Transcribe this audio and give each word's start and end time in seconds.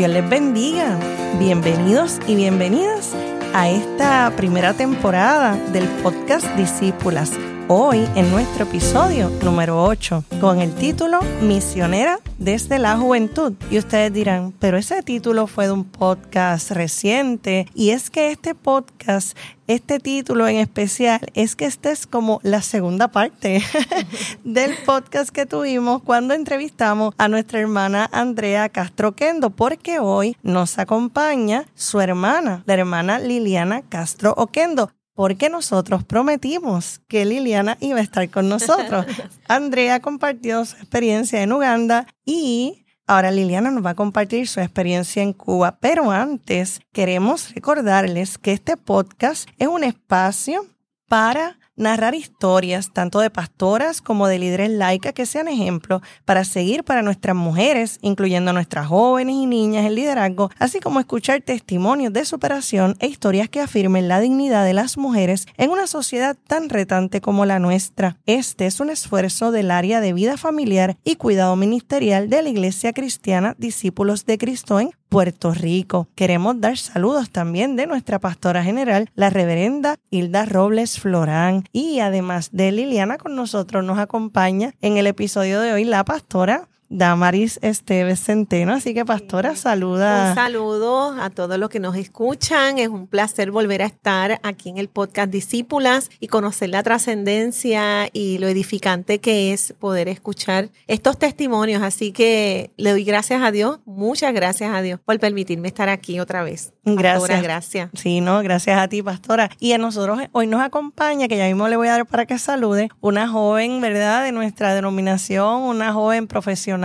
Dios 0.00 0.12
les 0.12 0.26
bendiga. 0.30 0.98
Bienvenidos 1.38 2.20
y 2.26 2.34
bienvenidas 2.34 3.14
a 3.52 3.68
esta 3.68 4.32
primera 4.34 4.72
temporada 4.72 5.56
del 5.74 5.86
podcast 6.02 6.46
Discípulas. 6.56 7.30
Hoy 7.72 8.04
en 8.16 8.28
nuestro 8.32 8.64
episodio 8.64 9.30
número 9.44 9.80
8 9.84 10.24
con 10.40 10.60
el 10.60 10.74
título 10.74 11.20
Misionera 11.40 12.18
desde 12.36 12.80
la 12.80 12.96
juventud. 12.96 13.52
Y 13.70 13.78
ustedes 13.78 14.12
dirán, 14.12 14.52
pero 14.58 14.76
ese 14.76 15.04
título 15.04 15.46
fue 15.46 15.66
de 15.66 15.72
un 15.74 15.84
podcast 15.84 16.72
reciente 16.72 17.68
y 17.72 17.90
es 17.90 18.10
que 18.10 18.32
este 18.32 18.56
podcast 18.56 19.38
este 19.68 20.00
título 20.00 20.48
en 20.48 20.56
especial 20.56 21.20
es 21.34 21.54
que 21.54 21.66
esta 21.66 21.92
es 21.92 22.08
como 22.08 22.40
la 22.42 22.60
segunda 22.60 23.06
parte 23.06 23.62
del 24.44 24.76
podcast 24.84 25.30
que 25.30 25.46
tuvimos 25.46 26.02
cuando 26.02 26.34
entrevistamos 26.34 27.14
a 27.18 27.28
nuestra 27.28 27.60
hermana 27.60 28.10
Andrea 28.10 28.68
Castro 28.68 29.10
Oquendo, 29.10 29.50
porque 29.50 30.00
hoy 30.00 30.36
nos 30.42 30.80
acompaña 30.80 31.66
su 31.76 32.00
hermana, 32.00 32.64
la 32.66 32.74
hermana 32.74 33.20
Liliana 33.20 33.82
Castro 33.82 34.34
Oquendo 34.36 34.90
porque 35.14 35.48
nosotros 35.48 36.04
prometimos 36.04 37.00
que 37.08 37.24
Liliana 37.24 37.76
iba 37.80 37.98
a 37.98 38.02
estar 38.02 38.28
con 38.30 38.48
nosotros. 38.48 39.06
Andrea 39.48 40.00
compartió 40.00 40.64
su 40.64 40.76
experiencia 40.76 41.42
en 41.42 41.52
Uganda 41.52 42.06
y 42.24 42.86
ahora 43.06 43.30
Liliana 43.30 43.70
nos 43.70 43.84
va 43.84 43.90
a 43.90 43.94
compartir 43.94 44.48
su 44.48 44.60
experiencia 44.60 45.22
en 45.22 45.32
Cuba. 45.32 45.78
Pero 45.80 46.10
antes 46.10 46.80
queremos 46.92 47.54
recordarles 47.54 48.38
que 48.38 48.52
este 48.52 48.76
podcast 48.76 49.48
es 49.58 49.68
un 49.68 49.84
espacio 49.84 50.66
para 51.08 51.59
narrar 51.80 52.14
historias 52.14 52.92
tanto 52.92 53.20
de 53.20 53.30
pastoras 53.30 54.00
como 54.02 54.28
de 54.28 54.38
líderes 54.38 54.70
laicas 54.70 55.14
que 55.14 55.26
sean 55.26 55.48
ejemplos 55.48 56.02
para 56.24 56.44
seguir 56.44 56.84
para 56.84 57.02
nuestras 57.02 57.34
mujeres, 57.34 57.98
incluyendo 58.02 58.52
nuestras 58.52 58.86
jóvenes 58.86 59.34
y 59.34 59.46
niñas 59.46 59.86
en 59.86 59.94
liderazgo, 59.94 60.50
así 60.58 60.78
como 60.78 61.00
escuchar 61.00 61.40
testimonios 61.40 62.12
de 62.12 62.24
superación 62.24 62.96
e 63.00 63.06
historias 63.06 63.48
que 63.48 63.60
afirmen 63.60 64.08
la 64.08 64.20
dignidad 64.20 64.64
de 64.64 64.74
las 64.74 64.98
mujeres 64.98 65.46
en 65.56 65.70
una 65.70 65.86
sociedad 65.86 66.36
tan 66.46 66.68
retante 66.68 67.20
como 67.20 67.46
la 67.46 67.58
nuestra. 67.58 68.18
Este 68.26 68.66
es 68.66 68.78
un 68.80 68.90
esfuerzo 68.90 69.50
del 69.50 69.70
área 69.70 70.00
de 70.00 70.12
vida 70.12 70.36
familiar 70.36 70.98
y 71.02 71.16
cuidado 71.16 71.56
ministerial 71.56 72.28
de 72.28 72.42
la 72.42 72.50
Iglesia 72.50 72.92
Cristiana 72.92 73.54
Discípulos 73.58 74.26
de 74.26 74.36
Cristo 74.36 74.78
en 74.80 74.90
Puerto 75.10 75.52
Rico. 75.52 76.08
Queremos 76.14 76.60
dar 76.60 76.78
saludos 76.78 77.30
también 77.30 77.74
de 77.74 77.88
nuestra 77.88 78.20
pastora 78.20 78.62
general, 78.62 79.10
la 79.16 79.28
reverenda 79.28 79.96
Hilda 80.08 80.46
Robles 80.46 81.00
Florán. 81.00 81.64
Y 81.72 81.98
además 81.98 82.50
de 82.52 82.70
Liliana 82.70 83.18
con 83.18 83.34
nosotros 83.34 83.84
nos 83.84 83.98
acompaña 83.98 84.72
en 84.80 84.96
el 84.96 85.08
episodio 85.08 85.60
de 85.60 85.72
hoy 85.72 85.84
la 85.84 86.04
pastora 86.04 86.68
Damaris 86.92 87.60
Esteves 87.62 88.20
Centeno. 88.20 88.72
Así 88.72 88.94
que, 88.94 89.04
pastora, 89.04 89.54
saluda. 89.54 90.30
Un 90.30 90.34
saludo 90.34 91.14
a 91.20 91.30
todos 91.30 91.56
los 91.56 91.70
que 91.70 91.78
nos 91.78 91.94
escuchan. 91.94 92.78
Es 92.78 92.88
un 92.88 93.06
placer 93.06 93.52
volver 93.52 93.82
a 93.82 93.86
estar 93.86 94.40
aquí 94.42 94.70
en 94.70 94.76
el 94.76 94.88
podcast 94.88 95.30
Discípulas 95.30 96.10
y 96.18 96.26
conocer 96.26 96.70
la 96.70 96.82
trascendencia 96.82 98.08
y 98.12 98.38
lo 98.38 98.48
edificante 98.48 99.20
que 99.20 99.52
es 99.52 99.72
poder 99.78 100.08
escuchar 100.08 100.70
estos 100.88 101.16
testimonios. 101.16 101.80
Así 101.80 102.10
que 102.10 102.72
le 102.76 102.90
doy 102.90 103.04
gracias 103.04 103.40
a 103.40 103.52
Dios, 103.52 103.78
muchas 103.84 104.34
gracias 104.34 104.74
a 104.74 104.82
Dios 104.82 104.98
por 104.98 105.18
permitirme 105.20 105.68
estar 105.68 105.88
aquí 105.88 106.18
otra 106.18 106.42
vez. 106.42 106.72
Gracias. 106.84 107.42
gracias. 107.42 107.90
Sí, 107.94 108.20
no, 108.20 108.42
gracias 108.42 108.76
a 108.80 108.88
ti, 108.88 109.00
pastora. 109.00 109.48
Y 109.60 109.72
a 109.72 109.78
nosotros 109.78 110.18
hoy 110.32 110.48
nos 110.48 110.60
acompaña, 110.60 111.28
que 111.28 111.36
ya 111.36 111.46
mismo 111.46 111.68
le 111.68 111.76
voy 111.76 111.86
a 111.86 111.92
dar 111.92 112.06
para 112.06 112.26
que 112.26 112.36
salude, 112.36 112.88
una 113.00 113.28
joven, 113.28 113.80
¿verdad?, 113.80 114.24
de 114.24 114.32
nuestra 114.32 114.74
denominación, 114.74 115.62
una 115.62 115.92
joven 115.92 116.26
profesional 116.26 116.79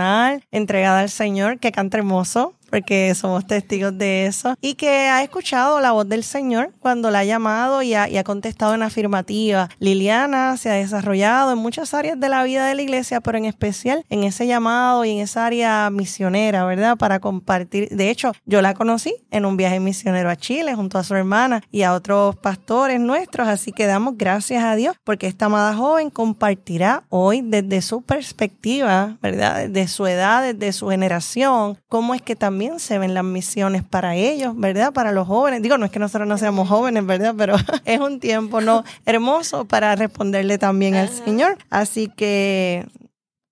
entregada 0.50 1.00
al 1.00 1.10
Señor, 1.10 1.58
que 1.58 1.72
canta 1.72 1.98
hermoso, 1.98 2.54
porque 2.70 3.14
somos 3.14 3.46
testigos 3.46 3.96
de 3.96 4.26
eso, 4.26 4.54
y 4.60 4.74
que 4.74 4.88
ha 4.88 5.22
escuchado 5.22 5.80
la 5.80 5.92
voz 5.92 6.08
del 6.08 6.24
Señor 6.24 6.72
cuando 6.80 7.10
la 7.10 7.20
ha 7.20 7.24
llamado 7.24 7.82
y 7.82 7.94
ha, 7.94 8.24
contestado 8.24 8.74
en 8.74 8.82
afirmativa. 8.82 9.68
Liliana 9.78 10.56
se 10.56 10.70
ha 10.70 10.74
desarrollado 10.74 11.52
en 11.52 11.58
muchas 11.58 11.94
áreas 11.94 12.18
de 12.18 12.28
la 12.28 12.42
vida 12.42 12.66
de 12.66 12.74
la 12.74 12.82
iglesia, 12.82 13.20
pero 13.20 13.38
en 13.38 13.44
especial 13.44 14.04
en 14.08 14.24
ese 14.24 14.46
llamado 14.46 15.04
y 15.04 15.10
en 15.10 15.18
esa 15.18 15.46
área 15.46 15.88
misionera, 15.90 16.64
¿verdad? 16.64 16.96
Para 16.96 17.20
compartir. 17.20 17.88
De 17.90 18.10
hecho, 18.10 18.32
yo 18.46 18.62
la 18.62 18.74
conocí 18.74 19.14
en 19.30 19.44
un 19.44 19.56
viaje 19.56 19.80
misionero 19.80 20.30
a 20.30 20.36
Chile 20.36 20.74
junto 20.74 20.98
a 20.98 21.04
su 21.04 21.14
hermana 21.14 21.62
y 21.70 21.82
a 21.82 21.94
otros 21.94 22.36
pastores 22.36 23.00
nuestros, 23.00 23.48
así 23.48 23.72
que 23.72 23.86
damos 23.86 24.16
gracias 24.16 24.64
a 24.64 24.74
Dios 24.74 24.96
porque 25.04 25.26
esta 25.26 25.46
amada 25.46 25.74
joven 25.74 26.10
compartirá 26.10 27.04
hoy 27.10 27.42
desde 27.42 27.82
su 27.82 28.02
perspectiva, 28.02 29.18
¿verdad? 29.22 29.68
Desde 29.68 29.88
su 29.88 30.06
edad, 30.06 30.52
desde 30.52 30.72
su 30.72 30.88
generación, 30.88 31.78
cómo 31.88 32.14
es 32.14 32.22
que 32.22 32.34
también 32.36 32.55
también 32.56 32.80
se 32.80 32.96
ven 32.98 33.12
las 33.12 33.22
misiones 33.22 33.82
para 33.84 34.16
ellos, 34.16 34.54
¿verdad? 34.56 34.90
Para 34.94 35.12
los 35.12 35.26
jóvenes. 35.26 35.60
Digo, 35.60 35.76
no 35.76 35.84
es 35.84 35.90
que 35.90 35.98
nosotros 35.98 36.26
no 36.26 36.38
seamos 36.38 36.66
jóvenes, 36.66 37.04
¿verdad? 37.04 37.34
Pero 37.36 37.54
es 37.84 38.00
un 38.00 38.18
tiempo 38.18 38.62
no 38.62 38.82
hermoso 39.04 39.66
para 39.66 39.94
responderle 39.94 40.56
también 40.56 40.94
al 40.94 41.10
Señor. 41.10 41.58
Así 41.68 42.08
que 42.08 42.86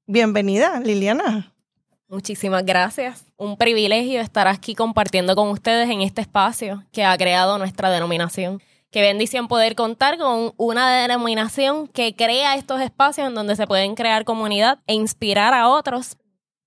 bienvenida, 0.07 0.81
Liliana. 0.81 1.53
Muchísimas 2.09 2.65
gracias. 2.65 3.27
Un 3.37 3.59
privilegio 3.59 4.23
estar 4.23 4.49
aquí 4.49 4.75
compartiendo 4.75 5.37
con 5.37 5.51
ustedes 5.51 5.91
en 5.91 6.01
este 6.01 6.23
espacio 6.23 6.83
que 6.91 7.05
ha 7.05 7.15
creado 7.19 7.59
nuestra 7.59 7.91
denominación. 7.91 8.63
Qué 8.91 9.03
bendición 9.03 9.49
poder 9.49 9.75
contar 9.75 10.17
con 10.17 10.55
una 10.57 10.97
denominación 11.03 11.89
que 11.89 12.17
crea 12.17 12.55
estos 12.55 12.81
espacios 12.81 13.29
en 13.29 13.35
donde 13.35 13.55
se 13.55 13.67
pueden 13.67 13.97
crear 13.97 14.25
comunidad 14.25 14.79
e 14.87 14.95
inspirar 14.95 15.53
a 15.53 15.69
otros 15.69 16.17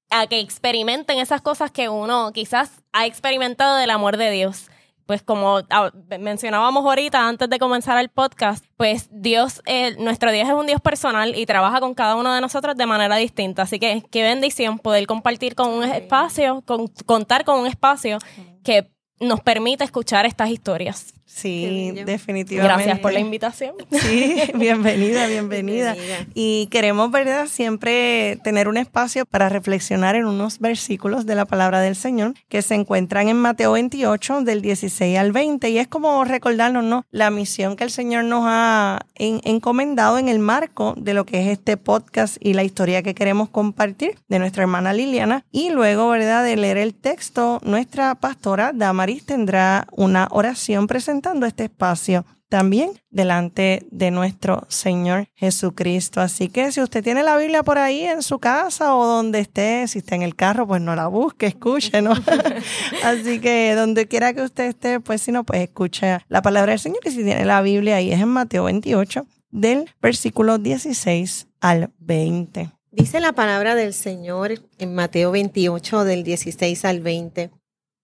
a 0.10 0.28
que 0.28 0.40
experimenten 0.40 1.20
esas 1.20 1.42
cosas 1.42 1.72
que 1.72 1.90
uno 1.90 2.32
quizás 2.34 2.84
ha 2.94 3.06
experimentado 3.06 3.76
del 3.76 3.90
amor 3.90 4.18
de 4.18 4.32
Dios. 4.32 4.70
Pues 5.06 5.22
como 5.22 5.62
ah, 5.70 5.92
mencionábamos 6.20 6.84
ahorita 6.86 7.30
antes 7.30 7.50
de 7.50 7.60
comenzar 7.60 7.98
el 7.98 8.10
podcast, 8.10 8.66
pues 8.76 9.08
Dios, 9.10 9.62
eh, 9.66 9.96
nuestro 10.00 10.32
Dios 10.32 10.50
es 10.50 10.54
un 10.54 10.68
Dios 10.68 10.82
personal 10.82 11.34
y 11.34 11.46
trabaja 11.46 11.80
con 11.80 11.94
cada 11.94 12.16
uno 12.16 12.34
de 12.34 12.42
nosotros 12.42 12.76
de 12.76 12.86
manera 12.86 13.16
distinta. 13.16 13.62
Así 13.62 13.80
que 13.80 14.04
qué 14.12 14.24
bendición 14.24 14.80
poder 14.80 15.08
compartir 15.08 15.56
con 15.56 15.70
un 15.70 15.86
espacio, 15.86 16.62
con, 16.66 16.88
contar 17.06 17.46
con 17.46 17.60
un 17.60 17.68
espacio 17.68 18.18
que 18.66 18.92
nos 19.22 19.40
permite 19.40 19.86
escuchar 19.86 20.26
estas 20.26 20.50
historias. 20.50 21.17
Sí, 21.28 21.92
definitivamente. 22.06 22.84
Gracias 22.84 23.00
por 23.00 23.12
la 23.12 23.20
invitación. 23.20 23.76
Sí, 23.92 24.42
bienvenida, 24.56 25.28
bienvenida, 25.28 25.96
Y 26.34 26.68
queremos, 26.68 27.12
¿verdad? 27.12 27.48
Siempre 27.48 28.40
tener 28.46 28.70
un 28.70 28.78
espacio 28.78 29.26
para 29.26 29.50
reflexionar 29.50 30.16
en 30.16 30.26
unos 30.26 30.60
versículos 30.60 31.26
de 31.26 31.36
la 31.36 31.46
palabra 31.46 31.82
del 31.82 31.98
Señor 31.98 32.34
que 32.48 32.62
se 32.62 32.76
encuentran 32.76 33.28
en 33.28 33.36
Mateo 33.36 33.74
28, 33.74 34.42
del 34.42 34.62
16 34.62 35.18
al 35.18 35.34
20. 35.34 35.70
Y 35.70 35.78
es 35.80 35.88
como 35.90 36.24
recordarnos, 36.24 36.86
¿no? 36.86 37.06
La 37.12 37.30
misión 37.30 37.76
que 37.76 37.84
el 37.84 37.92
Señor 37.92 38.24
nos 38.24 38.44
ha 38.46 39.06
encomendado 39.16 40.18
en 40.20 40.30
el 40.30 40.40
marco 40.40 40.94
de 40.98 41.14
lo 41.14 41.26
que 41.26 41.42
es 41.42 41.48
este 41.50 41.76
podcast 41.76 42.38
y 42.40 42.54
la 42.54 42.64
historia 42.64 43.04
que 43.04 43.14
queremos 43.14 43.50
compartir 43.50 44.18
de 44.30 44.40
nuestra 44.40 44.64
hermana 44.64 44.94
Liliana. 44.94 45.44
Y 45.52 45.72
luego, 45.72 46.08
¿verdad? 46.08 46.46
De 46.46 46.56
leer 46.56 46.78
el 46.78 46.94
texto, 46.94 47.60
nuestra 47.64 48.16
pastora 48.16 48.72
Damaris 48.74 49.26
tendrá 49.26 49.88
una 49.92 50.30
oración 50.32 50.88
presentada 51.22 51.48
este 51.48 51.64
espacio 51.66 52.26
también 52.50 52.92
delante 53.10 53.86
de 53.92 54.12
nuestro 54.12 54.66
Señor 54.70 55.28
Jesucristo. 55.36 56.22
Así 56.22 56.48
que 56.48 56.72
si 56.72 56.82
usted 56.82 57.04
tiene 57.04 57.24
la 57.24 57.36
Biblia 57.38 57.64
por 57.64 57.78
ahí 57.78 58.04
en 58.04 58.22
su 58.22 58.40
casa 58.40 58.96
o 58.96 59.06
donde 59.06 59.40
esté, 59.40 59.88
si 59.88 60.00
está 60.00 60.16
en 60.16 60.22
el 60.22 60.36
carro, 60.36 60.66
pues 60.66 60.82
no 60.82 60.96
la 60.96 61.08
busque, 61.08 61.48
escuche, 61.48 62.02
¿no? 62.02 62.14
Así 63.04 63.40
que 63.40 63.74
donde 63.76 64.08
quiera 64.08 64.34
que 64.34 64.44
usted 64.44 64.66
esté, 64.66 65.00
pues 65.00 65.22
si 65.22 65.32
no, 65.32 65.44
pues 65.44 65.62
escuche 65.62 66.20
la 66.30 66.42
palabra 66.42 66.72
del 66.72 66.80
Señor. 66.80 67.00
Y 67.04 67.10
si 67.10 67.24
tiene 67.24 67.44
la 67.44 67.62
Biblia 67.62 67.98
ahí 67.98 68.12
es 68.12 68.22
en 68.22 68.30
Mateo 68.30 68.64
28, 68.66 69.26
del 69.52 69.90
versículo 70.02 70.58
16 70.58 71.48
al 71.60 71.92
20. 72.00 72.72
Dice 72.92 73.20
la 73.20 73.34
palabra 73.34 73.76
del 73.76 73.94
Señor 73.94 74.62
en 74.78 74.96
Mateo 74.96 75.32
28, 75.32 76.06
del 76.06 76.24
16 76.24 76.86
al 76.86 77.02
20. 77.02 77.52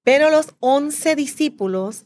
Pero 0.03 0.29
los 0.29 0.53
once 0.59 1.15
discípulos 1.15 2.05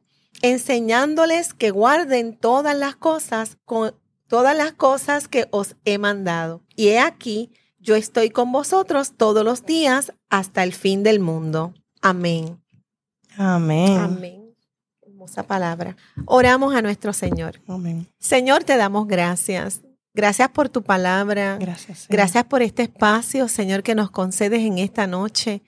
enseñándoles 0.41 1.53
que 1.53 1.71
guarden 1.71 2.35
todas 2.35 2.75
las 2.75 2.95
cosas 2.95 3.57
con 3.65 3.95
todas 4.27 4.55
las 4.55 4.71
cosas 4.71 5.27
que 5.27 5.47
os 5.51 5.75
he 5.83 5.97
mandado. 5.97 6.63
Y 6.75 6.87
he 6.87 6.99
aquí, 6.99 7.51
yo 7.79 7.95
estoy 7.95 8.29
con 8.29 8.51
vosotros 8.51 9.17
todos 9.17 9.43
los 9.43 9.65
días 9.65 10.13
hasta 10.29 10.63
el 10.63 10.73
fin 10.73 11.03
del 11.03 11.19
mundo. 11.19 11.73
Amén. 12.01 12.61
Amén. 13.37 13.97
Amén. 13.97 14.55
Hermosa 15.01 15.43
palabra. 15.43 15.97
Oramos 16.25 16.73
a 16.73 16.81
nuestro 16.81 17.11
Señor. 17.11 17.61
Amén. 17.67 18.07
Señor, 18.19 18.63
te 18.63 18.77
damos 18.77 19.07
gracias. 19.07 19.81
Gracias 20.13 20.49
por 20.49 20.69
tu 20.69 20.81
palabra. 20.81 21.57
Gracias. 21.59 21.99
Señor. 21.99 22.11
Gracias 22.11 22.45
por 22.45 22.61
este 22.61 22.83
espacio, 22.83 23.47
Señor, 23.49 23.83
que 23.83 23.95
nos 23.95 24.11
concedes 24.11 24.61
en 24.61 24.77
esta 24.77 25.07
noche 25.07 25.61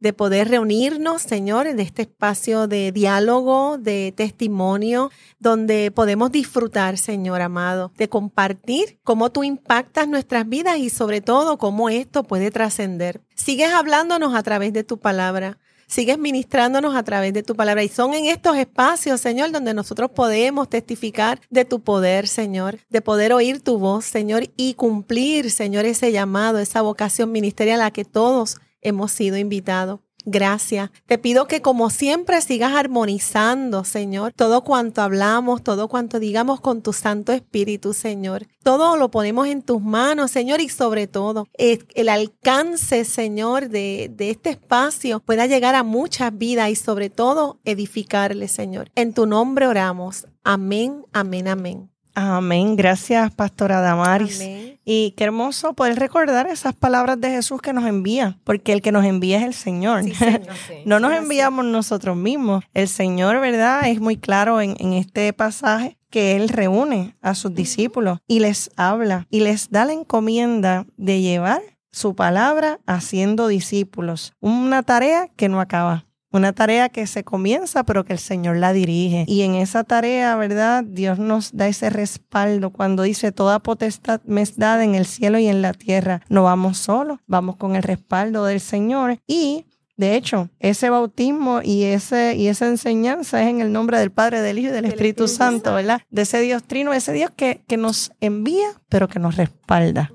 de 0.00 0.12
poder 0.12 0.48
reunirnos, 0.48 1.22
Señor, 1.22 1.66
en 1.66 1.80
este 1.80 2.02
espacio 2.02 2.66
de 2.68 2.92
diálogo, 2.92 3.78
de 3.78 4.12
testimonio, 4.16 5.10
donde 5.38 5.90
podemos 5.90 6.30
disfrutar, 6.30 6.98
Señor 6.98 7.40
amado, 7.40 7.92
de 7.96 8.08
compartir 8.08 8.98
cómo 9.04 9.30
tú 9.30 9.42
impactas 9.44 10.08
nuestras 10.08 10.48
vidas 10.48 10.78
y 10.78 10.90
sobre 10.90 11.20
todo 11.20 11.56
cómo 11.58 11.88
esto 11.88 12.24
puede 12.24 12.50
trascender. 12.50 13.22
Sigues 13.34 13.72
hablándonos 13.72 14.34
a 14.34 14.42
través 14.42 14.72
de 14.72 14.84
tu 14.84 14.98
palabra. 14.98 15.58
Sigues 15.88 16.18
ministrándonos 16.18 16.96
a 16.96 17.04
través 17.04 17.32
de 17.32 17.44
tu 17.44 17.54
palabra. 17.54 17.84
Y 17.84 17.88
son 17.88 18.12
en 18.12 18.26
estos 18.26 18.56
espacios, 18.56 19.20
Señor, 19.20 19.52
donde 19.52 19.72
nosotros 19.72 20.10
podemos 20.10 20.68
testificar 20.68 21.40
de 21.48 21.64
tu 21.64 21.80
poder, 21.80 22.26
Señor, 22.26 22.80
de 22.90 23.00
poder 23.00 23.32
oír 23.32 23.60
tu 23.60 23.78
voz, 23.78 24.04
Señor, 24.04 24.48
y 24.56 24.74
cumplir, 24.74 25.50
Señor, 25.50 25.84
ese 25.84 26.10
llamado, 26.10 26.58
esa 26.58 26.82
vocación 26.82 27.30
ministerial 27.30 27.80
a 27.80 27.84
la 27.84 27.90
que 27.92 28.04
todos 28.04 28.58
hemos 28.88 29.12
sido 29.12 29.36
invitados. 29.36 30.00
Gracias. 30.28 30.90
Te 31.06 31.18
pido 31.18 31.46
que 31.46 31.62
como 31.62 31.88
siempre 31.88 32.40
sigas 32.40 32.72
armonizando, 32.74 33.84
Señor, 33.84 34.32
todo 34.32 34.64
cuanto 34.64 35.00
hablamos, 35.00 35.62
todo 35.62 35.86
cuanto 35.86 36.18
digamos 36.18 36.60
con 36.60 36.82
tu 36.82 36.92
Santo 36.92 37.32
Espíritu, 37.32 37.92
Señor. 37.92 38.48
Todo 38.64 38.96
lo 38.96 39.12
ponemos 39.12 39.46
en 39.46 39.62
tus 39.62 39.80
manos, 39.80 40.32
Señor, 40.32 40.60
y 40.60 40.68
sobre 40.68 41.06
todo 41.06 41.46
el 41.54 42.08
alcance, 42.08 43.04
Señor, 43.04 43.68
de, 43.68 44.12
este 44.18 44.50
espacio 44.50 45.20
pueda 45.20 45.46
llegar 45.46 45.76
a 45.76 45.84
muchas 45.84 46.36
vidas 46.36 46.70
y 46.70 46.74
sobre 46.74 47.08
todo 47.08 47.60
edificarle, 47.64 48.48
Señor. 48.48 48.90
En 48.96 49.14
tu 49.14 49.26
nombre 49.26 49.68
oramos. 49.68 50.26
Amén, 50.42 51.04
amén, 51.12 51.46
amén. 51.46 51.95
Amén. 52.18 52.76
Gracias, 52.76 53.30
Pastora 53.34 53.82
Damaris. 53.82 54.40
Amén. 54.40 54.80
Y 54.86 55.10
qué 55.18 55.24
hermoso 55.24 55.74
poder 55.74 55.98
recordar 55.98 56.46
esas 56.46 56.74
palabras 56.74 57.20
de 57.20 57.28
Jesús 57.28 57.60
que 57.60 57.74
nos 57.74 57.84
envía, 57.84 58.38
porque 58.42 58.72
el 58.72 58.80
que 58.80 58.90
nos 58.90 59.04
envía 59.04 59.36
es 59.36 59.44
el 59.44 59.52
Señor. 59.52 60.02
Sí, 60.02 60.14
Señor. 60.14 60.40
no 60.86 60.98
nos 60.98 61.12
enviamos 61.12 61.66
nosotros 61.66 62.16
mismos. 62.16 62.64
El 62.72 62.88
Señor, 62.88 63.38
¿verdad? 63.42 63.86
Es 63.86 64.00
muy 64.00 64.16
claro 64.16 64.62
en, 64.62 64.76
en 64.78 64.94
este 64.94 65.30
pasaje 65.34 65.98
que 66.08 66.36
Él 66.36 66.48
reúne 66.48 67.14
a 67.20 67.34
sus 67.34 67.54
discípulos 67.54 68.20
y 68.26 68.40
les 68.40 68.70
habla 68.76 69.26
y 69.28 69.40
les 69.40 69.68
da 69.70 69.84
la 69.84 69.92
encomienda 69.92 70.86
de 70.96 71.20
llevar 71.20 71.60
su 71.92 72.14
palabra 72.14 72.80
haciendo 72.86 73.46
discípulos. 73.46 74.32
Una 74.40 74.82
tarea 74.82 75.28
que 75.36 75.50
no 75.50 75.60
acaba. 75.60 76.06
Una 76.32 76.52
tarea 76.52 76.88
que 76.88 77.06
se 77.06 77.24
comienza, 77.24 77.84
pero 77.84 78.04
que 78.04 78.12
el 78.12 78.18
Señor 78.18 78.56
la 78.56 78.72
dirige. 78.72 79.24
Y 79.26 79.42
en 79.42 79.54
esa 79.54 79.84
tarea, 79.84 80.36
¿verdad? 80.36 80.84
Dios 80.84 81.18
nos 81.18 81.56
da 81.56 81.68
ese 81.68 81.88
respaldo 81.88 82.70
cuando 82.70 83.04
dice, 83.04 83.32
toda 83.32 83.60
potestad 83.60 84.20
me 84.24 84.42
es 84.42 84.56
dada 84.56 84.84
en 84.84 84.94
el 84.94 85.06
cielo 85.06 85.38
y 85.38 85.46
en 85.46 85.62
la 85.62 85.72
tierra. 85.72 86.22
No 86.28 86.42
vamos 86.42 86.78
solos, 86.78 87.20
vamos 87.26 87.56
con 87.56 87.76
el 87.76 87.82
respaldo 87.82 88.44
del 88.44 88.60
Señor. 88.60 89.18
Y 89.26 89.66
de 89.96 90.14
hecho, 90.14 90.50
ese 90.58 90.90
bautismo 90.90 91.60
y, 91.62 91.84
ese, 91.84 92.36
y 92.36 92.48
esa 92.48 92.66
enseñanza 92.66 93.42
es 93.42 93.48
en 93.48 93.60
el 93.60 93.72
nombre 93.72 93.98
del 93.98 94.10
Padre, 94.10 94.42
del 94.42 94.58
Hijo 94.58 94.68
y 94.68 94.72
del, 94.72 94.84
Espíritu, 94.84 95.24
Espíritu 95.24 95.28
Santo, 95.28 95.70
Santo. 95.70 95.74
¿verdad? 95.74 96.02
De 96.10 96.22
ese 96.22 96.40
Dios 96.40 96.64
trino, 96.64 96.92
ese 96.92 97.12
Dios 97.12 97.30
que, 97.34 97.64
que 97.66 97.78
nos 97.78 98.12
envía, 98.20 98.68
pero 98.88 99.08
que 99.08 99.18
nos 99.18 99.36
respalda. 99.36 100.12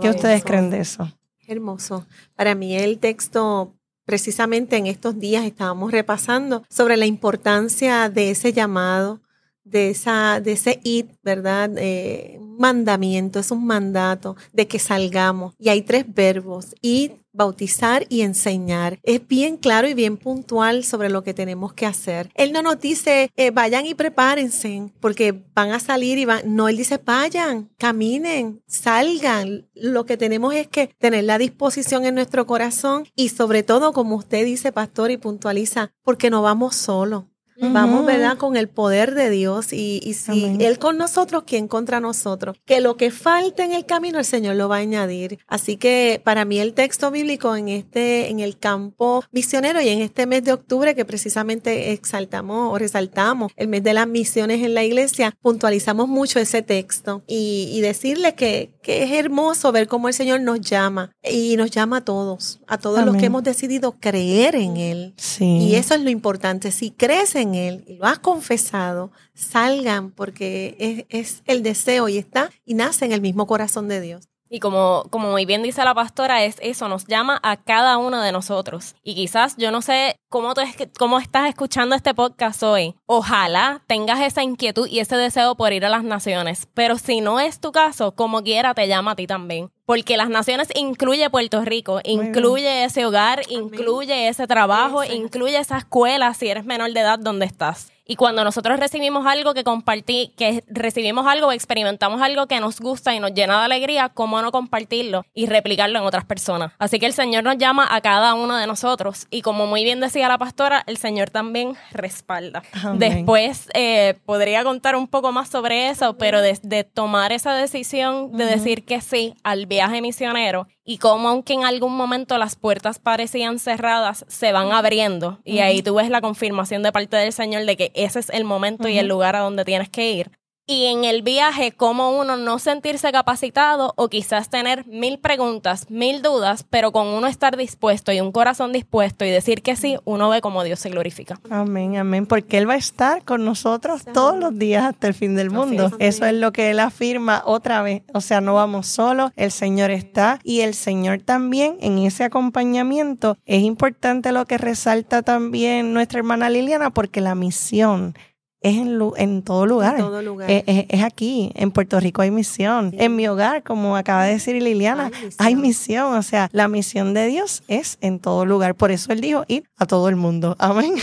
¿Qué 0.00 0.10
ustedes 0.10 0.42
creen 0.44 0.70
de 0.70 0.80
eso? 0.80 1.12
Hermoso. 1.46 2.06
Para 2.34 2.54
mí 2.54 2.76
el 2.76 2.98
texto, 2.98 3.76
precisamente 4.10 4.76
en 4.76 4.88
estos 4.88 5.20
días 5.20 5.44
estábamos 5.44 5.92
repasando 5.92 6.64
sobre 6.68 6.96
la 6.96 7.06
importancia 7.06 8.08
de 8.08 8.32
ese 8.32 8.52
llamado, 8.52 9.20
de, 9.62 9.90
esa, 9.90 10.40
de 10.40 10.50
ese 10.50 10.80
id, 10.82 11.06
¿verdad? 11.22 11.70
Eh, 11.76 12.40
mandamiento, 12.58 13.38
es 13.38 13.52
un 13.52 13.64
mandato 13.64 14.34
de 14.52 14.66
que 14.66 14.80
salgamos. 14.80 15.54
Y 15.60 15.68
hay 15.68 15.82
tres 15.82 16.12
verbos, 16.12 16.74
id, 16.82 17.12
bautizar 17.32 18.06
y 18.08 18.22
enseñar. 18.22 18.98
Es 19.02 19.26
bien 19.26 19.56
claro 19.56 19.88
y 19.88 19.94
bien 19.94 20.16
puntual 20.16 20.84
sobre 20.84 21.10
lo 21.10 21.22
que 21.22 21.34
tenemos 21.34 21.72
que 21.72 21.86
hacer. 21.86 22.30
Él 22.34 22.52
no 22.52 22.62
nos 22.62 22.80
dice, 22.80 23.30
eh, 23.36 23.50
vayan 23.50 23.86
y 23.86 23.94
prepárense, 23.94 24.90
porque 25.00 25.44
van 25.54 25.70
a 25.72 25.80
salir 25.80 26.18
y 26.18 26.24
van. 26.24 26.42
No, 26.54 26.68
él 26.68 26.76
dice, 26.76 27.00
vayan, 27.04 27.70
caminen, 27.78 28.62
salgan. 28.66 29.68
Lo 29.74 30.04
que 30.04 30.16
tenemos 30.16 30.54
es 30.54 30.68
que 30.68 30.88
tener 30.98 31.24
la 31.24 31.38
disposición 31.38 32.04
en 32.04 32.14
nuestro 32.14 32.46
corazón 32.46 33.06
y 33.14 33.28
sobre 33.30 33.62
todo, 33.62 33.92
como 33.92 34.16
usted 34.16 34.44
dice, 34.44 34.72
pastor, 34.72 35.10
y 35.10 35.16
puntualiza, 35.16 35.92
porque 36.02 36.30
no 36.30 36.42
vamos 36.42 36.76
solos. 36.76 37.24
Vamos. 37.60 38.06
¿verdad? 38.06 38.36
Con 38.38 38.56
el 38.56 38.68
poder 38.68 39.14
de 39.14 39.30
Dios 39.30 39.72
y, 39.72 40.00
y 40.02 40.14
si 40.14 40.44
Amén. 40.44 40.60
Él 40.60 40.78
con 40.78 40.96
nosotros, 40.98 41.44
¿quién 41.46 41.68
contra 41.68 42.00
nosotros? 42.00 42.56
Que 42.64 42.80
lo 42.80 42.96
que 42.96 43.10
falte 43.10 43.62
en 43.62 43.72
el 43.72 43.86
camino, 43.86 44.18
el 44.18 44.24
Señor 44.24 44.56
lo 44.56 44.68
va 44.68 44.76
a 44.76 44.80
añadir. 44.80 45.38
Así 45.46 45.76
que 45.76 46.20
para 46.24 46.44
mí 46.44 46.58
el 46.58 46.74
texto 46.74 47.10
bíblico 47.10 47.56
en 47.56 47.68
este, 47.68 48.30
en 48.30 48.40
el 48.40 48.58
campo 48.58 49.22
misionero 49.32 49.80
y 49.80 49.88
en 49.88 50.00
este 50.00 50.26
mes 50.26 50.44
de 50.44 50.52
octubre 50.52 50.94
que 50.94 51.04
precisamente 51.04 51.92
exaltamos 51.92 52.72
o 52.72 52.78
resaltamos 52.78 53.52
el 53.56 53.68
mes 53.68 53.82
de 53.82 53.94
las 53.94 54.06
misiones 54.08 54.64
en 54.64 54.74
la 54.74 54.84
iglesia, 54.84 55.34
puntualizamos 55.42 56.08
mucho 56.08 56.38
ese 56.38 56.62
texto 56.62 57.22
y, 57.26 57.70
y 57.72 57.80
decirle 57.80 58.34
que, 58.34 58.72
que 58.82 59.02
es 59.04 59.12
hermoso 59.12 59.72
ver 59.72 59.88
cómo 59.88 60.08
el 60.08 60.14
Señor 60.14 60.40
nos 60.40 60.60
llama 60.60 61.12
y 61.22 61.56
nos 61.56 61.70
llama 61.70 61.98
a 61.98 62.04
todos, 62.04 62.60
a 62.66 62.78
todos 62.78 63.00
los 63.00 63.08
Amén. 63.08 63.20
que 63.20 63.26
hemos 63.26 63.42
decidido 63.44 63.92
creer 63.98 64.54
en 64.54 64.76
Él. 64.76 65.14
Sí. 65.16 65.44
Y 65.44 65.74
eso 65.74 65.94
es 65.94 66.00
lo 66.00 66.10
importante. 66.10 66.70
Si 66.70 66.90
crees 66.90 67.34
en 67.34 67.49
Él 67.54 67.84
y 67.86 67.96
lo 67.96 68.06
has 68.06 68.18
confesado, 68.18 69.10
salgan 69.34 70.10
porque 70.10 70.76
es, 70.78 71.06
es 71.08 71.42
el 71.46 71.62
deseo 71.62 72.08
y 72.08 72.18
está 72.18 72.50
y 72.64 72.74
nace 72.74 73.04
en 73.04 73.12
el 73.12 73.20
mismo 73.20 73.46
corazón 73.46 73.88
de 73.88 74.00
Dios. 74.00 74.30
Y 74.52 74.58
como, 74.58 75.04
como 75.10 75.30
muy 75.30 75.46
bien 75.46 75.62
dice 75.62 75.84
la 75.84 75.94
pastora, 75.94 76.42
es 76.42 76.56
eso, 76.60 76.88
nos 76.88 77.06
llama 77.06 77.38
a 77.44 77.56
cada 77.56 77.98
uno 77.98 78.20
de 78.20 78.32
nosotros. 78.32 78.96
Y 79.04 79.14
quizás 79.14 79.56
yo 79.56 79.70
no 79.70 79.80
sé 79.80 80.16
cómo, 80.28 80.54
tú 80.54 80.60
es 80.60 80.74
cómo 80.98 81.20
estás 81.20 81.48
escuchando 81.48 81.94
este 81.94 82.14
podcast 82.14 82.60
hoy. 82.64 82.96
Ojalá 83.06 83.84
tengas 83.86 84.20
esa 84.20 84.42
inquietud 84.42 84.88
y 84.88 84.98
ese 84.98 85.14
deseo 85.14 85.54
por 85.54 85.72
ir 85.72 85.84
a 85.84 85.88
las 85.88 86.02
naciones. 86.02 86.66
Pero 86.74 86.98
si 86.98 87.20
no 87.20 87.38
es 87.38 87.60
tu 87.60 87.70
caso, 87.70 88.16
como 88.16 88.42
quiera, 88.42 88.74
te 88.74 88.88
llama 88.88 89.12
a 89.12 89.16
ti 89.16 89.28
también. 89.28 89.70
Porque 89.90 90.16
las 90.16 90.28
naciones 90.28 90.68
incluye 90.76 91.28
Puerto 91.30 91.62
Rico, 91.62 91.98
incluye 92.04 92.84
ese 92.84 93.04
hogar, 93.04 93.42
incluye 93.48 94.28
ese 94.28 94.46
trabajo, 94.46 95.02
incluye 95.02 95.58
esa 95.58 95.78
escuela 95.78 96.32
si 96.32 96.46
eres 96.46 96.64
menor 96.64 96.92
de 96.92 97.00
edad 97.00 97.18
donde 97.18 97.44
estás. 97.44 97.90
Y 98.10 98.16
cuando 98.16 98.42
nosotros 98.42 98.80
recibimos 98.80 99.24
algo 99.24 99.54
que 99.54 99.62
compartí, 99.62 100.32
que 100.36 100.64
recibimos 100.66 101.28
algo 101.28 101.52
experimentamos 101.52 102.20
algo 102.20 102.48
que 102.48 102.58
nos 102.58 102.80
gusta 102.80 103.14
y 103.14 103.20
nos 103.20 103.32
llena 103.34 103.60
de 103.60 103.66
alegría, 103.66 104.08
¿cómo 104.08 104.42
no 104.42 104.50
compartirlo 104.50 105.24
y 105.32 105.46
replicarlo 105.46 105.96
en 106.00 106.04
otras 106.04 106.24
personas? 106.24 106.72
Así 106.80 106.98
que 106.98 107.06
el 107.06 107.12
Señor 107.12 107.44
nos 107.44 107.56
llama 107.56 107.86
a 107.88 108.00
cada 108.00 108.34
uno 108.34 108.56
de 108.56 108.66
nosotros. 108.66 109.28
Y 109.30 109.42
como 109.42 109.68
muy 109.68 109.84
bien 109.84 110.00
decía 110.00 110.26
la 110.26 110.38
pastora, 110.38 110.82
el 110.88 110.96
Señor 110.96 111.30
también 111.30 111.76
respalda. 111.92 112.64
Amén. 112.82 112.98
Después 112.98 113.68
eh, 113.74 114.18
podría 114.26 114.64
contar 114.64 114.96
un 114.96 115.06
poco 115.06 115.30
más 115.30 115.48
sobre 115.48 115.88
eso, 115.88 116.18
pero 116.18 116.40
desde 116.40 116.82
tomar 116.82 117.30
esa 117.30 117.54
decisión 117.54 118.32
de 118.36 118.44
decir 118.44 118.84
que 118.84 119.00
sí 119.02 119.34
al 119.44 119.66
viaje 119.66 119.79
misionero 119.88 120.68
y 120.84 120.98
cómo 120.98 121.28
aunque 121.28 121.54
en 121.54 121.64
algún 121.64 121.96
momento 121.96 122.36
las 122.38 122.56
puertas 122.56 122.98
parecían 122.98 123.58
cerradas, 123.58 124.24
se 124.28 124.52
van 124.52 124.72
abriendo. 124.72 125.40
Y 125.44 125.60
ahí 125.60 125.82
tú 125.82 125.94
ves 125.94 126.10
la 126.10 126.20
confirmación 126.20 126.82
de 126.82 126.92
parte 126.92 127.16
del 127.16 127.32
Señor 127.32 127.64
de 127.64 127.76
que 127.76 127.92
ese 127.94 128.18
es 128.18 128.30
el 128.30 128.44
momento 128.44 128.88
y 128.88 128.98
el 128.98 129.06
lugar 129.06 129.36
a 129.36 129.40
donde 129.40 129.64
tienes 129.64 129.88
que 129.88 130.12
ir. 130.12 130.39
Y 130.70 130.86
en 130.86 131.02
el 131.02 131.22
viaje, 131.22 131.72
cómo 131.72 132.16
uno 132.16 132.36
no 132.36 132.60
sentirse 132.60 133.10
capacitado 133.10 133.92
o 133.96 134.08
quizás 134.08 134.50
tener 134.50 134.86
mil 134.86 135.18
preguntas, 135.18 135.90
mil 135.90 136.22
dudas, 136.22 136.64
pero 136.70 136.92
con 136.92 137.08
uno 137.08 137.26
estar 137.26 137.56
dispuesto 137.56 138.12
y 138.12 138.20
un 138.20 138.30
corazón 138.30 138.70
dispuesto 138.70 139.24
y 139.24 139.30
decir 139.30 139.62
que 139.62 139.74
sí, 139.74 139.96
uno 140.04 140.28
ve 140.28 140.40
cómo 140.40 140.62
Dios 140.62 140.78
se 140.78 140.90
glorifica. 140.90 141.40
Amén, 141.50 141.96
amén, 141.96 142.24
porque 142.24 142.56
Él 142.56 142.68
va 142.68 142.74
a 142.74 142.76
estar 142.76 143.24
con 143.24 143.44
nosotros 143.44 144.04
todos 144.14 144.38
los 144.38 144.56
días 144.56 144.84
hasta 144.84 145.08
el 145.08 145.14
fin 145.14 145.34
del 145.34 145.50
mundo. 145.50 145.86
es. 145.98 146.18
Eso 146.18 146.26
es 146.26 146.34
lo 146.34 146.52
que 146.52 146.70
Él 146.70 146.78
afirma 146.78 147.42
otra 147.46 147.82
vez. 147.82 148.04
O 148.14 148.20
sea, 148.20 148.40
no 148.40 148.54
vamos 148.54 148.86
solos, 148.86 149.32
el 149.34 149.50
Señor 149.50 149.90
está 149.90 150.38
y 150.44 150.60
el 150.60 150.74
Señor 150.74 151.22
también 151.22 151.78
en 151.80 151.98
ese 151.98 152.22
acompañamiento. 152.22 153.36
Es 153.44 153.62
importante 153.62 154.30
lo 154.30 154.46
que 154.46 154.56
resalta 154.56 155.22
también 155.22 155.92
nuestra 155.92 156.20
hermana 156.20 156.48
Liliana, 156.48 156.90
porque 156.90 157.20
la 157.20 157.34
misión 157.34 158.14
es 158.62 158.76
en, 158.76 158.98
lu- 158.98 159.14
en 159.16 159.42
todo 159.42 159.66
lugar. 159.66 159.94
En 159.94 160.00
todo 160.00 160.22
lugar. 160.22 160.50
Eh, 160.50 160.64
eh, 160.66 160.86
es 160.90 161.02
aquí, 161.02 161.50
en 161.54 161.70
Puerto 161.70 161.98
Rico 162.00 162.22
hay 162.22 162.30
misión. 162.30 162.90
Sí. 162.90 162.96
En 163.00 163.16
mi 163.16 163.26
hogar, 163.28 163.62
como 163.62 163.96
acaba 163.96 164.24
de 164.24 164.32
decir 164.32 164.60
Liliana, 164.62 165.04
Hay 165.06 165.10
misión. 165.24 165.34
hay 165.38 165.56
misión. 165.56 166.14
O 166.14 166.22
sea, 166.22 166.48
la 166.52 166.68
misión 166.68 167.14
de 167.14 167.26
Dios 167.26 167.62
es 167.68 167.96
en 168.00 168.18
todo 168.18 168.44
lugar. 168.44 168.74
Por 168.74 168.90
eso 168.90 169.12
Él 169.12 169.20
dijo 169.20 169.44
ir 169.48 169.64
a 169.78 169.86
todo 169.86 170.08
el 170.08 170.16
mundo. 170.16 170.56
Amén. 170.60 170.94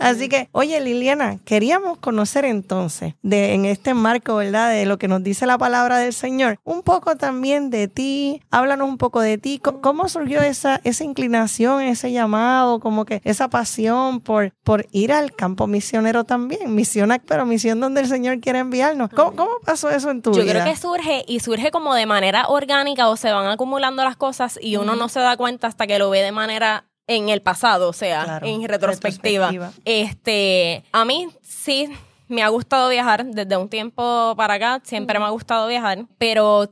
Así 0.00 0.28
que, 0.28 0.48
oye 0.52 0.80
Liliana, 0.80 1.38
queríamos 1.44 1.98
conocer 1.98 2.44
entonces, 2.44 3.14
de, 3.22 3.54
en 3.54 3.64
este 3.64 3.94
marco, 3.94 4.36
¿verdad? 4.36 4.70
De 4.70 4.86
lo 4.86 4.98
que 4.98 5.08
nos 5.08 5.22
dice 5.22 5.46
la 5.46 5.58
palabra 5.58 5.98
del 5.98 6.12
Señor, 6.12 6.58
un 6.64 6.82
poco 6.82 7.16
también 7.16 7.70
de 7.70 7.88
ti. 7.88 8.40
Háblanos 8.50 8.88
un 8.88 8.98
poco 8.98 9.20
de 9.20 9.38
ti. 9.38 9.60
¿Cómo 9.80 10.08
surgió 10.08 10.42
esa, 10.42 10.80
esa 10.84 11.04
inclinación, 11.04 11.82
ese 11.82 12.12
llamado, 12.12 12.80
como 12.80 13.04
que 13.04 13.20
esa 13.24 13.48
pasión 13.48 14.20
por, 14.20 14.52
por 14.64 14.86
ir 14.92 15.12
al 15.12 15.32
campo 15.32 15.66
misionero 15.66 16.24
también? 16.24 16.74
Misión, 16.88 17.22
pero 17.26 17.44
misión 17.46 17.80
donde 17.80 18.00
el 18.00 18.08
Señor 18.08 18.40
quiere 18.40 18.60
enviarnos. 18.60 19.10
¿Cómo, 19.10 19.36
cómo 19.36 19.50
pasó 19.64 19.90
eso 19.90 20.10
en 20.10 20.22
tu 20.22 20.32
Yo 20.32 20.42
vida? 20.42 20.52
creo 20.52 20.64
que 20.64 20.76
surge 20.76 21.24
y 21.28 21.40
surge 21.40 21.70
como 21.70 21.94
de 21.94 22.06
manera 22.06 22.46
orgánica 22.48 23.08
o 23.08 23.16
se 23.16 23.30
van 23.30 23.46
acumulando 23.46 24.02
las 24.04 24.16
cosas 24.16 24.58
y 24.62 24.76
uno 24.76 24.96
no 24.96 25.08
se 25.08 25.20
da 25.20 25.36
cuenta 25.36 25.66
hasta 25.66 25.86
que 25.86 25.98
lo 25.98 26.08
ve 26.10 26.22
de 26.22 26.32
manera 26.32 26.84
en 27.06 27.28
el 27.28 27.40
pasado, 27.42 27.88
o 27.88 27.92
sea, 27.92 28.24
Claro, 28.24 28.46
en 28.46 28.66
retrospectiva. 28.68 29.50
retrospectiva. 29.50 29.72
Este, 29.84 30.84
a 30.92 31.04
mí 31.04 31.28
sí 31.42 31.88
me 32.28 32.42
ha 32.42 32.48
gustado 32.48 32.88
viajar 32.90 33.24
desde 33.24 33.56
un 33.56 33.68
tiempo 33.68 34.34
para 34.36 34.54
acá, 34.54 34.80
siempre 34.84 35.18
me 35.18 35.24
ha 35.24 35.30
gustado 35.30 35.66
viajar, 35.68 36.06
pero 36.18 36.70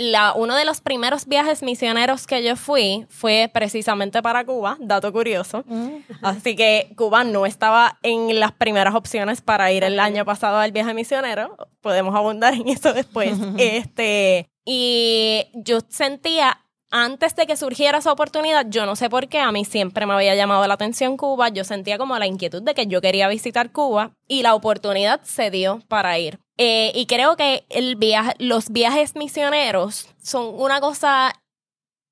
la, 0.00 0.32
uno 0.32 0.56
de 0.56 0.64
los 0.64 0.80
primeros 0.80 1.26
viajes 1.26 1.62
misioneros 1.62 2.26
que 2.26 2.42
yo 2.42 2.56
fui 2.56 3.06
fue 3.10 3.50
precisamente 3.52 4.22
para 4.22 4.46
Cuba, 4.46 4.78
dato 4.80 5.12
curioso. 5.12 5.62
Mm. 5.66 5.96
Así 6.22 6.56
que 6.56 6.90
Cuba 6.96 7.22
no 7.22 7.44
estaba 7.44 7.98
en 8.02 8.40
las 8.40 8.52
primeras 8.52 8.94
opciones 8.94 9.42
para 9.42 9.70
ir 9.72 9.84
el 9.84 10.00
año 10.00 10.24
pasado 10.24 10.56
al 10.56 10.72
viaje 10.72 10.94
misionero. 10.94 11.54
Podemos 11.82 12.14
abundar 12.16 12.54
en 12.54 12.68
eso 12.68 12.94
después. 12.94 13.38
este, 13.58 14.48
y 14.64 15.48
yo 15.52 15.80
sentía 15.88 16.64
antes 16.90 17.36
de 17.36 17.46
que 17.46 17.56
surgiera 17.56 17.98
esa 17.98 18.12
oportunidad, 18.12 18.66
yo 18.68 18.84
no 18.84 18.96
sé 18.96 19.08
por 19.08 19.28
qué, 19.28 19.38
a 19.38 19.52
mí 19.52 19.64
siempre 19.64 20.06
me 20.06 20.14
había 20.14 20.34
llamado 20.34 20.66
la 20.66 20.74
atención 20.74 21.16
Cuba, 21.16 21.48
yo 21.48 21.64
sentía 21.64 21.98
como 21.98 22.18
la 22.18 22.26
inquietud 22.26 22.62
de 22.62 22.74
que 22.74 22.86
yo 22.86 23.00
quería 23.00 23.28
visitar 23.28 23.70
Cuba 23.70 24.12
y 24.26 24.42
la 24.42 24.54
oportunidad 24.54 25.20
se 25.22 25.50
dio 25.50 25.82
para 25.88 26.18
ir. 26.18 26.40
Eh, 26.56 26.92
y 26.94 27.06
creo 27.06 27.36
que 27.36 27.64
el 27.70 27.96
viaje, 27.96 28.34
los 28.38 28.70
viajes 28.70 29.14
misioneros 29.14 30.08
son 30.20 30.52
una 30.60 30.80
cosa 30.80 31.32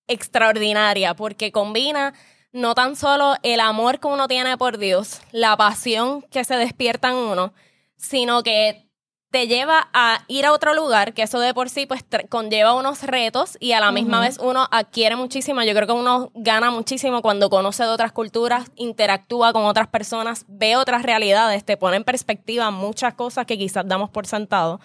extraordinaria 0.07 1.15
porque 1.15 1.53
combina 1.53 2.15
no 2.53 2.75
tan 2.75 2.97
solo 2.97 3.35
el 3.43 3.61
amor 3.61 4.01
que 4.01 4.09
uno 4.09 4.27
tiene 4.27 4.57
por 4.57 4.79
Dios, 4.79 5.21
la 5.33 5.57
pasión 5.57 6.23
que 6.31 6.45
se 6.45 6.57
despierta 6.57 7.11
en 7.11 7.17
uno, 7.17 7.53
sino 7.97 8.43
que 8.43 8.88
te 9.31 9.47
lleva 9.47 9.89
a 9.93 10.25
ir 10.27 10.47
a 10.47 10.53
otro 10.53 10.75
lugar, 10.75 11.13
que 11.13 11.23
eso 11.23 11.39
de 11.39 11.53
por 11.53 11.69
sí 11.69 11.85
pues 11.87 12.03
conlleva 12.31 12.75
unos 12.75 13.03
retos 13.03 13.59
y 13.61 13.73
a 13.73 13.81
la 13.81 13.93
misma 13.93 14.21
vez 14.21 14.39
uno 14.39 14.67
adquiere 14.71 15.17
muchísimo. 15.17 15.63
Yo 15.63 15.75
creo 15.75 15.87
que 15.87 15.93
uno 15.93 16.31
gana 16.35 16.71
muchísimo 16.71 17.21
cuando 17.21 17.51
conoce 17.51 17.83
de 17.83 17.91
otras 17.91 18.13
culturas, 18.13 18.71
interactúa 18.77 19.53
con 19.53 19.65
otras 19.65 19.89
personas, 19.89 20.47
ve 20.49 20.77
otras 20.77 21.03
realidades, 21.03 21.65
te 21.65 21.77
pone 21.77 21.99
en 21.99 22.05
perspectiva 22.05 22.71
muchas 22.71 23.15
cosas 23.15 23.45
que 23.45 23.59
quizás 23.59 23.87
damos 23.87 24.09
por 24.09 24.27
sentado. 24.27 24.81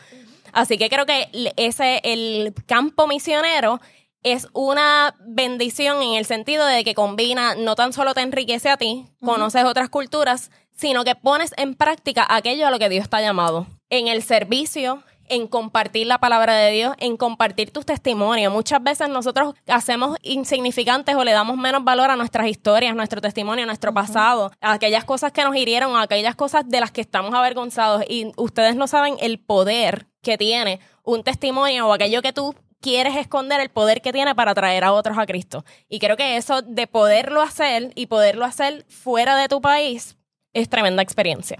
Así 0.51 0.77
que 0.77 0.89
creo 0.89 1.05
que 1.05 1.29
ese 1.55 2.01
el 2.03 2.53
campo 2.67 3.07
misionero 3.07 3.79
es 4.23 4.47
una 4.53 5.15
bendición 5.25 6.01
en 6.01 6.15
el 6.15 6.25
sentido 6.25 6.65
de 6.65 6.83
que 6.83 6.93
combina, 6.95 7.55
no 7.55 7.75
tan 7.75 7.93
solo 7.93 8.13
te 8.13 8.21
enriquece 8.21 8.69
a 8.69 8.77
ti, 8.77 9.05
conoces 9.21 9.65
otras 9.65 9.89
culturas, 9.89 10.51
sino 10.75 11.03
que 11.03 11.15
pones 11.15 11.53
en 11.57 11.75
práctica 11.75 12.25
aquello 12.29 12.67
a 12.67 12.71
lo 12.71 12.79
que 12.79 12.89
Dios 12.89 13.09
te 13.09 13.17
ha 13.17 13.21
llamado. 13.21 13.67
En 13.89 14.07
el 14.07 14.23
servicio, 14.23 15.03
en 15.29 15.47
compartir 15.47 16.07
la 16.07 16.19
palabra 16.19 16.55
de 16.55 16.71
Dios, 16.71 16.95
en 16.99 17.17
compartir 17.17 17.71
tus 17.71 17.85
testimonios. 17.85 18.51
Muchas 18.51 18.83
veces 18.83 19.09
nosotros 19.09 19.55
hacemos 19.67 20.17
insignificantes 20.21 21.15
o 21.15 21.23
le 21.23 21.31
damos 21.31 21.57
menos 21.57 21.83
valor 21.83 22.11
a 22.11 22.15
nuestras 22.15 22.47
historias, 22.47 22.95
nuestro 22.95 23.21
testimonio, 23.21 23.65
nuestro 23.65 23.93
pasado, 23.93 24.51
a 24.61 24.73
aquellas 24.73 25.05
cosas 25.05 25.31
que 25.31 25.43
nos 25.43 25.55
hirieron, 25.55 25.95
a 25.95 26.03
aquellas 26.03 26.35
cosas 26.35 26.67
de 26.67 26.79
las 26.79 26.91
que 26.91 27.01
estamos 27.01 27.33
avergonzados. 27.33 28.03
Y 28.07 28.31
ustedes 28.37 28.75
no 28.75 28.87
saben 28.87 29.15
el 29.19 29.39
poder 29.39 30.07
que 30.21 30.37
tiene 30.37 30.79
un 31.03 31.23
testimonio 31.23 31.87
o 31.87 31.93
aquello 31.93 32.21
que 32.21 32.33
tú 32.33 32.55
quieres 32.79 33.15
esconder 33.15 33.61
el 33.61 33.69
poder 33.69 34.01
que 34.01 34.11
tiene 34.11 34.35
para 34.35 34.53
traer 34.53 34.83
a 34.83 34.91
otros 34.91 35.17
a 35.17 35.25
Cristo. 35.25 35.63
Y 35.87 35.99
creo 35.99 36.17
que 36.17 36.35
eso 36.35 36.61
de 36.61 36.85
poderlo 36.85 37.41
hacer 37.41 37.91
y 37.95 38.07
poderlo 38.07 38.43
hacer 38.43 38.85
fuera 38.89 39.37
de 39.37 39.47
tu 39.47 39.61
país 39.61 40.17
es 40.53 40.69
tremenda 40.69 41.01
experiencia. 41.01 41.57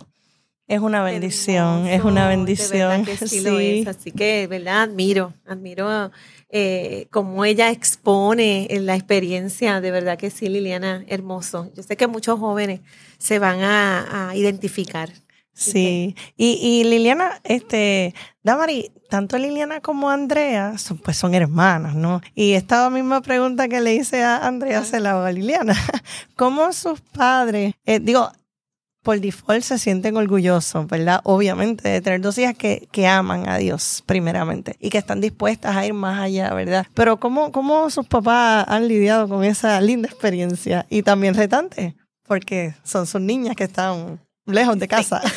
Es 0.66 0.80
una 0.80 1.04
bendición, 1.04 1.88
es 1.88 2.04
una 2.04 2.28
bendición. 2.30 3.04
que 3.06 3.18
sí, 3.18 3.42
lo 3.42 3.58
Sí. 3.60 3.82
es. 3.82 3.88
Así 3.88 4.12
que, 4.12 4.48
¿verdad? 4.48 4.84
Admiro, 4.84 5.34
admiro 5.46 6.10
eh, 6.50 7.08
cómo 7.12 7.44
ella 7.44 7.70
expone 7.70 8.68
en 8.70 8.86
la 8.86 8.96
experiencia. 8.96 9.82
De 9.82 9.92
verdad 9.92 10.18
que 10.18 10.30
sí, 10.30 10.48
Liliana, 10.48 11.04
hermoso. 11.08 11.70
Yo 11.76 11.84
sé 11.84 11.98
que 11.98 12.08
muchos 12.08 12.40
jóvenes 12.40 12.80
se 13.18 13.40
van 13.40 13.62
a, 13.62 14.30
a 14.30 14.36
identificar. 14.38 15.10
Sí, 15.56 16.16
y, 16.36 16.54
y 16.62 16.84
Liliana, 16.86 17.40
este, 17.44 18.16
Damari, 18.42 18.92
tanto 19.10 19.38
Liliana 19.38 19.82
como 19.82 20.10
Andrea, 20.10 20.78
son, 20.80 20.98
pues 20.98 21.16
son 21.18 21.36
hermanas, 21.36 21.94
¿no? 21.94 22.22
Y 22.34 22.54
esta 22.54 22.90
misma 22.90 23.22
pregunta 23.22 23.68
que 23.68 23.80
le 23.82 23.94
hice 23.94 24.24
a 24.24 24.48
Andrea 24.48 24.84
se 24.84 25.00
la 25.00 25.12
hago 25.12 25.22
a 25.24 25.32
Liliana. 25.32 25.76
¿Cómo 26.36 26.74
sus 26.74 27.02
padres, 27.02 27.76
eh, 27.86 28.00
digo, 28.00 28.32
por 29.04 29.20
default 29.20 29.64
se 29.64 29.78
sienten 29.78 30.16
orgullosos, 30.18 30.88
¿verdad? 30.88 31.20
Obviamente, 31.24 31.90
de 31.90 32.02
tener 32.02 32.22
dos 32.22 32.38
hijas 32.38 32.56
que, 32.56 32.88
que 32.92 33.06
aman 33.06 33.48
a 33.50 33.58
Dios, 33.58 34.02
primeramente, 34.06 34.78
y 34.80 34.90
que 34.90 34.98
están 34.98 35.22
dispuestas 35.22 35.76
a 35.76 35.86
ir 35.86 35.94
más 35.94 36.20
allá, 36.20 36.54
¿verdad? 36.54 36.88
Pero 36.94 37.20
¿cómo, 37.20 37.52
cómo 37.52 37.90
sus 37.90 38.08
papás 38.08 38.66
han 38.68 38.88
lidiado 38.88 39.28
con 39.28 39.44
esa 39.44 39.80
linda 39.82 40.08
experiencia? 40.08 40.86
Y 40.90 41.04
también 41.04 41.36
retante, 41.36 41.96
porque 42.26 42.74
son 42.84 43.06
sus 43.06 43.22
niñas 43.22 43.56
que 43.56 43.66
están 43.66 44.22
lejos 44.46 44.80
de 44.80 44.88
casa. 44.88 45.22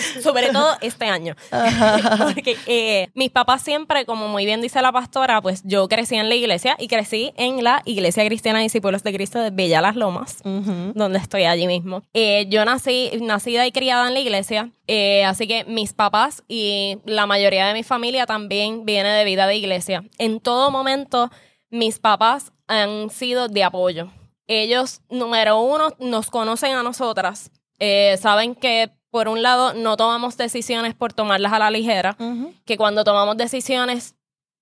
Sobre 0.22 0.48
todo 0.48 0.76
este 0.80 1.06
año. 1.06 1.34
Porque 2.34 2.56
eh, 2.66 3.08
mis 3.14 3.30
papás 3.30 3.62
siempre, 3.62 4.04
como 4.04 4.28
muy 4.28 4.44
bien 4.44 4.60
dice 4.60 4.82
la 4.82 4.92
pastora, 4.92 5.40
pues 5.40 5.62
yo 5.64 5.88
crecí 5.88 6.16
en 6.16 6.28
la 6.28 6.34
iglesia 6.34 6.76
y 6.78 6.88
crecí 6.88 7.32
en 7.36 7.62
la 7.64 7.82
Iglesia 7.84 8.24
Cristiana 8.24 8.60
Discípulos 8.60 9.02
de 9.02 9.12
Cristo 9.12 9.38
de 9.40 9.50
Villa 9.50 9.80
Las 9.80 9.96
Lomas. 9.96 10.38
Donde 10.42 11.18
estoy 11.18 11.44
allí 11.44 11.66
mismo. 11.66 12.02
Eh, 12.14 12.46
yo 12.48 12.64
nací, 12.64 13.10
nacida 13.20 13.66
y 13.66 13.72
criada 13.72 14.08
en 14.08 14.14
la 14.14 14.20
iglesia, 14.20 14.70
eh, 14.86 15.24
así 15.24 15.46
que 15.46 15.64
mis 15.64 15.92
papás 15.92 16.42
y 16.48 16.98
la 17.04 17.26
mayoría 17.26 17.66
de 17.66 17.74
mi 17.74 17.82
familia 17.82 18.26
también 18.26 18.84
viene 18.84 19.10
de 19.10 19.24
vida 19.24 19.46
de 19.46 19.56
iglesia. 19.56 20.04
En 20.18 20.40
todo 20.40 20.70
momento, 20.70 21.30
mis 21.70 21.98
papás 21.98 22.52
han 22.66 23.10
sido 23.10 23.48
de 23.48 23.64
apoyo. 23.64 24.10
Ellos, 24.46 25.00
número 25.08 25.60
uno, 25.60 25.90
nos 26.00 26.28
conocen 26.30 26.72
a 26.72 26.82
nosotras. 26.82 27.52
Eh, 27.78 28.16
saben 28.20 28.56
que, 28.56 28.90
por 29.10 29.28
un 29.28 29.42
lado, 29.42 29.74
no 29.74 29.96
tomamos 29.96 30.36
decisiones 30.36 30.94
por 30.94 31.12
tomarlas 31.12 31.52
a 31.52 31.58
la 31.58 31.70
ligera 31.70 32.16
Ujú. 32.18 32.54
que 32.64 32.76
cuando 32.76 33.04
tomamos 33.04 33.36
decisiones 33.36 34.14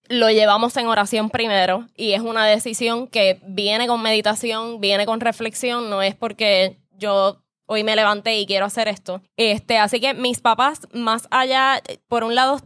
lo 0.09 0.31
llevamos 0.31 0.77
en 0.77 0.87
oración 0.87 1.29
primero 1.29 1.87
y 1.95 2.13
es 2.13 2.23
una 2.23 2.47
decisión 2.47 3.09
que 3.09 3.41
viene 3.47 3.87
con 3.87 4.03
meditación, 4.03 4.81
viene 4.81 5.05
con 5.05 5.21
reflexión, 5.21 5.91
no 5.91 6.01
es 6.01 6.15
porque 6.15 6.79
yo 6.97 7.43
hoy 7.67 7.85
me 7.85 7.95
levanté 7.95 8.39
y 8.39 8.47
quiero 8.47 8.65
hacer 8.65 8.89
esto. 8.89 9.21
Este, 9.37 9.77
así 9.77 10.01
que 10.01 10.15
mis 10.15 10.41
papás 10.41 10.89
más 10.95 11.29
allá 11.31 11.83
por 12.09 12.25
un 12.25 12.35
lado 12.35 12.61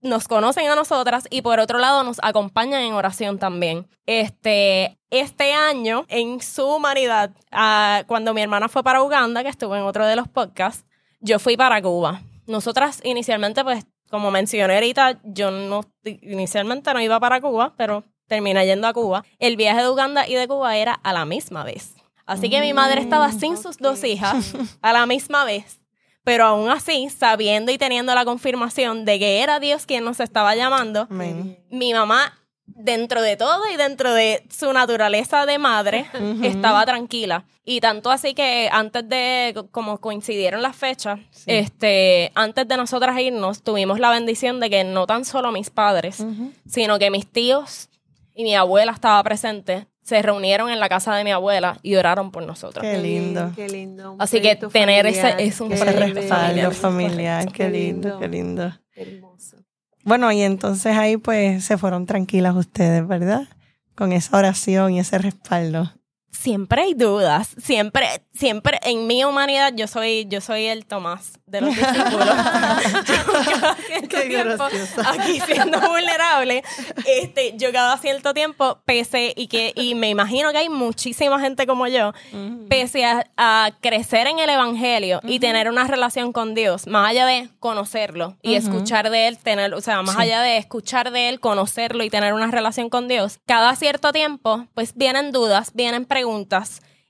nos 0.00 0.28
conocen 0.28 0.68
a 0.68 0.76
nosotras 0.76 1.26
y 1.30 1.42
por 1.42 1.58
otro 1.58 1.80
lado 1.80 2.04
nos 2.04 2.18
acompañan 2.22 2.82
en 2.82 2.92
oración 2.92 3.38
también. 3.40 3.88
Este, 4.06 4.96
este 5.10 5.52
año, 5.52 6.04
en 6.08 6.40
su 6.40 6.64
humanidad, 6.66 7.32
ah, 7.50 8.04
cuando 8.06 8.32
mi 8.32 8.42
hermana 8.42 8.68
fue 8.68 8.84
para 8.84 9.02
Uganda, 9.02 9.42
que 9.42 9.48
estuvo 9.48 9.74
en 9.74 9.82
otro 9.82 10.06
de 10.06 10.14
los 10.14 10.28
podcasts, 10.28 10.84
yo 11.20 11.38
fui 11.38 11.56
para 11.56 11.80
Cuba. 11.82 12.22
Nosotras 12.46 13.00
inicialmente, 13.04 13.64
pues, 13.64 13.86
como 14.10 14.30
mencioné 14.30 14.74
ahorita, 14.74 15.20
yo 15.24 15.50
no, 15.50 15.82
inicialmente 16.04 16.92
no 16.92 17.00
iba 17.00 17.18
para 17.18 17.40
Cuba, 17.40 17.74
pero 17.76 18.04
terminé 18.26 18.64
yendo 18.66 18.86
a 18.86 18.92
Cuba. 18.92 19.24
El 19.38 19.56
viaje 19.56 19.82
de 19.82 19.90
Uganda 19.90 20.28
y 20.28 20.34
de 20.34 20.46
Cuba 20.46 20.76
era 20.76 20.94
a 20.94 21.12
la 21.12 21.24
misma 21.24 21.64
vez. 21.64 21.94
Así 22.26 22.50
que 22.50 22.60
mi 22.60 22.72
madre 22.72 23.00
estaba 23.00 23.30
sin 23.32 23.56
sus 23.56 23.78
dos 23.78 24.02
hijas 24.04 24.54
a 24.82 24.92
la 24.92 25.06
misma 25.06 25.44
vez. 25.44 25.80
Pero 26.24 26.44
aún 26.44 26.68
así, 26.68 27.08
sabiendo 27.08 27.70
y 27.70 27.78
teniendo 27.78 28.12
la 28.12 28.24
confirmación 28.24 29.04
de 29.04 29.20
que 29.20 29.42
era 29.42 29.60
Dios 29.60 29.86
quien 29.86 30.04
nos 30.04 30.18
estaba 30.18 30.56
llamando, 30.56 31.06
Amén. 31.08 31.64
mi 31.70 31.92
mamá, 31.92 32.36
dentro 32.66 33.22
de 33.22 33.36
todo 33.36 33.62
y 33.72 33.76
dentro 33.76 34.12
de 34.12 34.44
su 34.50 34.72
naturaleza 34.72 35.46
de 35.46 35.58
madre, 35.58 36.06
estaba 36.42 36.84
tranquila. 36.84 37.44
Y 37.64 37.80
tanto 37.80 38.10
así 38.10 38.34
que 38.34 38.68
antes 38.70 39.08
de, 39.08 39.64
como 39.72 39.98
coincidieron 39.98 40.62
las 40.62 40.76
fechas, 40.76 41.18
este, 41.46 42.30
antes 42.34 42.68
de 42.68 42.76
nosotras 42.76 43.18
irnos, 43.18 43.62
tuvimos 43.62 43.98
la 43.98 44.10
bendición 44.10 44.60
de 44.60 44.70
que 44.70 44.84
no 44.84 45.06
tan 45.06 45.24
solo 45.24 45.50
mis 45.50 45.70
padres, 45.70 46.24
sino 46.68 46.98
que 46.98 47.10
mis 47.10 47.26
tíos 47.26 47.88
y 48.34 48.44
mi 48.44 48.54
abuela 48.54 48.92
estaba 48.92 49.20
presente, 49.24 49.86
se 50.02 50.22
reunieron 50.22 50.70
en 50.70 50.78
la 50.78 50.88
casa 50.88 51.16
de 51.16 51.24
mi 51.24 51.32
abuela 51.32 51.78
y 51.82 51.96
oraron 51.96 52.30
por 52.30 52.44
nosotros. 52.46 52.82
Qué 52.84 52.98
lindo. 52.98 53.50
Qué 53.56 53.68
lindo. 53.68 54.12
un 54.12 54.22
Así 54.22 54.40
que 54.40 54.54
tener 54.54 55.04
ese- 55.06 55.34
es 55.42 55.60
un 55.60 55.70
respaldo 55.70 56.22
familiar. 56.22 56.72
familiar. 56.72 57.46
Qué 57.46 57.52
Qué 57.64 57.68
lindo, 57.70 58.08
lindo. 58.10 58.18
qué 58.20 58.28
lindo. 58.28 58.72
Hermoso. 58.94 59.56
Bueno, 60.06 60.30
y 60.30 60.42
entonces 60.42 60.96
ahí 60.96 61.16
pues 61.16 61.64
se 61.64 61.78
fueron 61.78 62.06
tranquilas 62.06 62.54
ustedes, 62.54 63.04
¿verdad? 63.08 63.48
Con 63.96 64.12
esa 64.12 64.38
oración 64.38 64.92
y 64.92 65.00
ese 65.00 65.18
respaldo. 65.18 65.90
Siempre 66.38 66.82
hay 66.82 66.94
dudas, 66.94 67.50
siempre, 67.62 68.06
siempre 68.32 68.78
en 68.82 69.06
mi 69.06 69.24
humanidad 69.24 69.72
yo 69.74 69.86
soy, 69.86 70.26
yo 70.28 70.40
soy 70.40 70.66
el 70.66 70.84
Tomás 70.86 71.32
de 71.46 71.60
los 71.60 71.70
discípulos. 71.76 72.26
Yo 73.06 73.50
cada 73.60 73.74
cierto 73.76 74.08
Qué 74.08 74.20
tiempo, 74.28 74.64
graciosa. 74.68 75.10
aquí 75.12 75.40
siendo 75.46 75.80
vulnerable, 75.80 76.64
este, 77.06 77.56
yo 77.56 77.70
cada 77.72 77.96
cierto 77.98 78.34
tiempo, 78.34 78.80
pese 78.84 79.32
y 79.36 79.46
que, 79.46 79.72
y 79.76 79.94
me 79.94 80.08
imagino 80.08 80.50
que 80.50 80.58
hay 80.58 80.68
muchísima 80.68 81.38
gente 81.40 81.66
como 81.66 81.86
yo, 81.86 82.12
pese 82.68 83.04
a, 83.04 83.26
a 83.36 83.70
crecer 83.80 84.26
en 84.26 84.40
el 84.40 84.50
evangelio 84.50 85.20
y 85.22 85.38
tener 85.38 85.68
una 85.68 85.84
relación 85.86 86.32
con 86.32 86.54
Dios, 86.54 86.88
más 86.88 87.10
allá 87.10 87.26
de 87.26 87.48
conocerlo 87.60 88.36
y 88.42 88.58
Ujú. 88.58 88.68
escuchar 88.68 89.10
de 89.10 89.28
él, 89.28 89.38
tener, 89.38 89.72
o 89.74 89.80
sea, 89.80 90.02
más 90.02 90.16
Sí. 90.16 90.22
allá 90.22 90.42
de 90.42 90.56
escuchar 90.58 91.12
de 91.12 91.28
él, 91.28 91.38
conocerlo 91.38 92.02
y 92.02 92.10
tener 92.10 92.32
una 92.34 92.48
relación 92.50 92.90
con 92.90 93.06
Dios, 93.06 93.38
cada 93.46 93.74
cierto 93.76 94.12
tiempo, 94.12 94.66
pues 94.74 94.94
vienen 94.96 95.30
dudas, 95.30 95.70
vienen 95.74 96.04
preguntas, 96.06 96.25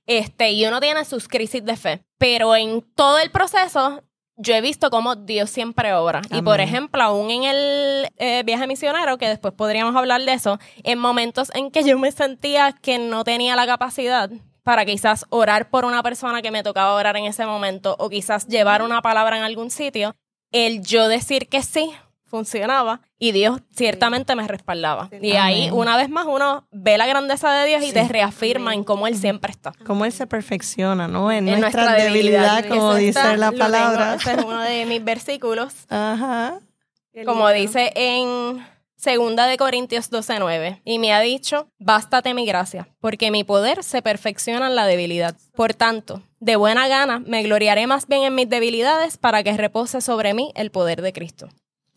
este, 0.06 0.52
y 0.52 0.64
uno 0.66 0.80
tiene 0.80 1.04
sus 1.04 1.28
crisis 1.28 1.64
de 1.64 1.76
fe. 1.76 2.04
Pero 2.18 2.54
en 2.54 2.82
todo 2.94 3.18
el 3.18 3.30
proceso, 3.30 4.02
yo 4.36 4.54
he 4.54 4.60
visto 4.60 4.90
cómo 4.90 5.16
Dios 5.16 5.50
siempre 5.50 5.94
obra. 5.94 6.22
Y 6.30 6.42
por 6.42 6.60
ejemplo, 6.60 7.02
aún 7.02 7.30
en 7.30 7.44
el 7.44 8.08
eh, 8.16 8.42
viaje 8.44 8.66
misionero, 8.66 9.18
que 9.18 9.28
después 9.28 9.54
podríamos 9.54 9.96
hablar 9.96 10.22
de 10.22 10.32
eso, 10.32 10.58
en 10.84 10.98
momentos 10.98 11.50
en 11.54 11.70
que 11.70 11.82
yo 11.88 11.98
me 11.98 12.12
sentía 12.12 12.72
que 12.72 12.98
no 12.98 13.24
tenía 13.24 13.56
la 13.56 13.66
capacidad 13.66 14.30
para 14.62 14.84
quizás 14.84 15.24
orar 15.30 15.70
por 15.70 15.84
una 15.84 16.02
persona 16.02 16.42
que 16.42 16.50
me 16.50 16.62
tocaba 16.62 16.94
orar 16.94 17.16
en 17.16 17.24
ese 17.24 17.46
momento 17.46 17.94
o 17.98 18.10
quizás 18.10 18.48
llevar 18.48 18.82
una 18.82 19.00
palabra 19.00 19.38
en 19.38 19.44
algún 19.44 19.70
sitio, 19.70 20.16
el 20.50 20.82
yo 20.82 21.08
decir 21.08 21.48
que 21.48 21.62
sí 21.62 21.92
funcionaba 22.26 23.00
y 23.18 23.32
Dios 23.32 23.60
ciertamente 23.74 24.34
me 24.36 24.46
respaldaba. 24.46 25.08
Sí. 25.10 25.18
Y 25.28 25.32
ahí, 25.36 25.70
una 25.70 25.96
vez 25.96 26.10
más, 26.10 26.26
uno 26.28 26.66
ve 26.70 26.98
la 26.98 27.06
grandeza 27.06 27.52
de 27.52 27.66
Dios 27.68 27.82
y 27.84 27.92
te 27.92 28.06
reafirma 28.08 28.70
Amén. 28.70 28.80
en 28.80 28.84
cómo 28.84 29.06
Él 29.06 29.16
siempre 29.16 29.50
está. 29.52 29.72
Cómo 29.86 30.04
Él 30.04 30.12
se 30.12 30.26
perfecciona, 30.26 31.08
¿no? 31.08 31.32
En, 31.32 31.48
En 31.48 31.60
nuestra, 31.60 31.92
debilidad, 31.92 32.66
como 32.68 32.94
dice 32.94 33.18
está- 33.20 33.36
la 33.36 33.52
palabra. 33.52 34.14
ese 34.20 34.32
es 34.32 34.44
uno 34.44 34.60
de 34.60 34.86
mis 34.86 35.02
versículos. 35.04 35.72
Ajá. 35.88 36.60
Como 37.24 37.48
dice 37.50 37.92
en 37.94 38.62
Segunda 38.98 39.46
de 39.46 39.56
Corintios 39.56 40.10
12:9, 40.10 40.80
y 40.84 40.98
me 40.98 41.12
ha 41.12 41.20
dicho, 41.20 41.68
bástate 41.78 42.34
mi 42.34 42.44
gracia, 42.46 42.88
porque 43.00 43.30
mi 43.30 43.44
poder 43.44 43.84
se 43.84 44.02
perfecciona 44.02 44.66
en 44.66 44.74
la 44.74 44.86
debilidad. 44.86 45.36
Por 45.54 45.74
tanto, 45.74 46.22
de 46.40 46.56
buena 46.56 46.88
gana 46.88 47.18
me 47.20 47.42
gloriaré 47.42 47.86
más 47.86 48.06
bien 48.06 48.22
en 48.24 48.34
mis 48.34 48.48
debilidades 48.48 49.16
para 49.18 49.42
que 49.42 49.56
repose 49.56 50.00
sobre 50.00 50.34
mí 50.34 50.50
el 50.56 50.70
poder 50.70 51.02
de 51.02 51.12
Cristo. 51.12 51.48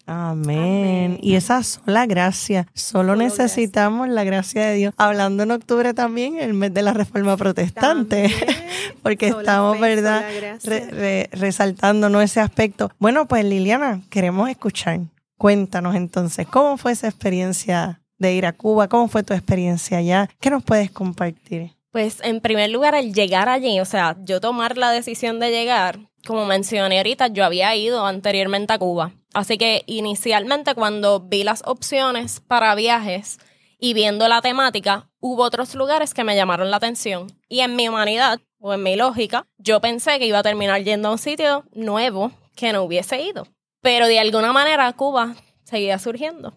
Amén. 0.10 0.58
Amén. 0.58 1.20
Y 1.22 1.36
esa 1.36 1.62
sola 1.63 2.06
gracia. 2.06 2.68
Solo 2.74 3.10
Solo 3.13 3.16
necesitamos 3.16 4.10
la 4.10 4.24
gracia 4.24 4.66
de 4.66 4.75
Dios. 4.75 4.94
Hablando 4.98 5.44
en 5.44 5.51
octubre 5.51 5.94
también, 5.94 6.39
el 6.39 6.54
mes 6.54 6.74
de 6.74 6.82
la 6.82 6.94
Reforma 6.94 7.38
Protestante. 7.38 8.30
También. 8.30 8.56
Porque 9.04 9.30
Sola 9.30 9.42
estamos, 9.42 9.75
fe, 9.78 9.82
¿verdad? 9.82 10.24
Re- 10.63 10.88
re- 10.92 11.30
resaltando 11.34 12.10
¿no? 12.10 12.22
ese 12.22 12.39
aspecto. 12.39 12.92
Bueno, 13.00 13.28
pues 13.28 13.46
Liliana, 13.46 14.01
queremos 14.10 14.50
escuchar. 14.50 15.00
Cuéntanos 15.38 15.96
entonces, 15.96 16.48
¿cómo 16.48 16.78
fue 16.78 16.92
esa 16.92 17.08
experiencia 17.08 18.01
de 18.18 18.34
ir 18.34 18.46
a 18.46 18.51
Cuba? 18.54 18.88
¿Cómo 18.89 19.08
fue 19.08 19.24
tu 19.24 19.34
experiencia 19.34 20.00
allá? 20.00 20.28
¿Qué 20.42 20.50
nos 20.50 20.63
puedes 20.63 20.92
compartir? 20.92 21.72
Pues 21.92 22.18
en 22.24 22.42
primer 22.42 22.70
lugar, 22.70 22.94
el 22.96 23.13
llegar 23.13 23.48
allí, 23.48 23.80
o 23.80 23.86
sea, 23.86 24.18
yo 24.25 24.42
tomar 24.42 24.78
la 24.78 24.92
decisión 24.92 25.39
de 25.39 25.50
llegar, 25.51 26.00
como 26.28 26.46
mencioné 26.46 26.98
ahorita, 26.98 27.28
yo 27.28 27.46
había 27.46 27.74
ido 27.75 28.06
anteriormente 28.06 28.74
a 28.74 28.78
Cuba. 28.80 29.12
Así 29.34 29.58
que 29.58 29.84
inicialmente 29.86 30.74
cuando 30.76 31.20
vi 31.20 31.44
las 31.44 31.62
opciones 31.66 32.40
para 32.42 32.74
viajes 32.76 33.40
y 33.78 33.94
viendo 33.94 34.28
la 34.28 34.42
temática, 34.42 35.10
hubo 35.20 35.44
otros 35.44 35.76
lugares 35.76 36.14
que 36.14 36.24
me 36.24 36.36
llamaron 36.36 36.72
la 36.72 36.78
atención. 36.78 37.28
Y 37.48 37.60
en 37.62 37.76
mi 37.76 37.88
humanidad 37.88 38.39
o 38.60 38.74
en 38.74 38.84
mi 38.84 38.96
lógica, 38.96 39.46
yo 39.58 39.80
pensé 39.82 40.20
que 40.20 40.26
iba 40.26 40.39
a 40.39 40.44
terminar 40.44 40.84
yendo 40.84 41.08
a 41.10 41.12
un 41.12 41.18
sitio 41.18 41.63
nuevo 41.74 42.32
que 42.56 42.74
no 42.74 42.84
hubiese 42.84 43.22
ido. 43.22 43.48
Pero 43.82 44.08
de 44.08 44.20
alguna 44.20 44.52
manera 44.52 44.92
Cuba 44.94 45.36
seguía 45.63 46.00
surgiendo 46.00 46.54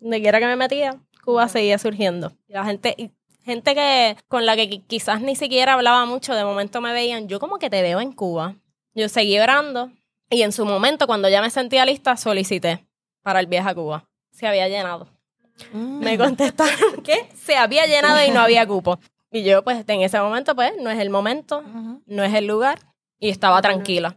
donde 0.00 0.20
quiera 0.20 0.40
que 0.40 0.46
me 0.46 0.56
metía, 0.56 1.00
Cuba 1.24 1.48
seguía 1.48 1.78
surgiendo. 1.78 2.32
Y 2.48 2.52
La 2.52 2.64
gente, 2.64 3.12
gente 3.44 3.74
que 3.74 4.16
con 4.28 4.44
la 4.44 4.56
que 4.56 4.68
qui- 4.68 4.86
quizás 4.86 5.20
ni 5.22 5.36
siquiera 5.36 5.72
hablaba 5.74 6.04
mucho, 6.04 6.34
de 6.34 6.44
momento 6.44 6.80
me 6.82 6.92
veían, 6.92 7.28
yo 7.28 7.40
como 7.40 7.58
que 7.58 7.70
te 7.70 7.80
veo 7.80 8.00
en 8.00 8.12
Cuba. 8.12 8.56
Yo 8.94 9.08
seguí 9.08 9.38
orando 9.38 9.90
y 10.30 10.42
en 10.42 10.52
su 10.52 10.64
momento, 10.64 11.06
cuando 11.06 11.28
ya 11.28 11.40
me 11.40 11.50
sentía 11.50 11.86
lista, 11.86 12.16
solicité 12.16 12.86
para 13.22 13.40
el 13.40 13.46
viaje 13.46 13.70
a 13.70 13.74
Cuba. 13.74 14.08
Se 14.30 14.46
había 14.46 14.68
llenado. 14.68 15.08
Me 15.72 16.18
contestaron 16.18 17.00
que 17.04 17.28
se 17.34 17.56
había 17.56 17.86
llenado 17.86 18.24
y 18.24 18.30
no 18.30 18.40
había 18.40 18.66
cupo. 18.66 18.98
Y 19.30 19.42
yo, 19.42 19.64
pues, 19.64 19.84
en 19.88 20.02
ese 20.02 20.20
momento, 20.20 20.54
pues, 20.54 20.72
no 20.80 20.90
es 20.90 20.98
el 20.98 21.10
momento, 21.10 21.62
no 22.06 22.22
es 22.22 22.34
el 22.34 22.46
lugar. 22.46 22.78
Y 23.18 23.30
estaba 23.30 23.60
tranquila 23.62 24.16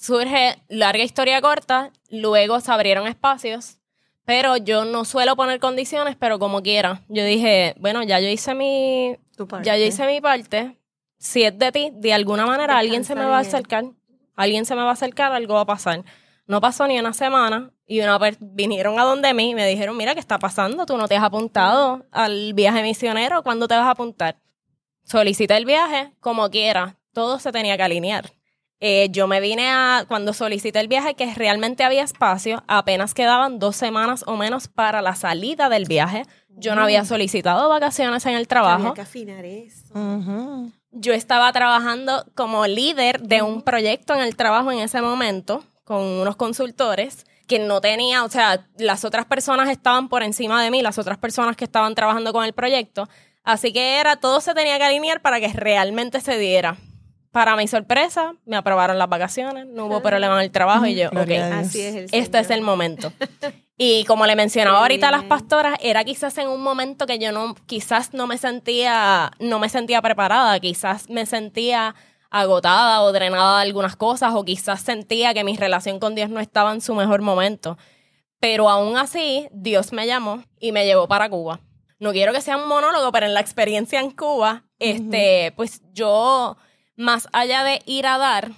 surge 0.00 0.56
larga 0.68 1.04
historia 1.04 1.42
corta, 1.42 1.90
luego 2.08 2.58
se 2.60 2.72
abrieron 2.72 3.06
espacios, 3.06 3.78
pero 4.24 4.56
yo 4.56 4.86
no 4.86 5.04
suelo 5.04 5.36
poner 5.36 5.60
condiciones, 5.60 6.16
pero 6.18 6.38
como 6.38 6.62
quiera. 6.62 7.02
Yo 7.08 7.22
dije, 7.24 7.74
bueno, 7.78 8.02
ya 8.02 8.18
yo 8.18 8.28
hice 8.28 8.54
mi, 8.54 9.18
ya 9.62 9.76
yo 9.76 9.84
hice 9.84 10.06
mi 10.06 10.20
parte. 10.20 10.78
Si 11.18 11.42
es 11.42 11.58
de 11.58 11.70
ti, 11.70 11.90
de 11.92 12.14
alguna 12.14 12.46
manera 12.46 12.78
alguien 12.78 13.04
se 13.04 13.14
me 13.14 13.26
va 13.26 13.36
a 13.36 13.40
acercar. 13.40 13.84
Alguien 14.40 14.64
se 14.66 14.74
me 14.74 14.82
va 14.82 14.90
a 14.90 14.92
acercar, 14.92 15.32
algo 15.32 15.54
va 15.54 15.60
a 15.62 15.66
pasar. 15.66 16.04
No 16.46 16.60
pasó 16.60 16.86
ni 16.86 16.98
una 16.98 17.12
semana 17.12 17.70
y 17.86 18.00
una 18.00 18.18
per- 18.18 18.36
vinieron 18.40 18.98
a 18.98 19.04
donde 19.04 19.32
mí 19.34 19.50
y 19.50 19.54
me 19.54 19.66
dijeron, 19.68 19.96
mira, 19.96 20.14
¿qué 20.14 20.20
está 20.20 20.38
pasando? 20.38 20.86
Tú 20.86 20.96
no 20.96 21.06
te 21.08 21.16
has 21.16 21.22
apuntado 21.22 22.06
al 22.10 22.54
viaje 22.54 22.82
misionero, 22.82 23.42
¿cuándo 23.42 23.68
te 23.68 23.74
vas 23.76 23.86
a 23.86 23.90
apuntar? 23.90 24.36
Solicité 25.04 25.56
el 25.56 25.64
viaje 25.64 26.12
como 26.20 26.48
quiera, 26.50 26.96
todo 27.12 27.38
se 27.38 27.52
tenía 27.52 27.76
que 27.76 27.82
alinear. 27.82 28.32
Eh, 28.82 29.08
yo 29.10 29.26
me 29.26 29.40
vine 29.40 29.68
a, 29.68 30.06
cuando 30.08 30.32
solicité 30.32 30.80
el 30.80 30.88
viaje, 30.88 31.14
que 31.14 31.34
realmente 31.34 31.84
había 31.84 32.02
espacio, 32.02 32.64
apenas 32.66 33.12
quedaban 33.12 33.58
dos 33.58 33.76
semanas 33.76 34.24
o 34.26 34.36
menos 34.36 34.68
para 34.68 35.02
la 35.02 35.14
salida 35.14 35.68
del 35.68 35.84
viaje. 35.84 36.22
Yo 36.48 36.74
no 36.74 36.82
había 36.82 37.04
solicitado 37.04 37.68
vacaciones 37.68 38.24
en 38.26 38.34
el 38.36 38.48
trabajo. 38.48 38.80
Había 38.88 38.94
que 38.94 39.00
afinar 39.02 39.44
eso. 39.44 39.92
Ujú. 39.94 40.72
Yo 40.92 41.12
estaba 41.12 41.52
trabajando 41.52 42.24
como 42.34 42.66
líder 42.66 43.20
de 43.20 43.42
un 43.42 43.62
proyecto 43.62 44.14
en 44.14 44.22
el 44.22 44.34
trabajo 44.34 44.72
en 44.72 44.80
ese 44.80 45.00
momento 45.00 45.64
con 45.84 46.02
unos 46.02 46.34
consultores 46.34 47.26
que 47.46 47.60
no 47.60 47.80
tenía, 47.80 48.24
o 48.24 48.28
sea, 48.28 48.66
las 48.76 49.04
otras 49.04 49.26
personas 49.26 49.68
estaban 49.68 50.08
por 50.08 50.22
encima 50.22 50.62
de 50.62 50.70
mí, 50.70 50.82
las 50.82 50.98
otras 50.98 51.18
personas 51.18 51.56
que 51.56 51.64
estaban 51.64 51.94
trabajando 51.94 52.32
con 52.32 52.44
el 52.44 52.52
proyecto. 52.52 53.08
Así 53.44 53.72
que 53.72 53.98
era, 53.98 54.16
todo 54.16 54.40
se 54.40 54.54
tenía 54.54 54.78
que 54.78 54.84
alinear 54.84 55.20
para 55.20 55.40
que 55.40 55.48
realmente 55.48 56.20
se 56.20 56.38
diera. 56.38 56.76
Para 57.32 57.54
mi 57.54 57.68
sorpresa, 57.68 58.34
me 58.44 58.56
aprobaron 58.56 58.98
las 58.98 59.08
vacaciones, 59.08 59.66
no 59.66 59.86
hubo 59.86 60.02
problema 60.02 60.36
en 60.36 60.42
el 60.42 60.50
trabajo 60.50 60.86
y 60.86 60.96
yo, 60.96 61.08
ok, 61.08 61.12
Gloria. 61.12 61.60
Así 61.60 61.80
es 61.80 61.94
el 61.94 62.08
este 62.12 62.40
es 62.40 62.50
el 62.50 62.62
momento. 62.62 63.12
Y 63.82 64.04
como 64.04 64.26
le 64.26 64.36
mencionaba 64.36 64.78
Qué 64.78 64.82
ahorita 64.82 65.08
a 65.08 65.12
las 65.12 65.24
pastoras, 65.24 65.78
era 65.80 66.04
quizás 66.04 66.36
en 66.38 66.48
un 66.48 66.62
momento 66.62 67.06
que 67.06 67.18
yo 67.18 67.32
no, 67.32 67.54
quizás 67.66 68.12
no 68.12 68.26
me 68.26 68.36
sentía, 68.36 69.30
no 69.38 69.58
me 69.58 69.68
sentía 69.68 70.02
preparada, 70.02 70.58
quizás 70.60 71.08
me 71.08 71.24
sentía 71.24 71.94
agotada 72.30 73.02
o 73.02 73.12
drenada 73.12 73.56
de 73.56 73.62
algunas 73.62 73.96
cosas, 73.96 74.34
o 74.34 74.44
quizás 74.44 74.80
sentía 74.80 75.32
que 75.32 75.44
mi 75.44 75.56
relación 75.56 75.98
con 75.98 76.14
Dios 76.14 76.30
no 76.30 76.40
estaba 76.40 76.72
en 76.72 76.80
su 76.80 76.94
mejor 76.94 77.22
momento. 77.22 77.78
Pero 78.38 78.68
aún 78.68 78.96
así, 78.96 79.48
Dios 79.52 79.92
me 79.92 80.06
llamó 80.06 80.42
y 80.58 80.72
me 80.72 80.86
llevó 80.86 81.08
para 81.08 81.28
Cuba. 81.28 81.60
No 81.98 82.12
quiero 82.12 82.32
que 82.32 82.40
sea 82.40 82.56
un 82.56 82.68
monólogo, 82.68 83.12
pero 83.12 83.26
en 83.26 83.34
la 83.34 83.40
experiencia 83.40 84.00
en 84.00 84.10
Cuba, 84.10 84.64
este, 84.78 85.52
pues 85.56 85.82
yo, 85.92 86.56
más 87.00 87.28
allá 87.32 87.64
de 87.64 87.80
ir 87.86 88.06
a 88.06 88.18
dar 88.18 88.52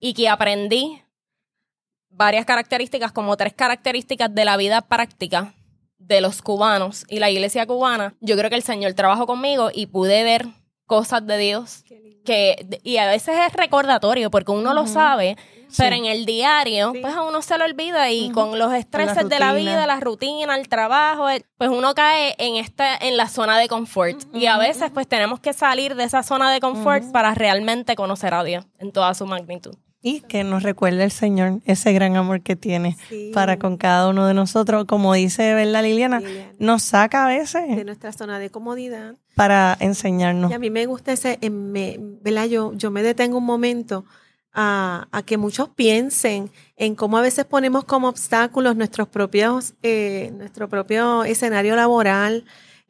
y 0.00 0.14
que 0.14 0.30
aprendí 0.30 1.02
varias 2.08 2.46
características, 2.46 3.12
como 3.12 3.36
tres 3.36 3.52
características 3.52 4.34
de 4.34 4.44
la 4.46 4.56
vida 4.56 4.80
práctica 4.80 5.52
de 5.98 6.22
los 6.22 6.40
cubanos 6.40 7.04
y 7.08 7.18
la 7.18 7.30
iglesia 7.30 7.66
cubana, 7.66 8.14
yo 8.20 8.36
creo 8.36 8.48
que 8.48 8.56
el 8.56 8.62
Señor 8.62 8.94
trabajó 8.94 9.26
conmigo 9.26 9.70
y 9.72 9.86
pude 9.86 10.24
ver 10.24 10.46
cosas 10.92 11.26
de 11.26 11.38
Dios 11.38 11.84
que 12.24 12.78
y 12.84 12.98
a 12.98 13.06
veces 13.08 13.34
es 13.48 13.52
recordatorio 13.54 14.30
porque 14.30 14.52
uno 14.52 14.74
lo 14.74 14.86
sabe, 14.86 15.36
pero 15.78 15.96
Sí. 15.96 15.98
en 16.00 16.04
el 16.04 16.26
diario 16.26 16.92
Sí. 16.92 16.98
pues 17.00 17.14
a 17.14 17.22
uno 17.22 17.40
se 17.40 17.56
lo 17.56 17.64
olvida 17.64 18.10
y 18.10 18.30
con 18.30 18.58
los 18.58 18.74
estreses 18.74 19.26
de 19.28 19.38
la 19.38 19.54
vida, 19.54 19.86
la 19.86 19.98
rutina, 20.00 20.54
el 20.56 20.68
trabajo, 20.68 21.30
eh, 21.30 21.44
pues 21.56 21.70
uno 21.70 21.94
cae 21.94 22.34
en 22.36 22.56
esta 22.56 22.94
en 22.94 23.16
la 23.16 23.26
zona 23.28 23.58
de 23.58 23.68
confort. 23.68 24.18
Y 24.34 24.46
a 24.46 24.58
veces 24.58 24.90
pues 24.92 25.08
tenemos 25.08 25.40
que 25.40 25.54
salir 25.54 25.94
de 25.96 26.04
esa 26.04 26.22
zona 26.22 26.52
de 26.52 26.60
confort 26.60 27.10
para 27.10 27.34
realmente 27.34 27.96
conocer 27.96 28.34
a 28.34 28.44
Dios 28.44 28.66
en 28.78 28.92
toda 28.92 29.14
su 29.14 29.24
magnitud. 29.26 29.74
Y 30.02 30.20
que 30.22 30.42
nos 30.42 30.62
recuerde 30.64 31.04
el 31.04 31.10
Señor 31.12 31.60
ese 31.64 31.92
gran 31.92 32.16
amor 32.16 32.40
que 32.42 32.56
tiene 32.56 32.96
Sí. 33.08 33.30
para 33.32 33.58
con 33.58 33.76
cada 33.76 34.08
uno 34.08 34.26
de 34.26 34.34
nosotros. 34.34 34.84
Como 34.86 35.14
dice 35.14 35.54
¿verdad, 35.54 35.82
Liliana, 35.84 36.18
Liliana. 36.20 36.52
nos 36.58 36.82
saca 36.82 37.24
a 37.26 37.28
de 37.28 37.38
veces 37.38 37.84
nuestra 37.86 38.12
zona 38.12 38.38
de 38.40 38.50
comodidad. 38.50 39.14
para 39.36 39.76
enseñarnos. 39.80 40.50
Y 40.50 40.54
a 40.54 40.58
mí 40.58 40.70
me 40.70 40.86
gusta 40.86 41.12
ese, 41.12 41.38
eh, 41.40 41.50
me, 41.50 41.96
¿verdad? 42.00 42.46
Yo, 42.46 42.72
yo 42.74 42.90
me 42.90 43.02
detengo 43.02 43.38
un 43.38 43.44
momento 43.46 44.04
a, 44.52 45.06
a 45.12 45.22
que 45.22 45.38
muchos 45.38 45.68
piensen 45.70 46.50
en 46.76 46.94
cómo 46.94 47.16
a 47.16 47.22
veces 47.22 47.44
ponemos 47.46 47.84
como 47.84 48.08
obstáculos 48.08 48.76
nuestros 48.76 49.08
propios, 49.08 49.72
eh, 49.82 50.32
nuestro 50.36 50.68
propio 50.68 51.24
escenario 51.24 51.76
laboral, 51.76 52.44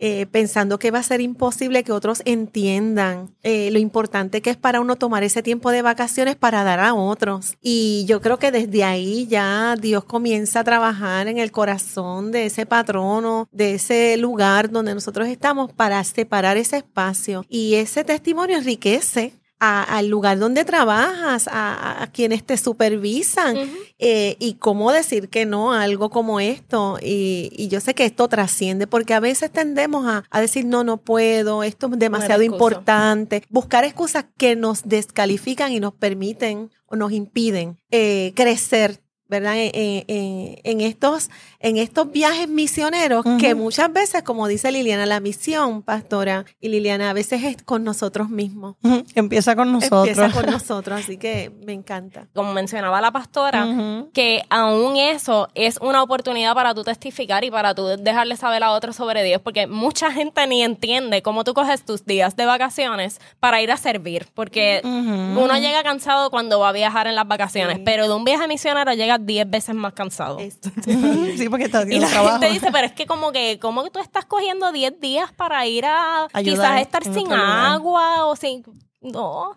eh, 0.04 0.26
pensando 0.26 0.80
que 0.80 0.90
va 0.90 0.98
a 0.98 1.04
ser 1.04 1.20
imposible 1.20 1.84
que 1.84 1.92
otros 1.92 2.22
entiendan 2.24 3.36
eh, 3.44 3.70
lo 3.70 3.78
importante 3.78 4.42
que 4.42 4.50
es 4.50 4.56
para 4.56 4.80
uno 4.80 4.96
tomar 4.96 5.22
ese 5.22 5.44
tiempo 5.44 5.70
de 5.70 5.80
vacaciones 5.80 6.34
para 6.34 6.64
dar 6.64 6.80
a 6.80 6.92
otros. 6.92 7.56
Y 7.62 8.04
yo 8.08 8.20
creo 8.20 8.36
que 8.36 8.50
desde 8.50 8.82
ahí 8.82 9.28
ya 9.28 9.76
Dios 9.80 10.02
comienza 10.02 10.58
a 10.58 10.64
trabajar 10.64 11.28
en 11.28 11.38
el 11.38 11.52
corazón 11.52 12.32
de 12.32 12.46
ese 12.46 12.66
patrono, 12.66 13.48
de 13.52 13.74
ese 13.74 14.16
lugar 14.16 14.72
donde 14.72 14.92
nosotros 14.92 15.28
estamos 15.28 15.72
para 15.72 16.02
separar 16.02 16.56
ese 16.56 16.78
espacio. 16.78 17.44
Y 17.48 17.76
ese 17.76 18.02
testimonio 18.02 18.58
enriquece. 18.58 19.41
A- 19.64 19.84
al 19.98 20.08
lugar 20.08 20.38
donde 20.40 20.64
trabajas, 20.64 21.48
a, 21.50 22.08
quienes 22.12 22.42
te 22.44 22.56
supervisan, 22.56 23.56
eh, 24.00 24.36
y 24.40 24.54
cómo 24.54 24.90
decir 24.90 25.28
que 25.28 25.46
no 25.46 25.72
a 25.72 25.82
algo 25.82 26.10
como 26.10 26.40
esto. 26.40 26.98
Y, 27.00 27.50
y 27.52 27.68
yo 27.68 27.78
sé 27.80 27.94
que 27.94 28.04
esto 28.04 28.26
trasciende 28.28 28.86
porque 28.88 29.14
a 29.14 29.20
veces 29.20 29.52
tendemos 29.52 30.06
a, 30.06 30.24
a 30.30 30.40
decir, 30.40 30.64
no, 30.64 30.82
no 30.82 30.96
puedo, 30.96 31.62
esto 31.62 31.86
es 31.92 31.98
demasiado 31.98 32.42
importante. 32.42 33.44
Buscar 33.50 33.84
excusas 33.84 34.24
que 34.36 34.56
nos 34.56 34.82
descalifican 34.84 35.70
y 35.72 35.78
nos 35.78 35.94
permiten 35.94 36.70
o 36.86 36.96
nos 36.96 37.12
impiden 37.12 37.78
eh, 37.90 38.32
crecer. 38.34 39.01
¿Verdad? 39.32 39.54
En, 39.56 39.70
en- 39.74 40.04
en- 40.08 40.58
en 40.62 40.80
estos, 40.82 41.30
en 41.58 41.78
estos 41.78 42.12
viajes 42.12 42.48
misioneros 42.50 43.24
que 43.40 43.54
muchas 43.54 43.90
veces, 43.90 44.22
como 44.24 44.46
dice 44.46 44.70
Liliana, 44.70 45.06
la 45.06 45.20
misión, 45.20 45.80
pastora 45.82 46.44
y 46.60 46.68
Liliana, 46.68 47.08
a 47.08 47.12
veces 47.14 47.42
es 47.44 47.62
con 47.62 47.82
nosotros 47.82 48.28
mismos. 48.28 48.76
Empieza 49.14 49.56
con 49.56 49.72
nosotros. 49.72 50.06
Empieza 50.08 50.30
con 50.38 50.44
nosotros, 50.52 51.00
así 51.00 51.16
que 51.16 51.50
me 51.64 51.72
encanta. 51.72 52.26
Como 52.34 52.52
mencionaba 52.52 53.00
la 53.00 53.10
pastora, 53.10 53.66
que 54.12 54.42
aún 54.50 54.98
eso 54.98 55.48
es 55.54 55.78
una 55.80 56.02
oportunidad 56.02 56.52
para 56.54 56.74
tú 56.74 56.84
testificar 56.84 57.42
y 57.42 57.50
para 57.50 57.74
tú 57.74 57.86
dejarle 57.86 58.36
saber 58.36 58.62
a 58.62 58.72
otros 58.72 58.96
sobre 58.96 59.24
Dios, 59.24 59.40
porque 59.40 59.66
mucha 59.66 60.12
gente 60.12 60.46
ni 60.46 60.62
entiende 60.62 61.22
cómo 61.22 61.42
tú 61.44 61.54
coges 61.54 61.86
tus 61.86 62.04
días 62.04 62.36
de 62.36 62.44
vacaciones 62.44 63.18
para 63.40 63.62
ir 63.62 63.72
a 63.72 63.78
servir, 63.78 64.26
porque 64.34 64.82
uno 64.84 65.56
llega 65.58 65.82
cansado 65.82 66.28
cuando 66.30 66.60
va 66.60 66.68
a 66.68 66.72
viajar 66.72 67.06
en 67.06 67.14
las 67.14 67.26
vacaciones, 67.26 67.76
Sí. 67.78 67.82
pero 67.86 68.08
de 68.08 68.14
un 68.14 68.24
viaje 68.24 68.46
misionero 68.46 68.92
llega 68.92 69.16
10 69.24 69.50
veces 69.50 69.74
más 69.74 69.92
cansado. 69.92 70.38
Sí, 71.36 71.48
porque 71.48 71.64
está 71.64 71.78
Y 71.82 71.84
haciendo 71.84 72.06
la 72.06 72.12
trabajo. 72.12 72.38
gente 72.40 72.52
dice, 72.54 72.68
pero 72.72 72.86
es 72.86 72.92
que 72.92 73.06
como 73.06 73.32
que, 73.32 73.58
¿cómo 73.60 73.82
que 73.84 73.90
tú 73.90 73.98
estás 74.00 74.24
cogiendo 74.24 74.72
10 74.72 75.00
días 75.00 75.32
para 75.32 75.66
ir 75.66 75.84
a 75.86 76.28
Ayudar 76.32 76.76
quizás 76.76 76.80
estar 76.80 77.04
sin 77.14 77.32
agua 77.32 78.26
o 78.26 78.36
sin... 78.36 78.62
No. 79.00 79.56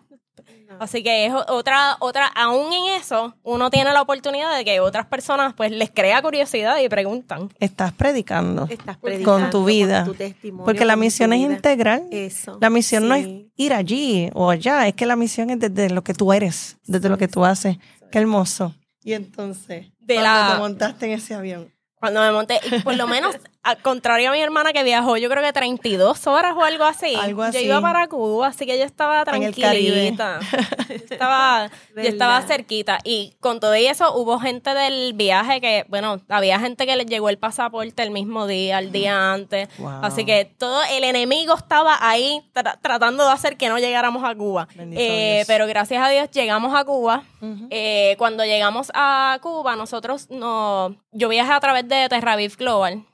Así 0.80 1.02
que 1.02 1.26
es 1.26 1.32
otra, 1.32 1.96
otra, 2.00 2.26
aún 2.26 2.72
en 2.72 2.94
eso, 3.00 3.34
uno 3.44 3.70
tiene 3.70 3.92
la 3.92 4.02
oportunidad 4.02 4.54
de 4.56 4.64
que 4.64 4.80
otras 4.80 5.06
personas 5.06 5.54
pues 5.54 5.70
les 5.70 5.90
crea 5.90 6.20
curiosidad 6.20 6.78
y 6.80 6.88
preguntan. 6.88 7.48
Estás 7.60 7.92
predicando. 7.92 8.66
Estás 8.68 8.96
Con 8.96 9.10
predicando 9.10 9.50
tu 9.50 9.64
vida. 9.64 10.04
tu 10.04 10.14
testimonio, 10.14 10.64
Porque 10.64 10.84
la 10.84 10.94
con 10.94 11.00
misión 11.00 11.32
es 11.32 11.38
vida. 11.40 11.52
integral. 11.54 12.08
Eso. 12.10 12.58
La 12.60 12.68
misión 12.68 13.08
no 13.08 13.14
es 13.14 13.26
ir 13.56 13.72
allí 13.72 14.28
o 14.34 14.50
allá, 14.50 14.86
es 14.88 14.94
que 14.94 15.06
la 15.06 15.14
misión 15.16 15.50
es 15.50 15.60
desde 15.60 15.88
lo 15.90 16.02
que 16.02 16.12
tú 16.14 16.32
eres, 16.32 16.76
desde 16.84 17.08
lo 17.08 17.16
que 17.16 17.28
tú 17.28 17.44
haces. 17.44 17.78
Qué 18.10 18.18
hermoso. 18.18 18.74
Y 19.06 19.12
entonces, 19.12 19.86
De 20.00 20.14
cuando 20.16 20.30
la- 20.32 20.52
te 20.54 20.58
montaste 20.58 21.06
en 21.06 21.12
ese 21.12 21.34
avión. 21.36 21.72
Cuando 21.94 22.20
me 22.22 22.32
monté, 22.32 22.58
y 22.64 22.80
por 22.80 22.96
lo 22.96 23.06
menos, 23.06 23.36
al 23.66 23.78
contrario 23.82 24.30
a 24.30 24.32
mi 24.32 24.40
hermana 24.40 24.72
que 24.72 24.82
viajó, 24.82 25.16
yo 25.16 25.28
creo 25.28 25.42
que 25.42 25.52
32 25.52 26.26
horas 26.26 26.54
o 26.56 26.62
algo 26.64 26.84
así. 26.84 27.14
Algo 27.14 27.42
Yo 27.42 27.48
así. 27.48 27.64
iba 27.64 27.80
para 27.80 28.06
Cuba, 28.08 28.46
así 28.48 28.64
que 28.66 28.78
yo 28.78 28.84
estaba 28.84 29.24
tranquilita. 29.24 30.38
Yo 30.88 30.94
estaba, 30.94 31.70
yo 31.96 32.02
estaba 32.02 32.42
cerquita. 32.42 32.98
Y 33.04 33.34
con 33.40 33.58
todo 33.60 33.74
y 33.76 33.86
eso, 33.86 34.14
hubo 34.16 34.38
gente 34.38 34.72
del 34.74 35.12
viaje 35.14 35.60
que, 35.60 35.84
bueno, 35.88 36.20
había 36.28 36.58
gente 36.60 36.86
que 36.86 36.94
les 36.96 37.06
llegó 37.06 37.28
el 37.28 37.38
pasaporte 37.38 38.02
el 38.02 38.10
mismo 38.10 38.46
día, 38.46 38.78
el 38.78 38.92
día 38.92 39.32
antes. 39.32 39.68
Wow. 39.78 40.00
Así 40.04 40.24
que 40.24 40.44
todo 40.44 40.80
el 40.90 41.04
enemigo 41.04 41.54
estaba 41.54 41.98
ahí 42.00 42.40
tra- 42.54 42.78
tratando 42.80 43.24
de 43.26 43.32
hacer 43.32 43.56
que 43.56 43.68
no 43.68 43.78
llegáramos 43.78 44.22
a 44.24 44.34
Cuba. 44.34 44.68
Eh, 44.78 45.44
pero 45.46 45.66
gracias 45.66 46.02
a 46.04 46.08
Dios 46.08 46.30
llegamos 46.30 46.74
a 46.74 46.84
Cuba. 46.84 47.24
Eh, 47.70 48.14
cuando 48.18 48.44
llegamos 48.44 48.90
a 48.94 49.38
Cuba, 49.42 49.74
nosotros 49.76 50.28
no, 50.30 50.94
yo 51.12 51.28
viajé 51.28 51.52
a 51.52 51.60
través 51.60 51.88
de 51.88 52.08
Terraviv 52.08 52.56
Global, 52.56 53.04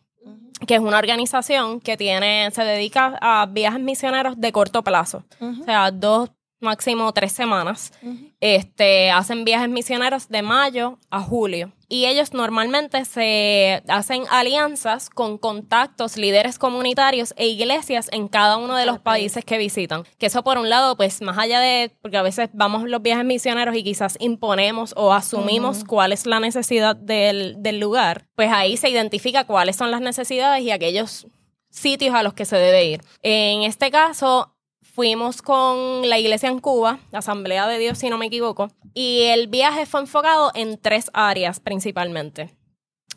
que 0.67 0.75
es 0.75 0.81
una 0.81 0.99
organización 0.99 1.81
que 1.81 1.97
tiene, 1.97 2.51
se 2.53 2.65
dedica 2.65 3.19
a 3.21 3.47
viajes 3.47 3.81
misioneros 3.81 4.41
de 4.41 4.53
corto 4.53 4.83
plazo, 4.83 5.25
o 5.41 5.65
sea, 5.65 5.91
dos, 5.91 6.31
máximo 6.63 7.13
tres 7.13 7.33
semanas. 7.33 7.93
Este, 8.41 9.11
hacen 9.11 9.45
viajes 9.45 9.69
misioneros 9.69 10.29
de 10.29 10.43
mayo 10.43 10.99
a 11.11 11.21
julio. 11.21 11.73
Y 11.89 12.07
ellos 12.07 12.33
normalmente 12.33 13.05
se 13.05 13.83
hacen 13.87 14.25
alianzas 14.31 15.11
con 15.11 15.37
contactos, 15.37 16.17
líderes 16.17 16.59
comunitarios 16.59 17.35
e 17.37 17.49
iglesias 17.49 18.09
en 18.13 18.29
cada 18.29 18.57
uno 18.57 18.77
de 18.77 18.87
los 18.87 18.99
países 18.99 19.45
que 19.45 19.59
visitan. 19.59 20.05
Que 20.19 20.27
eso 20.27 20.43
por 20.43 20.57
un 20.57 20.71
lado, 20.71 20.97
pues 20.97 21.21
más 21.21 21.37
allá 21.37 21.61
de, 21.61 21.95
porque 22.01 22.17
a 22.17 22.23
veces 22.23 22.49
vamos 22.55 22.85
los 22.85 23.03
viajes 23.03 23.27
misioneros 23.27 23.77
y 23.77 23.85
quizás 23.85 24.17
imponemos 24.21 24.95
o 24.97 25.13
asumimos 25.13 25.85
cuál 25.85 26.13
es 26.13 26.25
la 26.25 26.41
necesidad 26.41 26.97
del, 26.97 27.57
del 27.59 27.79
lugar, 27.79 28.27
pues 28.37 28.51
ahí 28.51 28.79
se 28.79 28.89
identifica 28.89 29.45
cuáles 29.45 29.77
son 29.77 29.91
las 29.91 30.01
necesidades 30.01 30.63
y 30.63 30.71
aquellos 30.71 31.27
sitios 31.73 32.15
a 32.15 32.23
los 32.23 32.35
que 32.35 32.45
se 32.45 32.57
debe 32.57 32.85
ir. 32.85 33.03
En 33.23 33.63
este 33.63 33.91
caso, 33.91 34.52
fuimos 34.93 35.41
con 35.43 36.09
la 36.09 36.19
iglesia 36.19 36.49
en 36.49 36.59
Cuba, 36.61 36.99
la 37.11 37.21
Asamblea 37.21 37.67
de 37.67 37.79
Dios, 37.79 37.99
si 37.99 38.11
no 38.11 38.19
me 38.19 38.27
equivoco, 38.27 38.71
y 38.95 39.23
el 39.23 39.49
viaje 39.49 39.87
fue 39.87 40.01
enfocado 40.01 40.51
en 40.55 40.79
tres 40.79 41.11
áreas 41.15 41.61
principalmente. 41.61 42.55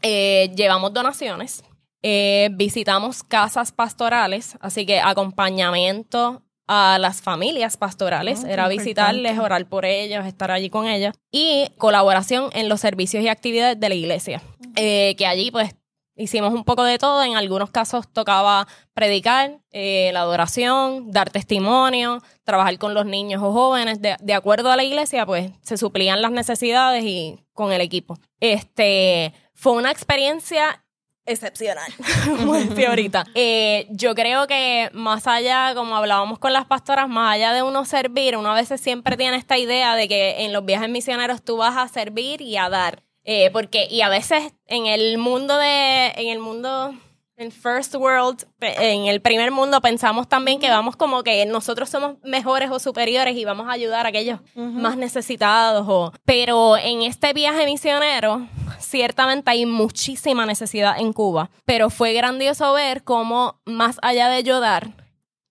Eh, 0.01 0.51
llevamos 0.55 0.93
donaciones, 0.93 1.63
eh, 2.01 2.49
visitamos 2.53 3.23
casas 3.23 3.71
pastorales, 3.71 4.57
así 4.61 4.85
que 4.85 4.99
acompañamiento 4.99 6.41
a 6.67 6.97
las 6.99 7.21
familias 7.21 7.77
pastorales, 7.77 8.41
Oh, 8.43 8.47
era 8.47 8.67
visitarles, 8.67 9.31
importante. 9.33 9.45
orar 9.45 9.69
por 9.69 9.85
ellos, 9.85 10.25
estar 10.25 10.49
allí 10.51 10.69
con 10.69 10.87
ellos, 10.87 11.13
y 11.31 11.67
colaboración 11.77 12.49
en 12.53 12.69
los 12.69 12.81
servicios 12.81 13.23
y 13.23 13.27
actividades 13.27 13.79
de 13.79 13.89
la 13.89 13.95
iglesia, 13.95 14.41
Eh, 14.77 15.15
que 15.17 15.25
allí 15.25 15.51
pues 15.51 15.73
hicimos 16.15 16.53
un 16.53 16.63
poco 16.63 16.83
de 16.83 16.97
todo, 16.97 17.23
en 17.23 17.35
algunos 17.35 17.71
casos 17.71 18.07
tocaba 18.11 18.67
predicar, 18.93 19.59
eh, 19.71 20.11
la 20.13 20.21
adoración, 20.21 21.11
dar 21.11 21.29
testimonio, 21.29 22.21
trabajar 22.43 22.77
con 22.77 22.93
los 22.93 23.05
niños 23.05 23.41
o 23.43 23.51
jóvenes, 23.51 24.01
de, 24.01 24.15
de 24.19 24.33
acuerdo 24.33 24.71
a 24.71 24.75
la 24.75 24.83
iglesia, 24.83 25.25
pues 25.25 25.51
se 25.61 25.77
suplían 25.77 26.21
las 26.21 26.31
necesidades 26.31 27.03
y 27.03 27.39
con 27.53 27.71
el 27.71 27.81
equipo. 27.81 28.17
Este 28.39 29.33
fue 29.53 29.73
una 29.73 29.91
experiencia 29.91 30.85
excepcional, 31.25 31.91
como 32.37 32.53
decía 32.53 32.89
ahorita. 32.89 33.25
Eh, 33.33 33.87
yo 33.89 34.15
creo 34.15 34.47
que 34.47 34.89
más 34.93 35.27
allá, 35.27 35.73
como 35.75 35.95
hablábamos 35.95 36.39
con 36.39 36.53
las 36.53 36.65
pastoras, 36.65 37.09
más 37.09 37.33
allá 37.35 37.53
de 37.53 37.63
uno 37.63 37.85
servir, 37.85 38.37
uno 38.37 38.51
a 38.51 38.55
veces 38.55 38.79
siempre 38.79 39.17
tiene 39.17 39.37
esta 39.37 39.57
idea 39.57 39.95
de 39.95 40.07
que 40.07 40.45
en 40.45 40.53
los 40.53 40.65
viajes 40.65 40.89
misioneros 40.89 41.43
tú 41.43 41.57
vas 41.57 41.77
a 41.77 41.87
servir 41.87 42.41
y 42.41 42.57
a 42.57 42.69
dar. 42.69 43.04
Eh, 43.25 43.49
porque, 43.51 43.87
y 43.89 44.01
a 44.01 44.09
veces 44.09 44.53
en 44.67 44.85
el 44.85 45.17
mundo 45.17 45.57
de, 45.57 46.13
en 46.15 46.27
el 46.27 46.39
mundo, 46.39 46.93
en 47.37 47.51
First 47.51 47.95
World, 47.95 48.45
en 48.61 49.07
el 49.07 49.19
primer 49.19 49.51
mundo, 49.51 49.81
pensamos 49.81 50.29
también 50.29 50.59
que 50.59 50.69
vamos 50.69 50.95
como 50.95 51.23
que 51.23 51.45
nosotros 51.47 51.89
somos 51.89 52.17
mejores 52.23 52.69
o 52.69 52.79
superiores 52.79 53.35
y 53.35 53.43
vamos 53.43 53.67
a 53.67 53.71
ayudar 53.71 54.05
a 54.05 54.09
aquellos 54.09 54.39
más 54.53 54.95
necesitados. 54.95 55.85
O, 55.89 56.13
pero 56.23 56.77
en 56.77 57.01
este 57.01 57.33
viaje 57.33 57.65
misionero, 57.65 58.47
ciertamente 58.79 59.49
hay 59.49 59.65
muchísima 59.65 60.45
necesidad 60.45 60.99
en 60.99 61.11
Cuba, 61.11 61.49
pero 61.65 61.89
fue 61.89 62.13
grandioso 62.13 62.71
ver 62.73 63.03
cómo 63.03 63.59
más 63.65 63.97
allá 64.03 64.29
de 64.29 64.43
yo 64.43 64.59
dar, 64.59 65.04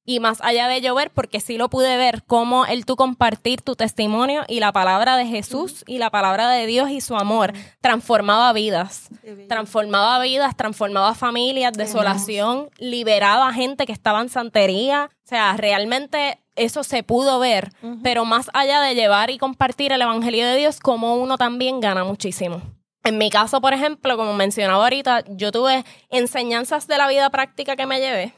y 0.07 0.21
más 0.21 0.41
allá 0.43 0.69
de 0.69 0.81
llover, 0.81 1.11
porque 1.11 1.41
sí 1.41 1.57
lo 1.57 1.69
pude 1.69 1.97
ver, 1.97 2.23
cómo 2.27 2.67
el 2.67 2.85
tú 2.85 2.97
compartir 2.97 3.63
tu 3.63 3.75
testimonio 3.75 4.43
y 4.49 4.61
la 4.61 4.73
palabra 4.73 5.17
de 5.17 5.27
Jesús 5.27 5.83
y 5.87 5.99
la 5.99 6.11
palabra 6.11 6.51
de 6.51 6.67
Dios 6.67 6.91
y 6.91 7.01
su 7.01 7.17
amor 7.17 7.53
transformaba 7.81 8.53
vidas. 8.53 9.09
Transformaba 9.49 10.23
vidas, 10.23 10.57
transformaba 10.57 11.15
familias, 11.15 11.73
desolación, 11.73 12.69
liberaba 12.79 13.53
gente 13.53 13.87
que 13.87 13.93
estaba 13.93 14.21
en 14.21 14.29
santería. 14.29 15.11
O 15.25 15.29
sea, 15.29 15.57
realmente 15.57 16.39
eso 16.55 16.85
se 16.85 17.03
pudo 17.03 17.39
ver, 17.39 17.73
pero 18.03 18.25
más 18.25 18.51
allá 18.53 18.81
de 18.83 18.95
llevar 18.95 19.31
y 19.31 19.39
compartir 19.39 19.93
el 19.93 20.03
Evangelio 20.03 20.47
de 20.47 20.57
Dios, 20.57 20.81
como 20.81 21.17
uno 21.17 21.39
también 21.39 21.81
gana 21.81 22.05
muchísimo. 22.05 22.61
En 23.03 23.19
mi 23.19 23.29
caso, 23.29 23.61
por 23.61 23.75
ejemplo, 23.75 24.17
como 24.17 24.35
mencionaba 24.35 24.85
ahorita, 24.85 25.25
yo 25.29 25.53
tuve 25.53 25.85
enseñanzas 26.11 26.87
de 26.87 26.97
la 26.97 27.09
vida 27.09 27.29
práctica 27.31 27.77
que 27.77 27.87
me 27.87 28.01
llevé 28.01 28.33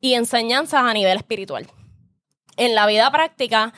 y 0.00 0.14
enseñanzas 0.14 0.82
a 0.82 0.92
nivel 0.92 1.16
espiritual. 1.16 1.66
En 2.56 2.74
la 2.74 2.86
vida 2.86 3.10
práctica, 3.10 3.72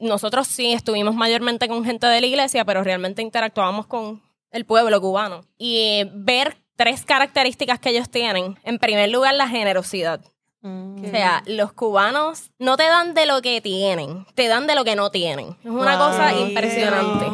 nosotros 0.00 0.46
sí 0.46 0.72
estuvimos 0.72 1.14
mayormente 1.14 1.68
con 1.68 1.84
gente 1.84 2.06
de 2.06 2.20
la 2.20 2.26
iglesia, 2.26 2.64
pero 2.64 2.82
realmente 2.82 3.22
interactuábamos 3.22 3.86
con 3.86 4.22
el 4.50 4.64
pueblo 4.64 5.00
cubano. 5.00 5.42
Y 5.58 6.02
ver 6.12 6.56
tres 6.76 7.04
características 7.04 7.80
que 7.80 7.90
ellos 7.90 8.08
tienen. 8.10 8.56
En 8.62 8.78
primer 8.78 9.10
lugar, 9.10 9.34
la 9.34 9.48
generosidad. 9.48 10.20
Mm. 10.60 11.04
O 11.04 11.08
sea, 11.10 11.42
los 11.46 11.72
cubanos 11.72 12.50
no 12.58 12.76
te 12.76 12.82
dan 12.82 13.14
de 13.14 13.26
lo 13.26 13.40
que 13.42 13.60
tienen, 13.60 14.26
te 14.34 14.48
dan 14.48 14.66
de 14.66 14.74
lo 14.74 14.84
que 14.84 14.96
no 14.96 15.10
tienen. 15.10 15.56
Es 15.62 15.70
una 15.70 15.96
Wow. 15.96 16.08
cosa 16.08 16.34
impresionante. 16.34 17.26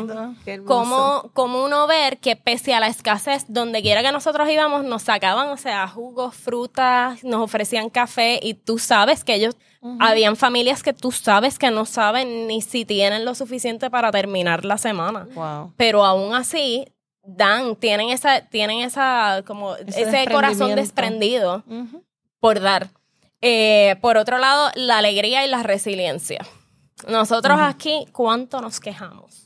Qué. 0.45 0.63
Como, 0.63 1.31
como 1.33 1.65
uno 1.65 1.87
ver 1.87 2.19
que 2.19 2.37
pese 2.37 2.75
a 2.75 2.81
la 2.81 2.89
escasez, 2.89 3.47
donde 3.49 3.81
quiera 3.81 4.03
que 4.03 4.13
nosotros 4.13 4.49
íbamos, 4.51 4.85
nos 4.85 5.03
sacaban, 5.05 5.49
o 5.49 5.57
sea, 5.57 5.89
jugos, 5.89 6.35
frutas, 6.35 7.25
nos 7.25 7.41
ofrecían 7.41 7.89
café 7.89 8.41
y 8.43 8.55
tú 8.55 8.79
sabes 8.79 9.25
que 9.25 9.35
ellos, 9.35 9.57
habían 10.01 10.35
familias 10.37 10.83
que 10.83 10.95
tú 10.95 11.13
sabes 11.13 11.59
que 11.59 11.71
no 11.71 11.85
saben 11.85 12.47
ni 12.47 12.63
si 12.63 12.87
tienen 12.87 13.27
lo 13.27 13.35
suficiente 13.35 13.91
para 13.91 14.11
terminar 14.11 14.65
la 14.65 14.79
semana. 14.79 15.27
Wow. 15.35 15.75
Pero 15.77 16.05
aún 16.07 16.35
así, 16.35 16.87
dan, 17.23 17.77
tienen 17.77 18.09
esa, 18.11 18.43
tienen 18.43 18.81
esa, 18.81 19.43
como, 19.47 19.77
Ese 19.77 20.03
ese, 20.03 20.27
corazón 20.33 20.75
desprendido 20.75 21.65
por 22.41 22.61
dar. 22.61 22.89
Eh, 23.47 23.97
por 24.01 24.17
otro 24.17 24.39
lado, 24.39 24.71
la 24.75 24.99
alegría 24.99 25.45
y 25.45 25.49
la 25.49 25.63
resiliencia. 25.63 26.45
Nosotros 27.09 27.59
aquí, 27.61 28.07
¿cuánto 28.13 28.61
nos 28.63 28.81
quejamos? 28.81 29.43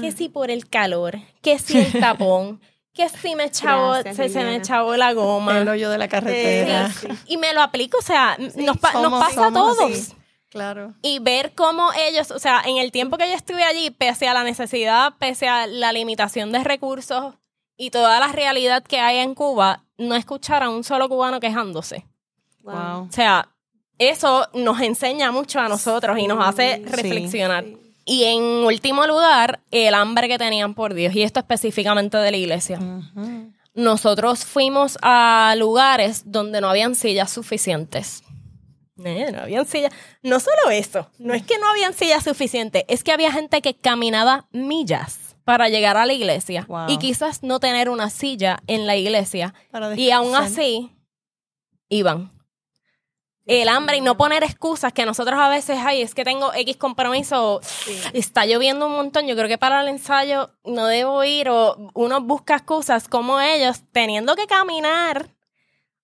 Que 0.00 0.12
si 0.12 0.28
por 0.28 0.50
el 0.50 0.68
calor, 0.68 1.18
que 1.42 1.58
si 1.58 1.78
el 1.78 1.92
tapón, 2.00 2.60
que 2.94 3.08
si 3.10 3.34
me 3.34 3.48
Gracias, 3.48 4.16
se, 4.16 4.28
se 4.30 4.44
me 4.44 4.56
echó 4.56 4.96
la 4.96 5.12
goma. 5.12 5.58
El 5.58 5.68
hoyo 5.68 5.90
de 5.90 5.98
la 5.98 6.08
carretera. 6.08 6.90
Sí. 6.90 7.08
Y 7.26 7.36
me 7.36 7.52
lo 7.52 7.60
aplico, 7.60 7.98
o 7.98 8.02
sea, 8.02 8.36
nos, 8.38 8.78
pa- 8.78 8.92
nos 8.94 9.02
somos- 9.02 9.20
pasa 9.20 9.46
a 9.48 9.52
todos. 9.52 10.12
Claro. 10.48 10.94
Y 11.02 11.18
ver 11.18 11.52
cómo 11.54 11.90
ellos, 11.98 12.30
o 12.30 12.38
sea, 12.38 12.62
en 12.64 12.78
el 12.78 12.92
tiempo 12.92 13.18
que 13.18 13.28
yo 13.28 13.34
estuve 13.34 13.62
allí, 13.64 13.90
pese 13.90 14.26
a 14.28 14.32
la 14.32 14.44
necesidad, 14.44 15.12
pese 15.18 15.48
a 15.48 15.66
la 15.66 15.92
limitación 15.92 16.52
de 16.52 16.64
recursos 16.64 17.34
y 17.76 17.90
toda 17.90 18.20
la 18.20 18.28
realidad 18.28 18.82
que 18.82 19.00
hay 19.00 19.18
en 19.18 19.34
Cuba, 19.34 19.84
no 19.98 20.14
escuchar 20.14 20.62
a 20.62 20.70
un 20.70 20.82
solo 20.84 21.08
cubano 21.10 21.40
quejándose. 21.40 22.06
Wow. 22.72 23.08
O 23.08 23.12
sea, 23.12 23.48
eso 23.98 24.46
nos 24.54 24.80
enseña 24.80 25.32
mucho 25.32 25.58
a 25.60 25.68
nosotros 25.68 26.18
y 26.18 26.26
nos 26.26 26.44
hace 26.46 26.82
reflexionar. 26.84 27.64
sí. 27.64 27.78
Y 28.08 28.22
en 28.24 28.42
último 28.42 29.04
lugar, 29.06 29.60
el 29.72 29.92
hambre 29.94 30.28
que 30.28 30.38
tenían 30.38 30.74
por 30.74 30.94
Dios, 30.94 31.12
y 31.16 31.22
esto 31.24 31.40
específicamente 31.40 32.16
de 32.18 32.30
la 32.30 32.36
iglesia. 32.36 32.78
Nosotros 33.74 34.44
fuimos 34.44 34.96
a 35.02 35.54
lugares 35.58 36.22
donde 36.24 36.60
no 36.60 36.68
habían 36.70 36.94
sillas 36.94 37.30
suficientes. 37.32 38.22
Eh, 39.04 39.30
no 39.32 39.40
habían 39.40 39.66
sillas. 39.66 39.92
No 40.22 40.38
solo 40.40 40.70
eso, 40.70 41.10
no 41.18 41.34
es 41.34 41.42
que 41.44 41.58
no 41.58 41.68
habían 41.68 41.92
sillas 41.94 42.22
suficientes, 42.24 42.84
es 42.88 43.02
que 43.04 43.12
había 43.12 43.32
gente 43.32 43.60
que 43.60 43.74
caminaba 43.74 44.46
millas 44.52 45.36
para 45.44 45.68
llegar 45.68 45.96
a 45.96 46.06
la 46.06 46.12
iglesia 46.12 46.64
Wow. 46.68 46.86
y 46.88 46.98
quizás 46.98 47.42
no 47.42 47.60
tener 47.60 47.90
una 47.90 48.08
silla 48.08 48.60
en 48.68 48.86
la 48.86 48.96
iglesia 48.96 49.52
y 49.96 50.10
aún 50.10 50.34
así 50.34 50.92
iban. 51.88 52.32
El 53.46 53.68
hambre 53.68 53.96
y 53.98 54.00
no 54.00 54.16
poner 54.16 54.42
excusas 54.42 54.92
que 54.92 55.06
nosotros 55.06 55.38
a 55.38 55.48
veces, 55.48 55.78
ay, 55.80 56.02
es 56.02 56.14
que 56.14 56.24
tengo 56.24 56.52
X 56.52 56.76
compromiso, 56.76 57.60
Sí. 57.62 57.96
está 58.12 58.44
lloviendo 58.44 58.86
un 58.86 58.92
montón, 58.92 59.26
yo 59.28 59.36
creo 59.36 59.46
que 59.48 59.56
para 59.56 59.80
el 59.82 59.88
ensayo 59.88 60.50
no 60.64 60.86
debo 60.86 61.22
ir 61.24 61.48
o 61.48 61.76
uno 61.94 62.20
busca 62.20 62.56
excusas 62.56 63.06
como 63.08 63.40
ellos 63.40 63.82
teniendo 63.92 64.34
que 64.34 64.46
caminar 64.46 65.28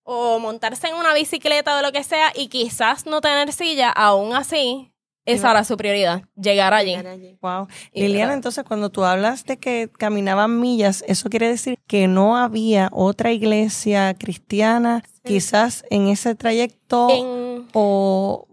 o 0.03 0.39
montarse 0.39 0.87
en 0.87 0.95
una 0.95 1.13
bicicleta 1.13 1.77
o 1.77 1.81
lo 1.81 1.91
que 1.91 2.03
sea 2.03 2.31
y 2.35 2.47
quizás 2.47 3.05
no 3.05 3.19
tener 3.21 3.51
silla, 3.51 3.89
aún 3.89 4.33
así, 4.33 4.89
esa 5.25 5.51
era 5.51 5.63
su 5.63 5.77
prioridad, 5.77 6.23
llegar 6.35 6.73
allí. 6.73 6.91
Llegar 6.97 7.07
allí. 7.07 7.37
Wow. 7.41 7.67
Y 7.93 8.01
Liliana, 8.01 8.19
verdad. 8.25 8.35
entonces 8.35 8.63
cuando 8.65 8.89
tú 8.89 9.05
hablas 9.05 9.45
de 9.45 9.57
que 9.57 9.89
caminaban 9.97 10.59
millas, 10.59 11.03
eso 11.07 11.29
quiere 11.29 11.47
decir 11.47 11.77
que 11.87 12.07
no 12.07 12.35
había 12.37 12.89
otra 12.91 13.31
iglesia 13.31 14.13
cristiana 14.15 15.01
quizás 15.23 15.83
en 15.89 16.07
ese 16.07 16.35
trayecto 16.35 17.07
En, 17.09 17.67
o 17.73 18.47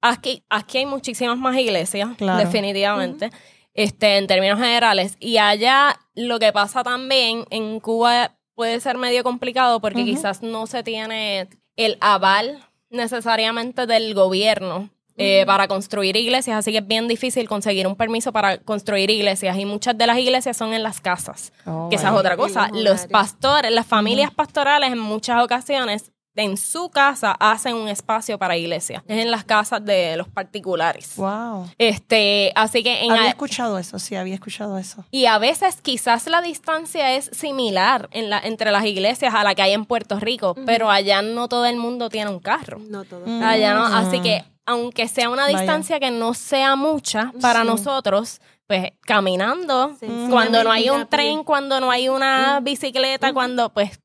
aquí, 0.00 0.42
aquí 0.48 0.78
hay 0.78 0.86
muchísimas 0.86 1.38
más 1.38 1.56
iglesias, 1.56 2.10
Claro. 2.16 2.38
definitivamente, 2.38 3.30
este, 3.74 4.18
en 4.18 4.26
términos 4.26 4.58
generales. 4.58 5.16
Y 5.20 5.38
allá 5.38 5.98
lo 6.14 6.38
que 6.38 6.52
pasa 6.52 6.82
también 6.82 7.44
en 7.50 7.80
Cuba 7.80 8.36
puede 8.54 8.80
ser 8.80 8.98
medio 8.98 9.22
complicado 9.22 9.80
porque 9.80 10.04
quizás 10.04 10.42
no 10.42 10.66
se 10.66 10.82
tiene 10.82 11.48
el 11.76 11.96
aval 12.00 12.64
necesariamente 12.90 13.86
del 13.86 14.14
gobierno. 14.14 14.90
Eh, 15.18 15.44
para 15.46 15.68
construir 15.68 16.16
iglesias, 16.16 16.56
así 16.56 16.72
que 16.72 16.78
es 16.78 16.86
bien 16.86 17.08
difícil 17.08 17.48
conseguir 17.48 17.86
un 17.86 17.96
permiso 17.96 18.32
para 18.32 18.58
construir 18.58 19.10
iglesias 19.10 19.56
y 19.58 19.64
muchas 19.64 19.98
de 19.98 20.06
las 20.06 20.18
iglesias 20.18 20.56
son 20.56 20.72
en 20.72 20.82
las 20.82 21.00
casas, 21.00 21.52
Oh, 21.66 21.88
que 21.90 21.96
esa 21.96 22.06
es 22.06 22.12
wow. 22.12 22.20
otra 22.20 22.36
cosa. 22.36 22.70
los 22.72 23.06
pastores, 23.06 23.70
las 23.72 23.86
familias 23.86 24.32
pastorales 24.32 24.92
en 24.92 24.98
muchas 24.98 25.42
ocasiones 25.42 26.12
en 26.36 26.56
su 26.56 26.88
casa 26.90 27.32
hacen 27.40 27.74
un 27.74 27.88
espacio 27.88 28.38
para 28.38 28.56
iglesia, 28.56 29.02
es 29.08 29.18
en 29.24 29.32
las 29.32 29.42
casas 29.42 29.84
de 29.84 30.16
los 30.16 30.28
particulares. 30.28 31.14
Wow. 31.16 31.68
Este, 31.78 32.52
así 32.54 32.84
que 32.84 33.02
en 33.04 33.10
Había 33.10 33.30
escuchado 33.30 33.76
eso, 33.76 33.98
sí, 33.98 34.14
había 34.14 34.34
escuchado 34.34 34.78
eso. 34.78 35.04
y 35.10 35.26
a 35.26 35.38
veces 35.38 35.80
quizás 35.82 36.28
la 36.28 36.40
distancia 36.40 37.16
es 37.16 37.28
similar 37.32 38.08
en 38.12 38.30
la, 38.30 38.38
entre 38.38 38.70
las 38.70 38.84
iglesias 38.84 39.34
a 39.34 39.42
la 39.42 39.56
que 39.56 39.62
hay 39.62 39.72
en 39.72 39.84
Puerto 39.84 40.20
Rico, 40.20 40.54
pero 40.64 40.90
allá 40.92 41.22
no 41.22 41.48
todo 41.48 41.66
el 41.66 41.76
mundo 41.76 42.08
tiene 42.08 42.30
un 42.30 42.38
carro. 42.38 42.78
No 42.88 43.02
todo. 43.04 43.24
Allá 43.44 43.74
no, 43.74 43.84
así 43.86 44.20
que 44.20 44.44
aunque 44.68 45.08
sea 45.08 45.30
una 45.30 45.44
Vaya. 45.44 45.58
distancia 45.58 45.98
que 45.98 46.10
no 46.10 46.34
sea 46.34 46.76
mucha 46.76 47.32
para 47.40 47.62
Sí. 47.62 47.66
nosotros, 47.66 48.40
pues 48.66 48.92
caminando, 49.00 49.96
cuando 50.30 50.62
no 50.62 50.70
hay 50.70 50.90
un 50.90 51.06
tren, 51.08 51.42
cuando 51.42 51.80
no 51.80 51.90
hay 51.90 52.08
una 52.08 52.60
bicicleta, 52.60 53.32
cuando 53.32 53.70
pues 53.72 53.98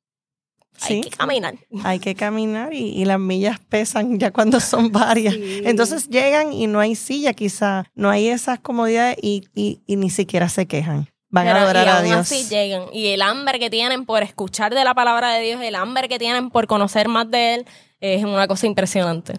Sí. 0.75 0.95
hay 0.95 1.01
que 1.01 1.09
caminar. 1.11 1.53
Hay 1.83 1.99
que 1.99 2.15
caminar 2.15 2.73
y, 2.73 2.87
y 2.99 3.05
las 3.05 3.19
millas 3.19 3.59
pesan 3.69 4.17
ya 4.19 4.31
cuando 4.31 4.59
son 4.59 4.91
varias. 4.91 5.35
Sí. 5.35 5.61
Entonces 5.65 6.09
llegan 6.09 6.51
y 6.51 6.65
no 6.67 6.79
hay 6.79 6.95
silla, 6.95 7.33
quizá, 7.33 7.85
no 7.93 8.09
hay 8.09 8.29
esas 8.29 8.59
comodidades 8.59 9.17
y, 9.21 9.43
y, 9.53 9.81
y 9.85 9.97
ni 9.97 10.09
siquiera 10.09 10.49
se 10.49 10.65
quejan. 10.65 11.07
Van 11.29 11.45
Pero- 11.45 11.59
a 11.59 11.61
adorar 11.63 11.85
y 11.85 11.89
a 11.89 12.01
Dios. 12.01 12.17
así 12.19 12.47
llegan. 12.49 12.83
Y 12.93 13.07
el 13.07 13.21
hambre 13.21 13.59
que 13.59 13.69
tienen 13.69 14.05
por 14.05 14.23
escuchar 14.23 14.73
de 14.73 14.83
la 14.83 14.93
palabra 14.95 15.31
de 15.33 15.41
Dios, 15.43 15.61
el 15.61 15.75
hambre 15.75 16.07
que 16.09 16.17
tienen 16.19 16.49
por 16.49 16.67
conocer 16.67 17.07
más 17.07 17.29
de 17.29 17.55
Él, 17.55 17.65
es 17.99 18.23
una 18.23 18.47
cosa 18.47 18.65
impresionante. 18.67 19.33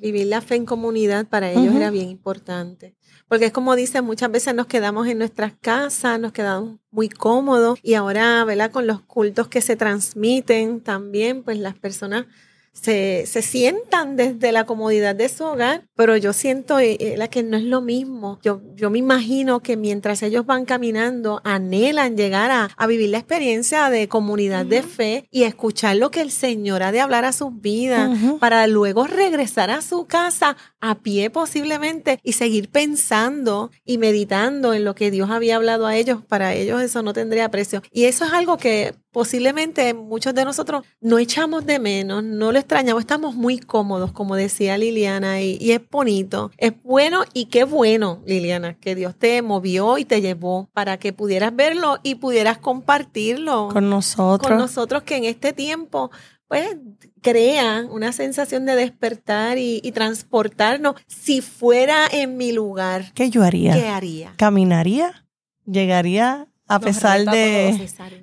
Vivir 0.00 0.26
la 0.26 0.40
fe 0.40 0.56
en 0.56 0.64
comunidad 0.64 1.26
para 1.28 1.50
ellos 1.50 1.74
era 1.74 1.90
bien 1.90 2.08
importante. 2.08 2.96
Porque 3.28 3.46
es 3.46 3.52
como 3.52 3.76
dicen, 3.76 4.04
muchas 4.04 4.30
veces 4.30 4.54
nos 4.54 4.66
quedamos 4.66 5.06
en 5.06 5.18
nuestras 5.18 5.52
casas, 5.60 6.18
nos 6.18 6.32
quedamos 6.32 6.80
muy 6.90 7.08
cómodos 7.08 7.78
y 7.82 7.94
ahora, 7.94 8.44
¿verdad? 8.44 8.70
Con 8.72 8.86
los 8.86 9.02
cultos 9.02 9.48
que 9.48 9.60
se 9.60 9.76
transmiten 9.76 10.80
también, 10.80 11.44
pues 11.44 11.58
las 11.58 11.74
personas 11.78 12.26
se, 12.72 13.24
se 13.26 13.42
sientan 13.42 14.16
desde 14.16 14.52
la 14.52 14.64
comodidad 14.64 15.14
de 15.14 15.28
su 15.28 15.44
hogar, 15.44 15.84
pero 15.94 16.16
yo 16.16 16.32
siento 16.32 16.78
eh, 16.78 16.96
eh, 17.00 17.14
la 17.16 17.28
que 17.28 17.42
no 17.42 17.56
es 17.56 17.64
lo 17.64 17.80
mismo. 17.80 18.38
Yo, 18.42 18.60
yo 18.74 18.90
me 18.90 18.98
imagino 18.98 19.60
que 19.60 19.76
mientras 19.76 20.22
ellos 20.22 20.46
van 20.46 20.64
caminando, 20.64 21.40
anhelan 21.44 22.16
llegar 22.16 22.50
a, 22.50 22.70
a 22.76 22.86
vivir 22.86 23.10
la 23.10 23.18
experiencia 23.18 23.90
de 23.90 24.08
comunidad 24.08 24.64
de 24.64 24.82
fe 24.82 25.26
y 25.30 25.42
escuchar 25.42 25.96
lo 25.96 26.10
que 26.10 26.20
el 26.20 26.30
Señor 26.30 26.82
ha 26.82 26.92
de 26.92 27.00
hablar 27.00 27.24
a 27.24 27.32
sus 27.32 27.60
vidas 27.60 28.10
para 28.38 28.66
luego 28.66 29.06
regresar 29.06 29.70
a 29.70 29.82
su 29.82 30.06
casa 30.06 30.56
a 30.80 31.00
pie 31.00 31.30
posiblemente 31.30 32.18
y 32.22 32.32
seguir 32.32 32.70
pensando 32.70 33.70
y 33.84 33.98
meditando 33.98 34.72
en 34.74 34.84
lo 34.84 34.94
que 34.94 35.10
Dios 35.10 35.30
había 35.30 35.56
hablado 35.56 35.86
a 35.86 35.96
ellos. 35.96 36.24
Para 36.24 36.54
ellos 36.54 36.80
eso 36.80 37.02
no 37.02 37.12
tendría 37.12 37.50
precio. 37.50 37.82
Y 37.90 38.04
eso 38.04 38.24
es 38.24 38.32
algo 38.32 38.56
que 38.56 38.94
posiblemente 39.12 39.94
muchos 39.94 40.34
de 40.34 40.44
nosotros 40.44 40.84
no 41.00 41.18
echamos 41.18 41.66
de 41.66 41.78
menos, 41.78 42.22
no 42.22 42.52
lo 42.52 42.58
extrañamos, 42.58 43.00
estamos 43.02 43.34
muy 43.34 43.58
cómodos, 43.58 44.12
como 44.12 44.36
decía 44.36 44.78
Liliana, 44.78 45.40
y, 45.40 45.58
y 45.60 45.72
es 45.72 45.80
bonito, 45.90 46.50
es 46.58 46.72
bueno 46.82 47.22
y 47.34 47.46
qué 47.46 47.64
bueno, 47.64 48.22
Liliana, 48.26 48.74
que 48.74 48.94
Dios 48.94 49.16
te 49.18 49.42
movió 49.42 49.98
y 49.98 50.04
te 50.04 50.20
llevó 50.20 50.70
para 50.72 50.98
que 50.98 51.12
pudieras 51.12 51.54
verlo 51.54 51.98
y 52.02 52.16
pudieras 52.16 52.58
compartirlo 52.58 53.68
Con 53.72 53.90
nosotros. 53.90 54.48
con 54.48 54.58
nosotros 54.58 55.02
que 55.02 55.16
en 55.16 55.24
este 55.24 55.52
tiempo 55.52 56.10
pues 56.48 56.76
crea 57.22 57.86
una 57.88 58.10
sensación 58.10 58.66
de 58.66 58.74
despertar 58.74 59.56
y, 59.56 59.80
y 59.84 59.92
transportarnos. 59.92 60.96
Si 61.06 61.42
fuera 61.42 62.08
en 62.10 62.36
mi 62.36 62.50
lugar, 62.50 63.12
¿Qué 63.14 63.30
yo 63.30 63.44
haría? 63.44 63.72
¿qué 63.74 63.86
haría? 63.86 64.34
¿Caminaría? 64.36 65.26
¿Llegaría 65.64 66.48
a 66.74 66.80
pesar 66.80 67.24
de- 67.32 67.70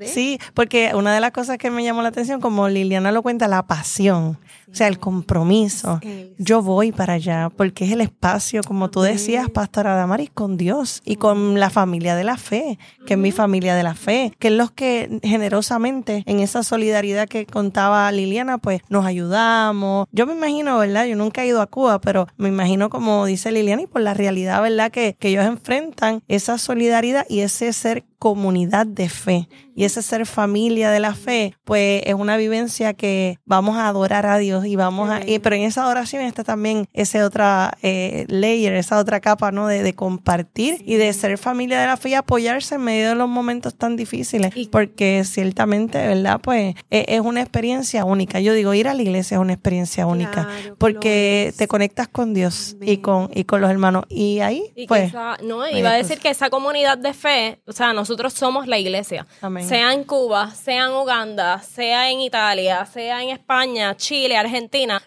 Sí, 0.07 0.39
porque 0.53 0.91
una 0.95 1.13
de 1.13 1.19
las 1.19 1.31
cosas 1.31 1.57
que 1.57 1.69
me 1.71 1.83
llamó 1.83 2.01
la 2.01 2.09
atención, 2.09 2.39
como 2.41 2.69
Liliana 2.69 3.11
lo 3.11 3.21
cuenta, 3.21 3.47
la 3.47 3.63
pasión, 3.67 4.37
o 4.69 4.75
sea, 4.75 4.87
el 4.87 4.99
compromiso. 4.99 5.99
Yo 6.37 6.61
voy 6.61 6.91
para 6.91 7.13
allá 7.13 7.49
porque 7.55 7.85
es 7.85 7.91
el 7.91 8.01
espacio, 8.01 8.61
como 8.63 8.89
tú 8.89 9.01
decías, 9.01 9.49
Pastora 9.49 9.95
Damaris, 9.95 10.29
con 10.29 10.57
Dios 10.57 11.01
y 11.05 11.15
con 11.15 11.59
la 11.59 11.69
familia 11.69 12.15
de 12.15 12.23
la 12.23 12.37
fe, 12.37 12.77
que 13.05 13.13
es 13.13 13.19
mi 13.19 13.31
familia 13.31 13.75
de 13.75 13.83
la 13.83 13.95
fe, 13.95 14.33
que 14.39 14.49
es 14.49 14.53
los 14.53 14.71
que 14.71 15.19
generosamente 15.23 16.23
en 16.25 16.39
esa 16.41 16.63
solidaridad 16.63 17.27
que 17.27 17.45
contaba 17.45 18.11
Liliana, 18.11 18.57
pues 18.57 18.81
nos 18.89 19.05
ayudamos. 19.05 20.07
Yo 20.11 20.27
me 20.27 20.33
imagino, 20.33 20.77
¿verdad? 20.77 21.05
Yo 21.05 21.15
nunca 21.15 21.43
he 21.43 21.47
ido 21.47 21.61
a 21.61 21.67
Cuba, 21.67 21.99
pero 21.99 22.27
me 22.37 22.49
imagino 22.49 22.89
como 22.89 23.25
dice 23.25 23.51
Liliana 23.51 23.83
y 23.83 23.87
por 23.87 24.01
la 24.01 24.13
realidad, 24.13 24.61
¿verdad? 24.61 24.91
Que, 24.91 25.15
que 25.17 25.29
ellos 25.29 25.45
enfrentan 25.45 26.21
esa 26.27 26.57
solidaridad 26.57 27.25
y 27.29 27.39
ese 27.39 27.71
ser 27.73 28.05
comunidad 28.19 28.85
de 28.87 29.09
fe 29.09 29.47
y 29.75 29.83
ese 29.83 30.01
ser 30.01 30.25
familia 30.25 30.89
de 30.89 30.99
la 30.99 31.13
fe, 31.13 31.53
pues 31.63 32.01
es 32.05 32.15
una 32.15 32.35
vivencia 32.35 32.95
que 32.95 33.37
vamos 33.45 33.77
a 33.77 33.87
adorar 33.87 34.25
a 34.25 34.39
Dios 34.39 34.56
y 34.65 34.75
vamos 34.75 35.09
a, 35.09 35.21
y- 35.25 35.39
pero 35.39 35.55
en 35.55 35.63
esa 35.63 35.83
adoración 35.83 36.23
está 36.23 36.43
también 36.43 36.87
ese 36.93 37.23
otra 37.23 37.77
eh, 37.81 38.25
layer, 38.29 38.73
esa 38.75 38.97
otra 38.99 39.19
capa, 39.19 39.51
¿no? 39.51 39.67
De, 39.67 39.83
de 39.83 39.93
compartir 39.93 40.83
y 40.85 40.95
de 40.95 41.11
ser 41.13 41.37
familia 41.37 41.79
de 41.79 41.87
la 41.87 41.97
fe 41.97 42.09
y 42.09 42.13
apoyarse 42.13 42.75
en 42.75 42.81
medio 42.81 43.09
de 43.09 43.15
los 43.15 43.29
momentos 43.29 43.75
tan 43.75 43.95
difíciles, 43.95 44.51
Y- 44.55 44.67
porque 44.67 45.23
ciertamente, 45.25 45.97
¿verdad? 46.05 46.39
Pues 46.41 46.75
e- 46.89 47.05
es 47.07 47.21
una 47.21 47.41
experiencia 47.41 48.03
única. 48.05 48.39
Yo 48.39 48.53
digo, 48.53 48.73
ir 48.73 48.87
a 48.87 48.93
la 48.93 49.01
iglesia 49.01 49.35
es 49.35 49.41
una 49.41 49.53
experiencia 49.53 50.05
única, 50.07 50.45
Claro, 50.45 50.75
porque 50.77 51.53
te 51.57 51.67
conectas 51.67 52.07
con 52.07 52.33
Dios 52.33 52.75
y 52.81 52.97
con, 52.97 53.29
y 53.33 53.43
con 53.43 53.61
los 53.61 53.69
hermanos. 53.69 54.05
Y 54.09 54.39
ahí, 54.39 54.63
Y 54.75 54.87
pues, 54.87 55.09
esa- 55.09 55.37
no, 55.43 55.67
iba 55.69 55.89
a 55.89 55.93
cosas. 55.93 56.07
decir 56.09 56.19
que 56.21 56.29
esa 56.29 56.49
comunidad 56.49 56.97
de 56.97 57.13
fe, 57.13 57.61
o 57.65 57.71
sea, 57.71 57.93
nosotros 57.93 58.33
somos 58.33 58.67
la 58.67 58.77
iglesia. 58.77 59.27
Amén. 59.41 59.67
Sea 59.67 59.93
en 59.93 60.03
Cuba, 60.03 60.51
sea 60.55 60.85
en 60.85 60.91
Uganda, 60.93 61.59
sea 61.61 62.09
en 62.09 62.21
Italia, 62.21 62.85
sea 62.85 63.21
en 63.23 63.29
España, 63.29 63.95
Chile, 63.95 64.37
Argentina, 64.37 64.46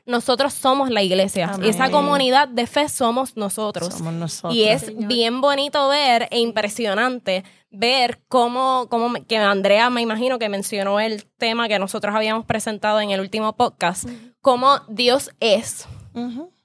nosotros 0.07 0.55
somos 0.55 0.91
la 0.91 1.03
iglesia. 1.03 1.51
Amén. 1.55 1.69
Esa 1.69 1.91
comunidad 1.91 2.49
de 2.49 2.67
fe 2.67 2.89
somos 2.89 3.37
nosotros. 3.37 3.95
somos 3.95 4.13
nosotros. 4.13 4.55
Y 4.55 4.65
es 4.65 4.83
Señor. 4.83 5.09
bien 5.09 5.41
bonito 5.41 5.89
ver 5.89 6.29
e 6.31 6.41
impresionante 6.41 7.45
ver 7.71 8.21
cómo, 8.29 8.89
cómo 8.91 9.13
que 9.27 9.37
Andrea 9.37 9.91
me 9.91 10.01
imagino 10.01 10.39
que 10.39 10.49
mencionó 10.49 11.01
el 11.01 11.25
tema 11.25 11.69
que 11.69 11.79
nosotros 11.79 12.15
habíamos 12.15 12.45
presentado 12.45 13.01
en 13.01 13.11
el 13.11 13.21
último 13.21 13.55
podcast, 13.57 14.09
cómo 14.41 14.81
Dios 14.89 15.31
es. 15.41 15.87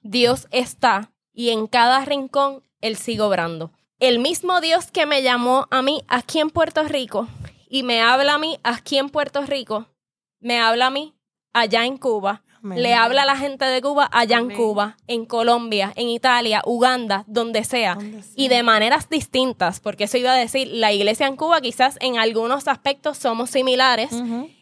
Dios 0.02 0.48
está 0.50 1.12
y 1.32 1.50
en 1.50 1.66
cada 1.66 2.04
rincón 2.04 2.62
Él 2.80 2.96
sigue 2.96 3.22
obrando. 3.22 3.72
El 3.98 4.18
mismo 4.18 4.60
Dios 4.60 4.90
que 4.90 5.06
me 5.06 5.22
llamó 5.22 5.68
a 5.70 5.82
mí 5.82 6.02
aquí 6.08 6.40
en 6.40 6.50
Puerto 6.50 6.82
Rico 6.82 7.28
y 7.68 7.82
me 7.82 8.02
habla 8.02 8.34
a 8.34 8.38
mí 8.38 8.58
aquí 8.62 8.98
en 8.98 9.08
Puerto 9.08 9.42
Rico, 9.42 9.86
me 10.40 10.60
habla 10.60 10.86
a 10.86 10.90
mí 10.90 11.14
allá 11.52 11.86
en 11.86 11.96
Cuba, 11.96 12.42
Amén. 12.62 12.82
le 12.82 12.94
habla 12.94 13.22
a 13.22 13.26
la 13.26 13.36
gente 13.36 13.64
de 13.64 13.80
Cuba 13.80 14.08
allá 14.12 14.38
en. 14.38 14.50
Cuba, 14.50 14.96
en 15.06 15.26
Colombia, 15.26 15.92
en 15.96 16.08
Italia, 16.08 16.62
Uganda, 16.64 17.24
donde 17.26 17.64
sea. 17.64 17.94
Donde 17.96 18.22
sea. 18.22 18.32
Y 18.36 18.48
de 18.48 18.62
maneras 18.62 19.08
distintas, 19.08 19.80
porque 19.80 20.04
eso 20.04 20.18
iba 20.18 20.32
a 20.32 20.36
decir, 20.36 20.68
la 20.68 20.92
iglesia 20.92 21.26
en 21.26 21.36
Cuba 21.36 21.60
quizás 21.60 21.96
en 22.00 22.18
algunos 22.18 22.68
aspectos 22.68 23.18
somos 23.18 23.50
similares, 23.50 24.10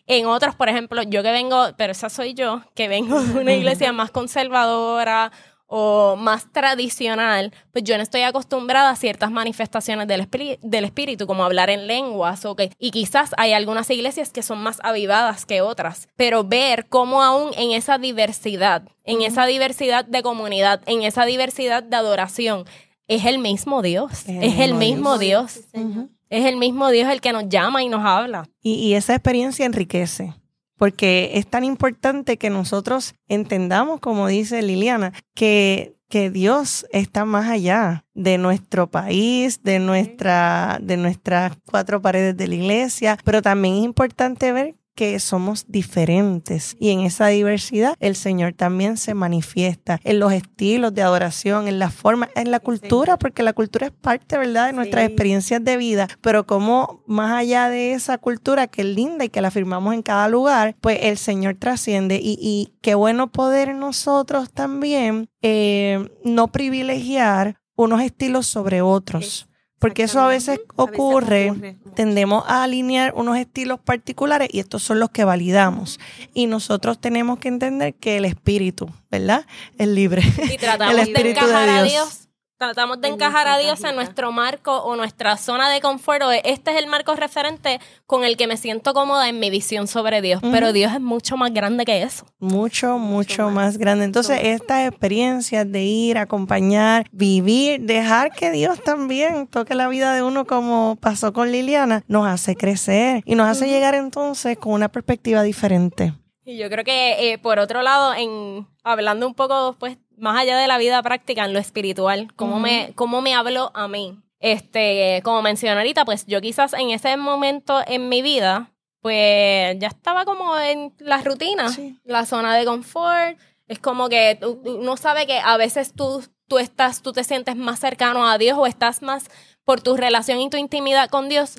en 0.07 0.27
otros, 0.27 0.55
por 0.55 0.69
ejemplo, 0.69 1.03
yo 1.03 1.23
que 1.23 1.33
vengo, 1.33 1.69
pero 1.77 1.93
esa 1.93 2.11
soy 2.11 2.35
yo, 2.35 2.63
que 2.75 2.89
vengo 2.89 3.23
de 3.23 3.41
una 3.41 3.53
iglesia 3.55 3.93
más 3.93 4.11
conservadora 4.11 5.33
o 5.67 6.17
más 6.17 6.53
tradicional, 6.53 7.53
pues 7.73 7.85
yo 7.85 7.97
no 7.97 8.03
estoy 8.03 8.23
acostumbrada 8.23 8.91
a 8.91 8.97
ciertas 8.97 9.31
manifestaciones 9.31 10.07
del, 10.07 10.21
espíritu, 10.21 10.61
del 10.67 10.85
espíritu, 10.85 11.27
como 11.27 11.45
hablar 11.45 11.71
en 11.71 11.87
lenguas, 11.87 12.45
o 12.45 12.55
que, 12.55 12.71
y 12.79 12.91
quizás 12.91 13.31
hay 13.39 13.53
algunas 13.53 13.89
iglesias 13.91 14.31
que 14.31 14.43
son 14.43 14.59
más 14.63 14.79
avivadas 14.83 15.47
que 15.47 15.63
otras, 15.63 16.09
pero 16.17 16.45
ver 16.45 16.87
cómo 16.89 17.23
aún 17.23 17.51
en 17.57 17.73
esa 17.73 17.99
diversidad, 17.99 18.83
en 19.05 19.23
esa 19.23 19.47
diversidad 19.47 20.05
de 20.05 20.23
comunidad, 20.23 20.83
en 20.87 21.03
esa 21.03 21.25
diversidad 21.25 21.83
de 21.83 21.97
adoración, 21.97 22.65
es 23.09 23.25
el 23.25 23.39
mismo 23.39 23.83
Dios, 23.83 24.25
es 24.29 24.61
el 24.61 24.75
mismo 24.75 25.19
Dios, 25.19 25.53
Sí, 25.53 25.63
Señor. 25.73 26.09
es 26.31 26.47
el 26.47 26.57
mismo 26.57 26.91
Dios 26.91 27.11
el 27.11 27.21
que 27.21 27.33
nos 27.33 27.49
llama 27.49 27.83
y 27.83 27.89
nos 27.89 28.05
habla. 28.05 28.49
Y, 28.63 28.75
y 28.75 28.95
esa 28.95 29.15
experiencia 29.15 29.67
enriquece, 29.67 30.35
porque 30.77 31.33
es 31.35 31.47
tan 31.47 31.65
importante 31.65 32.37
que 32.37 32.51
nosotros 32.51 33.15
entendamos, 33.29 34.01
como 34.01 34.27
dice 34.27 34.63
Liliana, 34.63 35.13
que, 35.35 35.97
que 36.09 36.31
Dios 36.31 36.87
está 36.91 37.25
más 37.25 37.49
allá 37.49 38.05
de 38.15 38.39
nuestro 38.39 38.91
país, 38.91 39.63
de, 39.63 39.79
nuestra, 39.79 40.79
de 40.83 40.97
nuestras 40.97 41.57
cuatro 41.65 42.01
paredes 42.03 42.37
de 42.37 42.49
la 42.49 42.55
iglesia, 42.55 43.19
pero 43.25 43.43
también 43.43 43.77
es 43.77 43.85
importante 43.85 44.53
ver 44.53 44.75
que 44.95 45.19
somos 45.21 45.65
diferentes 45.69 46.77
y 46.79 46.91
en 46.91 47.01
esa 47.01 47.27
diversidad 47.29 47.95
el 48.01 48.17
Señor 48.17 48.53
también 48.55 48.97
se 48.97 49.15
manifiesta 49.15 50.01
en 50.05 50.19
los 50.21 50.33
estilos 50.33 50.95
de 50.95 51.03
adoración, 51.03 51.69
en 51.69 51.79
la 51.79 51.91
forma, 51.91 52.29
en 52.35 52.51
la 52.51 52.61
cultura, 52.61 53.19
porque 53.19 53.43
la 53.43 53.53
cultura 53.53 53.87
es 53.87 53.93
parte, 53.93 54.39
¿verdad?, 54.39 54.67
de 54.67 54.73
nuestras 54.73 55.03
Sí. 55.05 55.07
experiencias 55.07 55.65
de 55.65 55.77
vida, 55.77 56.09
pero 56.21 56.47
como 56.47 57.03
más 57.07 57.33
allá 57.33 57.69
de 57.69 57.93
esa 57.93 58.19
cultura 58.19 58.67
que 58.67 58.83
es 58.83 58.89
linda 58.89 59.25
y 59.25 59.29
que 59.29 59.41
la 59.41 59.51
firmamos 59.51 59.95
en 59.95 60.03
cada 60.03 60.29
lugar, 60.29 60.77
pues 60.81 60.99
el 61.03 61.19
Señor 61.19 61.57
trasciende 61.59 62.17
y, 62.23 62.39
y 62.41 62.75
qué 62.81 62.95
bueno 62.95 63.31
poder 63.33 63.75
nosotros 63.75 64.53
también 64.53 65.29
eh, 65.43 66.09
no 66.25 66.49
privilegiar 66.49 67.57
unos 67.77 68.01
estilos 68.03 68.47
sobre 68.47 68.83
otros. 68.83 69.49
Porque 69.85 70.05
eso 70.05 70.19
a 70.19 70.29
veces 70.29 70.61
ocurre, 70.77 71.51
ocurre. 71.51 71.77
tendemos 71.95 72.43
a 72.47 72.63
alinear 72.63 73.13
unos 73.15 73.37
estilos 73.37 73.79
particulares 73.79 74.49
y 74.51 74.61
estos 74.61 74.83
son 74.83 74.99
los 74.99 75.11
que 75.11 75.25
validamos. 75.25 76.01
Y 76.33 76.47
nosotros 76.47 76.99
tenemos 76.99 77.39
que 77.39 77.49
entender 77.49 77.93
que 77.93 78.17
el 78.17 78.25
espíritu, 78.25 78.89
¿verdad? 79.11 79.45
Es 79.77 79.87
libre. 79.87 80.23
Y 80.51 80.57
tratamos 80.57 80.95
El 80.95 81.05
de 81.05 81.13
espíritu 81.13 81.41
encajar 81.41 81.67
de 81.67 81.73
a 81.73 81.83
Dios. 81.83 82.24
Tratamos 82.57 83.01
de 83.01 83.09
En 83.09 83.15
encajar 83.15 83.49
a 83.49 83.59
Dios 83.59 83.83
en 83.83 83.97
nuestro 83.97 84.31
marco 84.31 84.77
o 84.85 84.95
nuestra 84.95 85.37
zona 85.37 85.69
de 85.71 85.81
confort. 85.81 86.23
o 86.23 86.31
este 86.31 86.71
es 86.71 86.77
el 86.77 86.87
marco 86.87 87.15
referente 87.17 87.81
con 88.07 88.25
el 88.25 88.37
que 88.37 88.47
me 88.47 88.57
siento 88.57 88.95
cómoda 88.95 89.29
en 89.29 89.41
mi 89.41 89.51
visión 89.51 89.89
sobre 89.89 90.23
Dios. 90.23 90.41
Pero 90.53 90.73
Dios 90.73 90.93
es 90.93 91.01
mucho 91.01 91.37
más 91.37 91.53
grande 91.53 91.85
que 91.85 92.03
eso. 92.03 92.25
Mucho, 92.39 92.99
mucho 92.99 93.47
más. 93.47 93.55
más 93.55 93.79
grande. 93.79 94.05
Entonces, 94.05 94.37
Mucho 94.37 94.49
estas 94.51 94.89
experiencias 94.89 95.71
de 95.71 95.83
ir, 95.83 96.17
acompañar, 96.17 97.07
vivir, 97.11 97.81
dejar 97.81 98.31
que 98.31 98.53
Dios 98.53 98.83
también 98.83 99.49
toque 99.49 99.75
la 99.75 99.89
vida 99.89 100.15
de 100.15 100.23
uno 100.23 100.45
como 100.45 100.97
pasó 101.01 101.33
con 101.33 101.51
Liliana, 101.51 102.05
nos 102.07 102.27
hace 102.27 102.55
crecer 102.55 103.23
y 103.27 103.35
nos 103.35 103.49
hace 103.49 103.67
llegar 103.67 103.95
entonces 103.97 104.57
con 104.59 104.73
una 104.75 104.89
perspectiva 104.89 105.43
diferente. 105.43 106.15
Y 106.45 106.59
yo 106.59 106.69
creo 106.69 106.85
que, 106.85 107.33
eh, 107.33 107.39
por 107.39 107.59
otro 107.59 107.81
lado, 107.83 108.15
en 108.15 108.67
hablando 108.83 109.27
un 109.27 109.35
poco, 109.35 109.77
pues, 109.81 109.97
más 110.19 110.39
allá 110.39 110.57
de 110.59 110.67
la 110.67 110.79
vida 110.79 111.03
práctica, 111.03 111.45
en 111.45 111.53
lo 111.53 111.59
espiritual, 111.59 112.33
cómo, 112.37 112.59
me, 112.61 112.93
cómo 112.95 113.21
me 113.21 113.35
habló 113.35 113.71
a 113.75 113.89
mí. 113.89 114.19
Este, 114.41 115.21
como 115.25 115.41
mencioné 115.43 115.77
ahorita, 115.79 116.05
pues 116.05 116.27
yo 116.27 116.41
quizás 116.41 116.73
en 116.75 116.91
ese 116.91 117.17
momento 117.17 117.81
en 117.87 118.09
mi 118.09 118.21
vida, 118.23 118.71
pues 119.01 119.79
ya 119.79 119.89
estaba 119.89 120.25
como 120.25 120.59
en 120.59 120.95
la 120.99 121.19
rutina, 121.23 121.69
Sí. 121.71 121.99
la 122.05 122.27
zona 122.27 122.55
de 122.57 122.65
confort. 122.65 123.39
Es 123.69 123.79
como 123.79 124.09
que 124.09 124.39
uno 124.65 124.97
sabe 124.99 125.27
que 125.27 125.39
a 125.39 125.57
veces 125.57 125.95
tú, 125.95 126.23
tú 126.49 126.59
estás, 126.59 127.01
tú 127.03 127.13
te 127.13 127.25
sientes 127.25 127.57
más 127.57 127.81
cercano 127.81 128.29
a 128.29 128.37
Dios 128.37 128.59
o 128.59 128.67
estás 128.67 129.01
más 129.03 129.25
por 129.65 129.81
tu 129.81 129.97
relación 129.97 130.41
y 130.41 130.51
tu 130.51 130.59
intimidad 130.59 131.09
con 131.09 131.31
Dios, 131.31 131.57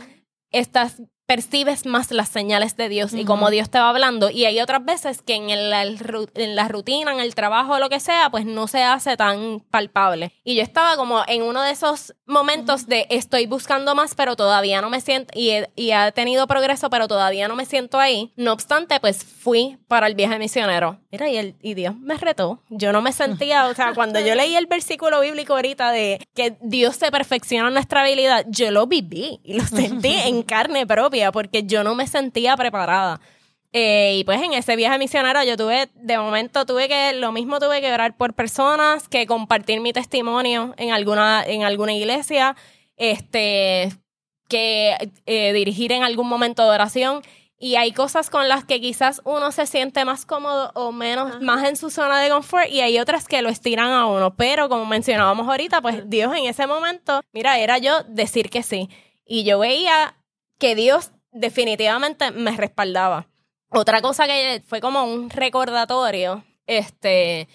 estás 0.51 1.01
percibes 1.25 1.85
más 1.85 2.11
las 2.11 2.29
señales 2.29 2.77
de 2.77 2.89
Dios 2.89 3.13
y 3.13 3.17
Ujú. 3.19 3.25
cómo 3.27 3.49
Dios 3.49 3.69
te 3.69 3.79
va 3.79 3.89
hablando. 3.89 4.29
Y 4.29 4.45
hay 4.45 4.59
otras 4.61 4.85
veces 4.85 5.21
que 5.21 5.35
en, 5.35 5.49
el, 5.49 5.73
el 5.73 5.99
en 6.35 6.55
la 6.55 6.67
rutina, 6.67 7.11
en 7.11 7.19
el 7.19 7.33
trabajo 7.35 7.73
o 7.73 7.79
lo 7.79 7.89
que 7.89 7.99
sea, 7.99 8.29
pues 8.29 8.45
no 8.45 8.67
se 8.67 8.83
hace 8.83 9.17
tan 9.17 9.59
palpable. 9.71 10.31
Y 10.43 10.55
yo 10.55 10.61
estaba 10.61 10.95
como 10.97 11.23
en 11.27 11.41
uno 11.41 11.61
de 11.63 11.71
esos 11.71 12.13
momentos 12.27 12.85
de 12.87 13.07
estoy 13.09 13.47
buscando 13.47 13.95
más, 13.95 14.13
pero 14.15 14.35
todavía 14.35 14.81
no 14.81 14.89
me 14.89 15.01
siento, 15.01 15.31
y 15.37 15.49
he, 15.49 15.69
y 15.75 15.91
he 15.91 16.11
tenido 16.11 16.45
progreso, 16.47 16.89
pero 16.89 17.07
todavía 17.07 17.47
no 17.47 17.55
me 17.55 17.65
siento 17.65 17.99
ahí. 17.99 18.31
No 18.35 18.53
obstante, 18.53 18.99
pues 18.99 19.23
fui 19.23 19.77
para 19.87 20.07
el 20.07 20.15
viaje 20.15 20.37
misionero. 20.37 20.99
Mira, 21.11 21.29
y, 21.29 21.37
el, 21.37 21.55
y 21.61 21.73
Dios 21.73 21.95
me 21.97 22.17
retó. 22.17 22.61
Yo 22.69 22.91
no 22.91 23.01
me 23.01 23.11
sentía, 23.13 23.65
o 23.67 23.73
sea, 23.73 23.93
cuando 23.93 24.19
yo 24.19 24.35
leí 24.35 24.55
el 24.55 24.67
versículo 24.67 25.21
bíblico 25.21 25.53
ahorita 25.55 25.91
de 25.91 26.19
que 26.35 26.57
Dios 26.61 26.97
se 26.97 27.09
perfecciona 27.09 27.69
en 27.69 27.73
nuestra 27.73 28.01
habilidad, 28.01 28.45
yo 28.49 28.69
lo 28.71 28.85
viví 28.85 29.39
y 29.43 29.53
lo 29.53 29.65
sentí 29.65 30.13
en 30.13 30.43
carne 30.43 30.85
propia 30.85 31.14
porque 31.31 31.63
yo 31.63 31.83
no 31.83 31.95
me 31.95 32.07
sentía 32.07 32.55
preparada. 32.57 33.19
Eh, 33.77 34.19
y 34.19 34.23
pues 34.23 34.41
en 34.41 34.53
ese 34.53 34.77
viaje 34.77 34.97
misionero 34.97 35.43
yo 35.43 35.57
tuve, 35.57 35.89
de 35.95 36.17
momento 36.17 36.65
tuve 36.65 36.87
que, 36.87 37.11
lo 37.11 37.33
mismo 37.33 37.59
tuve 37.59 37.81
que 37.81 37.91
orar 37.91 38.15
por 38.15 38.33
personas, 38.33 39.09
que 39.09 39.27
compartir 39.27 39.81
mi 39.81 39.91
testimonio 39.91 40.73
en 40.77 40.91
alguna, 40.91 41.43
en 41.45 41.63
alguna 41.63 41.91
iglesia, 41.91 42.55
este, 42.95 43.91
que 44.47 45.11
eh, 45.25 45.51
dirigir 45.51 45.91
en 45.91 46.03
algún 46.03 46.29
momento 46.29 46.63
de 46.63 46.69
oración. 46.69 47.21
Y 47.57 47.75
hay 47.75 47.91
cosas 47.91 48.29
con 48.29 48.47
las 48.47 48.63
que 48.63 48.79
quizás 48.79 49.21
uno 49.25 49.51
se 49.51 49.65
siente 49.65 50.05
más 50.05 50.25
cómodo 50.25 50.71
o 50.75 50.93
menos, 50.93 51.31
Ajá. 51.31 51.39
más 51.41 51.67
en 51.67 51.75
su 51.75 51.89
zona 51.89 52.21
de 52.21 52.29
confort 52.29 52.69
y 52.69 52.79
hay 52.79 52.99
otras 52.99 53.27
que 53.27 53.41
lo 53.41 53.49
estiran 53.49 53.91
a 53.91 54.05
uno. 54.05 54.37
Pero 54.37 54.69
como 54.69 54.85
mencionábamos 54.85 55.49
ahorita, 55.49 55.81
pues 55.81 56.09
Dios 56.09 56.33
en 56.33 56.45
ese 56.45 56.65
momento, 56.65 57.19
mira, 57.33 57.59
era 57.59 57.77
yo 57.77 58.03
decir 58.03 58.49
que 58.49 58.63
sí. 58.63 58.89
Y 59.25 59.43
yo 59.43 59.59
veía 59.59 60.15
que 60.57 60.75
Dios 60.75 61.11
definitivamente 61.31 62.31
me 62.31 62.51
respaldaba. 62.51 63.27
Otra 63.69 64.01
cosa 64.01 64.25
que 64.25 64.63
fue 64.65 64.79
como 64.79 65.03
un 65.03 65.29
recordatorio, 65.29 66.43
este, 66.65 67.47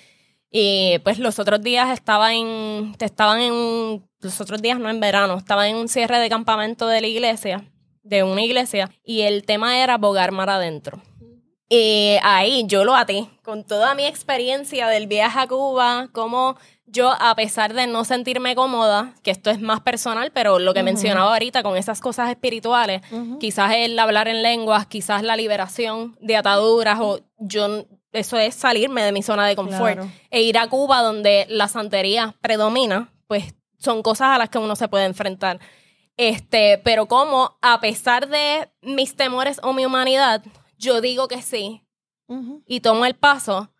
y 0.50 0.98
pues 1.04 1.18
los 1.18 1.38
otros 1.38 1.62
días 1.62 1.90
estaba 1.90 2.34
en, 2.34 2.94
estaban 2.98 3.40
en, 3.40 4.04
los 4.20 4.40
otros 4.40 4.60
días 4.60 4.78
no 4.78 4.90
en 4.90 5.00
verano, 5.00 5.38
estaba 5.38 5.68
en 5.68 5.76
un 5.76 5.88
cierre 5.88 6.18
de 6.18 6.28
campamento 6.28 6.88
de 6.88 7.00
la 7.00 7.06
iglesia, 7.06 7.64
de 8.02 8.22
una 8.22 8.42
iglesia, 8.42 8.90
y 9.04 9.22
el 9.22 9.44
tema 9.44 9.78
era 9.82 9.96
bogar 9.96 10.32
mar 10.32 10.50
adentro. 10.50 11.00
Y 11.68 12.16
ahí 12.24 12.64
yo 12.66 12.84
lo 12.84 12.96
até 12.96 13.28
con 13.44 13.64
toda 13.64 13.94
mi 13.94 14.04
experiencia 14.04 14.88
del 14.88 15.06
viaje 15.06 15.38
a 15.38 15.46
Cuba, 15.46 16.08
como 16.10 16.56
yo, 16.90 17.14
a 17.18 17.34
pesar 17.36 17.74
de 17.74 17.86
no 17.86 18.04
sentirme 18.04 18.54
cómoda, 18.54 19.14
que 19.22 19.30
esto 19.30 19.50
es 19.50 19.60
más 19.60 19.80
personal, 19.80 20.32
pero 20.32 20.58
lo 20.58 20.74
que 20.74 20.82
mencionaba 20.82 21.32
ahorita 21.32 21.62
con 21.62 21.76
esas 21.76 22.00
cosas 22.00 22.30
espirituales, 22.30 23.02
quizás 23.38 23.72
el 23.76 23.98
hablar 23.98 24.28
en 24.28 24.42
lenguas, 24.42 24.86
quizás 24.86 25.22
la 25.22 25.36
liberación 25.36 26.16
de 26.20 26.36
ataduras, 26.36 26.98
o 27.00 27.20
yo, 27.38 27.86
eso 28.12 28.38
es 28.38 28.54
salirme 28.54 29.02
de 29.02 29.12
mi 29.12 29.22
zona 29.22 29.46
de 29.46 29.56
confort. 29.56 30.00
E 30.30 30.42
ir 30.42 30.58
a 30.58 30.68
Cuba, 30.68 31.02
donde 31.02 31.46
la 31.48 31.68
santería 31.68 32.34
predomina, 32.40 33.12
pues 33.26 33.54
son 33.78 34.02
cosas 34.02 34.28
a 34.28 34.38
las 34.38 34.50
que 34.50 34.58
uno 34.58 34.74
se 34.76 34.88
puede 34.88 35.04
enfrentar. 35.04 35.60
Este, 36.16 36.78
pero 36.84 37.06
como, 37.06 37.56
a 37.62 37.80
pesar 37.80 38.28
de 38.28 38.68
mis 38.82 39.16
temores 39.16 39.60
o 39.62 39.72
mi 39.72 39.86
humanidad, 39.86 40.42
yo 40.76 41.00
digo 41.00 41.28
que 41.28 41.40
sí 41.40 41.82
y 42.66 42.80
tomo 42.80 43.06
el 43.06 43.14
paso, 43.14 43.72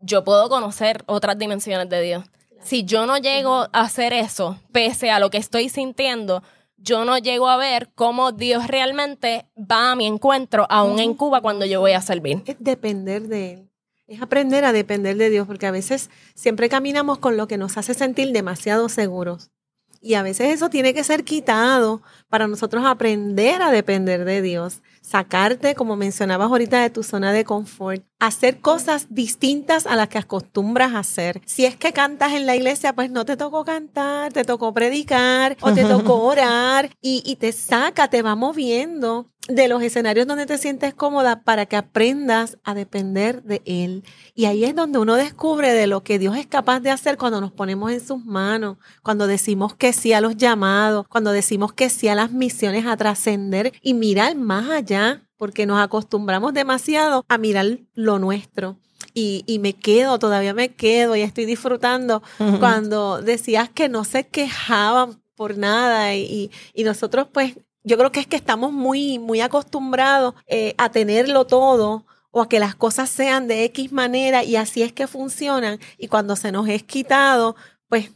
yo 0.00 0.22
puedo 0.24 0.48
conocer 0.48 1.02
otras 1.06 1.38
dimensiones 1.38 1.88
de 1.88 2.02
Dios. 2.02 2.24
Si 2.66 2.82
yo 2.84 3.06
no 3.06 3.16
llego 3.16 3.68
a 3.72 3.82
hacer 3.82 4.12
eso, 4.12 4.58
pese 4.72 5.12
a 5.12 5.20
lo 5.20 5.30
que 5.30 5.38
estoy 5.38 5.68
sintiendo, 5.68 6.42
yo 6.76 7.04
no 7.04 7.16
llego 7.16 7.48
a 7.48 7.56
ver 7.56 7.90
cómo 7.94 8.32
Dios 8.32 8.66
realmente 8.66 9.46
va 9.56 9.92
a 9.92 9.94
mi 9.94 10.04
encuentro, 10.04 10.66
aún 10.68 10.98
en 10.98 11.14
Cuba, 11.14 11.40
cuando 11.40 11.64
yo 11.64 11.78
voy 11.78 11.92
a 11.92 12.00
servir. 12.00 12.42
Es 12.44 12.56
depender 12.58 13.28
de 13.28 13.52
Él. 13.52 13.70
Es 14.08 14.20
aprender 14.20 14.64
a 14.64 14.72
depender 14.72 15.16
de 15.16 15.30
Dios, 15.30 15.46
porque 15.46 15.66
a 15.66 15.70
veces 15.70 16.10
siempre 16.34 16.68
caminamos 16.68 17.18
con 17.18 17.36
lo 17.36 17.46
que 17.46 17.56
nos 17.56 17.76
hace 17.76 17.94
sentir 17.94 18.32
demasiado 18.32 18.88
seguros. 18.88 19.52
Y 20.00 20.14
a 20.14 20.22
veces 20.22 20.52
eso 20.52 20.68
tiene 20.68 20.92
que 20.92 21.04
ser 21.04 21.22
quitado 21.22 22.02
para 22.28 22.48
nosotros 22.48 22.84
aprender 22.84 23.62
a 23.62 23.70
depender 23.70 24.24
de 24.24 24.42
Dios, 24.42 24.82
sacarte, 25.06 25.74
como 25.74 25.96
mencionabas 25.96 26.48
ahorita, 26.48 26.82
de 26.82 26.90
tu 26.90 27.02
zona 27.02 27.32
de 27.32 27.44
confort, 27.44 28.04
hacer 28.18 28.60
cosas 28.60 29.06
distintas 29.10 29.86
a 29.86 29.94
las 29.94 30.08
que 30.08 30.18
acostumbras 30.18 30.94
a 30.94 31.00
hacer. 31.00 31.40
Si 31.46 31.64
es 31.64 31.76
que 31.76 31.92
cantas 31.92 32.32
en 32.32 32.46
la 32.46 32.56
iglesia, 32.56 32.92
pues 32.92 33.10
no 33.10 33.24
te 33.24 33.36
tocó 33.36 33.64
cantar, 33.64 34.32
te 34.32 34.44
tocó 34.44 34.74
predicar 34.74 35.56
o 35.60 35.72
te 35.72 35.84
tocó 35.84 36.24
orar 36.24 36.90
y, 37.00 37.22
y 37.24 37.36
te 37.36 37.52
saca, 37.52 38.08
te 38.08 38.22
va 38.22 38.34
moviendo 38.34 39.30
de 39.48 39.68
los 39.68 39.82
escenarios 39.82 40.26
donde 40.26 40.46
te 40.46 40.58
sientes 40.58 40.94
cómoda 40.94 41.42
para 41.42 41.66
que 41.66 41.76
aprendas 41.76 42.58
a 42.64 42.74
depender 42.74 43.42
de 43.42 43.62
Él. 43.64 44.04
Y 44.34 44.46
ahí 44.46 44.64
es 44.64 44.74
donde 44.74 44.98
uno 44.98 45.14
descubre 45.14 45.72
de 45.72 45.86
lo 45.86 46.02
que 46.02 46.18
Dios 46.18 46.36
es 46.36 46.46
capaz 46.46 46.80
de 46.80 46.90
hacer 46.90 47.16
cuando 47.16 47.40
nos 47.40 47.52
ponemos 47.52 47.92
en 47.92 48.04
sus 48.04 48.24
manos, 48.24 48.76
cuando 49.02 49.26
decimos 49.26 49.74
que 49.74 49.92
sí 49.92 50.12
a 50.12 50.20
los 50.20 50.36
llamados, 50.36 51.06
cuando 51.08 51.32
decimos 51.32 51.72
que 51.72 51.90
sí 51.90 52.08
a 52.08 52.14
las 52.14 52.32
misiones 52.32 52.86
a 52.86 52.96
trascender 52.96 53.72
y 53.82 53.94
mirar 53.94 54.34
más 54.36 54.70
allá, 54.70 55.22
porque 55.36 55.66
nos 55.66 55.80
acostumbramos 55.80 56.54
demasiado 56.54 57.24
a 57.28 57.38
mirar 57.38 57.78
lo 57.94 58.18
nuestro. 58.18 58.78
Y, 59.14 59.44
y, 59.46 59.60
me 59.60 59.72
quedo, 59.72 60.18
todavía 60.18 60.52
me 60.52 60.74
quedo 60.74 61.16
y 61.16 61.22
estoy 61.22 61.46
disfrutando 61.46 62.22
cuando 62.58 63.22
decías 63.22 63.70
que 63.70 63.88
no 63.88 64.04
se 64.04 64.26
quejaban 64.26 65.22
por 65.36 65.56
nada 65.56 66.14
y, 66.14 66.50
y 66.74 66.84
nosotros 66.84 67.28
pues 67.32 67.56
yo 67.86 67.96
creo 67.96 68.10
que 68.10 68.18
es 68.18 68.26
que 68.26 68.34
estamos 68.34 68.72
muy, 68.72 69.20
muy 69.20 69.40
acostumbrados 69.40 70.34
eh, 70.48 70.74
a 70.76 70.90
tenerlo 70.90 71.46
todo 71.46 72.04
o 72.32 72.42
a 72.42 72.48
que 72.48 72.58
las 72.58 72.74
cosas 72.74 73.08
sean 73.08 73.46
de 73.46 73.62
X 73.66 73.92
manera 73.92 74.42
y 74.42 74.56
así 74.56 74.82
es 74.82 74.92
que 74.92 75.06
funcionan. 75.06 75.78
Y 75.96 76.08
cuando 76.08 76.34
se 76.34 76.50
nos 76.50 76.68
es 76.68 76.82
quitado, 76.82 77.54
pues 77.88 78.10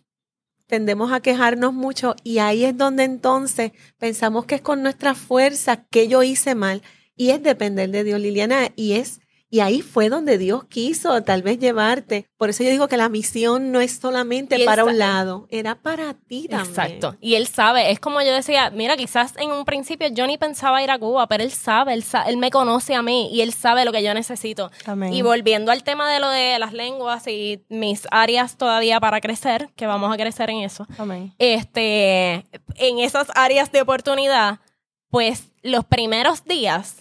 tendemos 0.66 1.12
a 1.12 1.20
quejarnos 1.20 1.72
mucho 1.72 2.16
y 2.24 2.38
ahí 2.38 2.64
es 2.64 2.76
donde 2.76 3.04
entonces 3.04 3.70
pensamos 3.96 4.44
que 4.44 4.56
es 4.56 4.60
con 4.60 4.82
nuestra 4.82 5.14
fuerza 5.14 5.84
que 5.84 6.08
yo 6.08 6.24
hice 6.24 6.56
mal 6.56 6.82
y 7.14 7.30
es 7.30 7.40
depender 7.40 7.90
de 7.90 8.02
Dios, 8.02 8.20
Liliana, 8.20 8.70
y 8.74 8.94
es 8.94 9.20
y 9.52 9.60
ahí 9.60 9.82
fue 9.82 10.08
donde 10.08 10.38
Dios 10.38 10.64
quiso 10.64 11.22
tal 11.24 11.42
vez 11.42 11.58
llevarte. 11.58 12.28
Por 12.36 12.50
eso 12.50 12.62
yo 12.62 12.70
digo 12.70 12.86
que 12.86 12.96
la 12.96 13.08
misión 13.08 13.72
no 13.72 13.80
es 13.80 13.98
solamente 13.98 14.64
para 14.64 14.84
un 14.84 14.96
lado, 14.96 15.48
era 15.50 15.74
para 15.74 16.14
ti 16.14 16.46
también. 16.48 16.70
Exacto. 16.70 17.16
Y 17.20 17.34
él 17.34 17.48
sabe, 17.48 17.90
es 17.90 17.98
como 17.98 18.22
yo 18.22 18.32
decía, 18.32 18.70
mira, 18.70 18.96
quizás 18.96 19.34
en 19.38 19.50
un 19.50 19.64
principio 19.64 20.06
yo 20.08 20.24
ni 20.28 20.38
pensaba 20.38 20.82
ir 20.84 20.90
a 20.92 20.98
Cuba, 21.00 21.26
pero 21.26 21.42
él 21.42 21.50
sabe, 21.50 21.94
él, 21.94 22.04
él 22.28 22.36
me 22.36 22.50
conoce 22.50 22.94
a 22.94 23.02
mí 23.02 23.28
y 23.32 23.40
él 23.40 23.52
sabe 23.52 23.84
lo 23.84 23.90
que 23.90 24.04
yo 24.04 24.14
necesito. 24.14 24.70
Y 25.10 25.22
volviendo 25.22 25.72
al 25.72 25.82
tema 25.82 26.08
de 26.12 26.20
lo 26.20 26.28
de 26.28 26.56
las 26.60 26.72
lenguas 26.72 27.26
y 27.26 27.64
mis 27.68 28.06
áreas 28.12 28.56
todavía 28.56 29.00
para 29.00 29.20
crecer, 29.20 29.70
que 29.74 29.86
vamos 29.88 30.14
a 30.14 30.16
crecer 30.16 30.50
en 30.50 30.58
eso. 30.58 30.86
Amén. 30.96 31.34
Este, 31.38 32.46
en 32.76 33.00
esas 33.00 33.26
áreas 33.34 33.72
de 33.72 33.82
oportunidad, 33.82 34.60
pues 35.10 35.48
los 35.62 35.84
primeros 35.84 36.44
días 36.44 36.98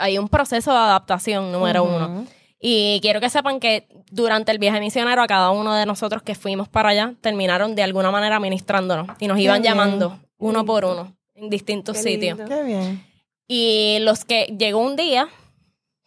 hay 0.00 0.18
un 0.18 0.28
proceso 0.28 0.72
de 0.72 0.78
adaptación 0.78 1.52
número 1.52 1.84
uno. 1.84 2.26
Y 2.60 2.98
quiero 3.02 3.20
que 3.20 3.30
sepan 3.30 3.60
que 3.60 3.88
durante 4.10 4.50
el 4.50 4.58
viaje 4.58 4.80
misionero 4.80 5.22
a 5.22 5.26
cada 5.26 5.50
uno 5.50 5.74
de 5.74 5.86
nosotros 5.86 6.22
que 6.22 6.34
fuimos 6.34 6.68
para 6.68 6.88
allá 6.88 7.14
terminaron 7.20 7.74
de 7.76 7.84
alguna 7.84 8.10
manera 8.10 8.40
ministrándonos 8.40 9.08
y 9.20 9.28
nos 9.28 9.38
iban 9.38 9.62
llamando 9.62 10.18
uno 10.38 10.64
por 10.64 10.84
uno 10.84 11.16
en 11.34 11.50
distintos 11.50 11.98
sitios. 11.98 12.38
Qué 12.48 12.62
bien. 12.64 13.04
Y 13.46 13.98
los 14.00 14.24
que 14.24 14.54
llegó 14.58 14.80
un 14.80 14.96
día 14.96 15.28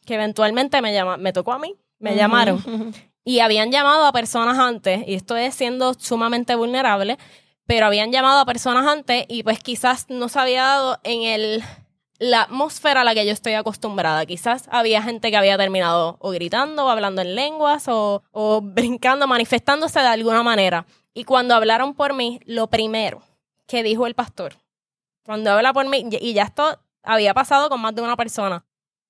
que 0.05 0.15
eventualmente 0.15 0.81
me 0.81 0.93
llama, 0.93 1.17
me 1.17 1.31
tocó 1.31 1.53
a 1.53 1.59
mí, 1.59 1.75
me 1.99 2.15
llamaron 2.15 2.61
y 3.23 3.39
habían 3.39 3.71
llamado 3.71 4.05
a 4.05 4.11
personas 4.11 4.57
antes 4.57 5.03
y 5.07 5.13
esto 5.13 5.37
es 5.37 5.55
siendo 5.55 5.93
sumamente 5.93 6.55
vulnerable, 6.55 7.17
pero 7.65 7.85
habían 7.85 8.11
llamado 8.11 8.39
a 8.39 8.45
personas 8.45 8.85
antes 8.85 9.25
y 9.29 9.43
pues 9.43 9.59
quizás 9.59 10.07
no 10.09 10.27
se 10.27 10.39
había 10.39 10.63
dado 10.63 10.99
en 11.03 11.23
el 11.23 11.63
la 12.21 12.43
atmósfera 12.43 13.01
a 13.01 13.03
la 13.03 13.15
que 13.15 13.25
yo 13.25 13.31
estoy 13.31 13.53
acostumbrada. 13.53 14.27
Quizás 14.27 14.67
había 14.69 15.01
gente 15.01 15.31
que 15.31 15.37
había 15.37 15.57
terminado 15.57 16.17
o 16.19 16.29
gritando, 16.29 16.85
o 16.85 16.89
hablando 16.89 17.23
en 17.23 17.33
lenguas, 17.33 17.87
o, 17.87 18.21
o 18.31 18.61
brincando, 18.63 19.25
manifestándose 19.25 19.99
de 19.99 20.05
alguna 20.05 20.43
manera. 20.43 20.85
Y 21.15 21.23
cuando 21.23 21.55
hablaron 21.55 21.95
por 21.95 22.13
mí, 22.13 22.39
lo 22.45 22.67
primero 22.67 23.23
que 23.65 23.81
dijo 23.81 24.05
el 24.05 24.13
pastor, 24.13 24.53
cuando 25.25 25.51
habla 25.51 25.73
por 25.73 25.89
mí, 25.89 26.07
y 26.21 26.33
ya 26.33 26.43
esto 26.43 26.79
había 27.01 27.33
pasado 27.33 27.69
con 27.69 27.81
más 27.81 27.95
de 27.95 28.03
una 28.03 28.15
persona, 28.15 28.65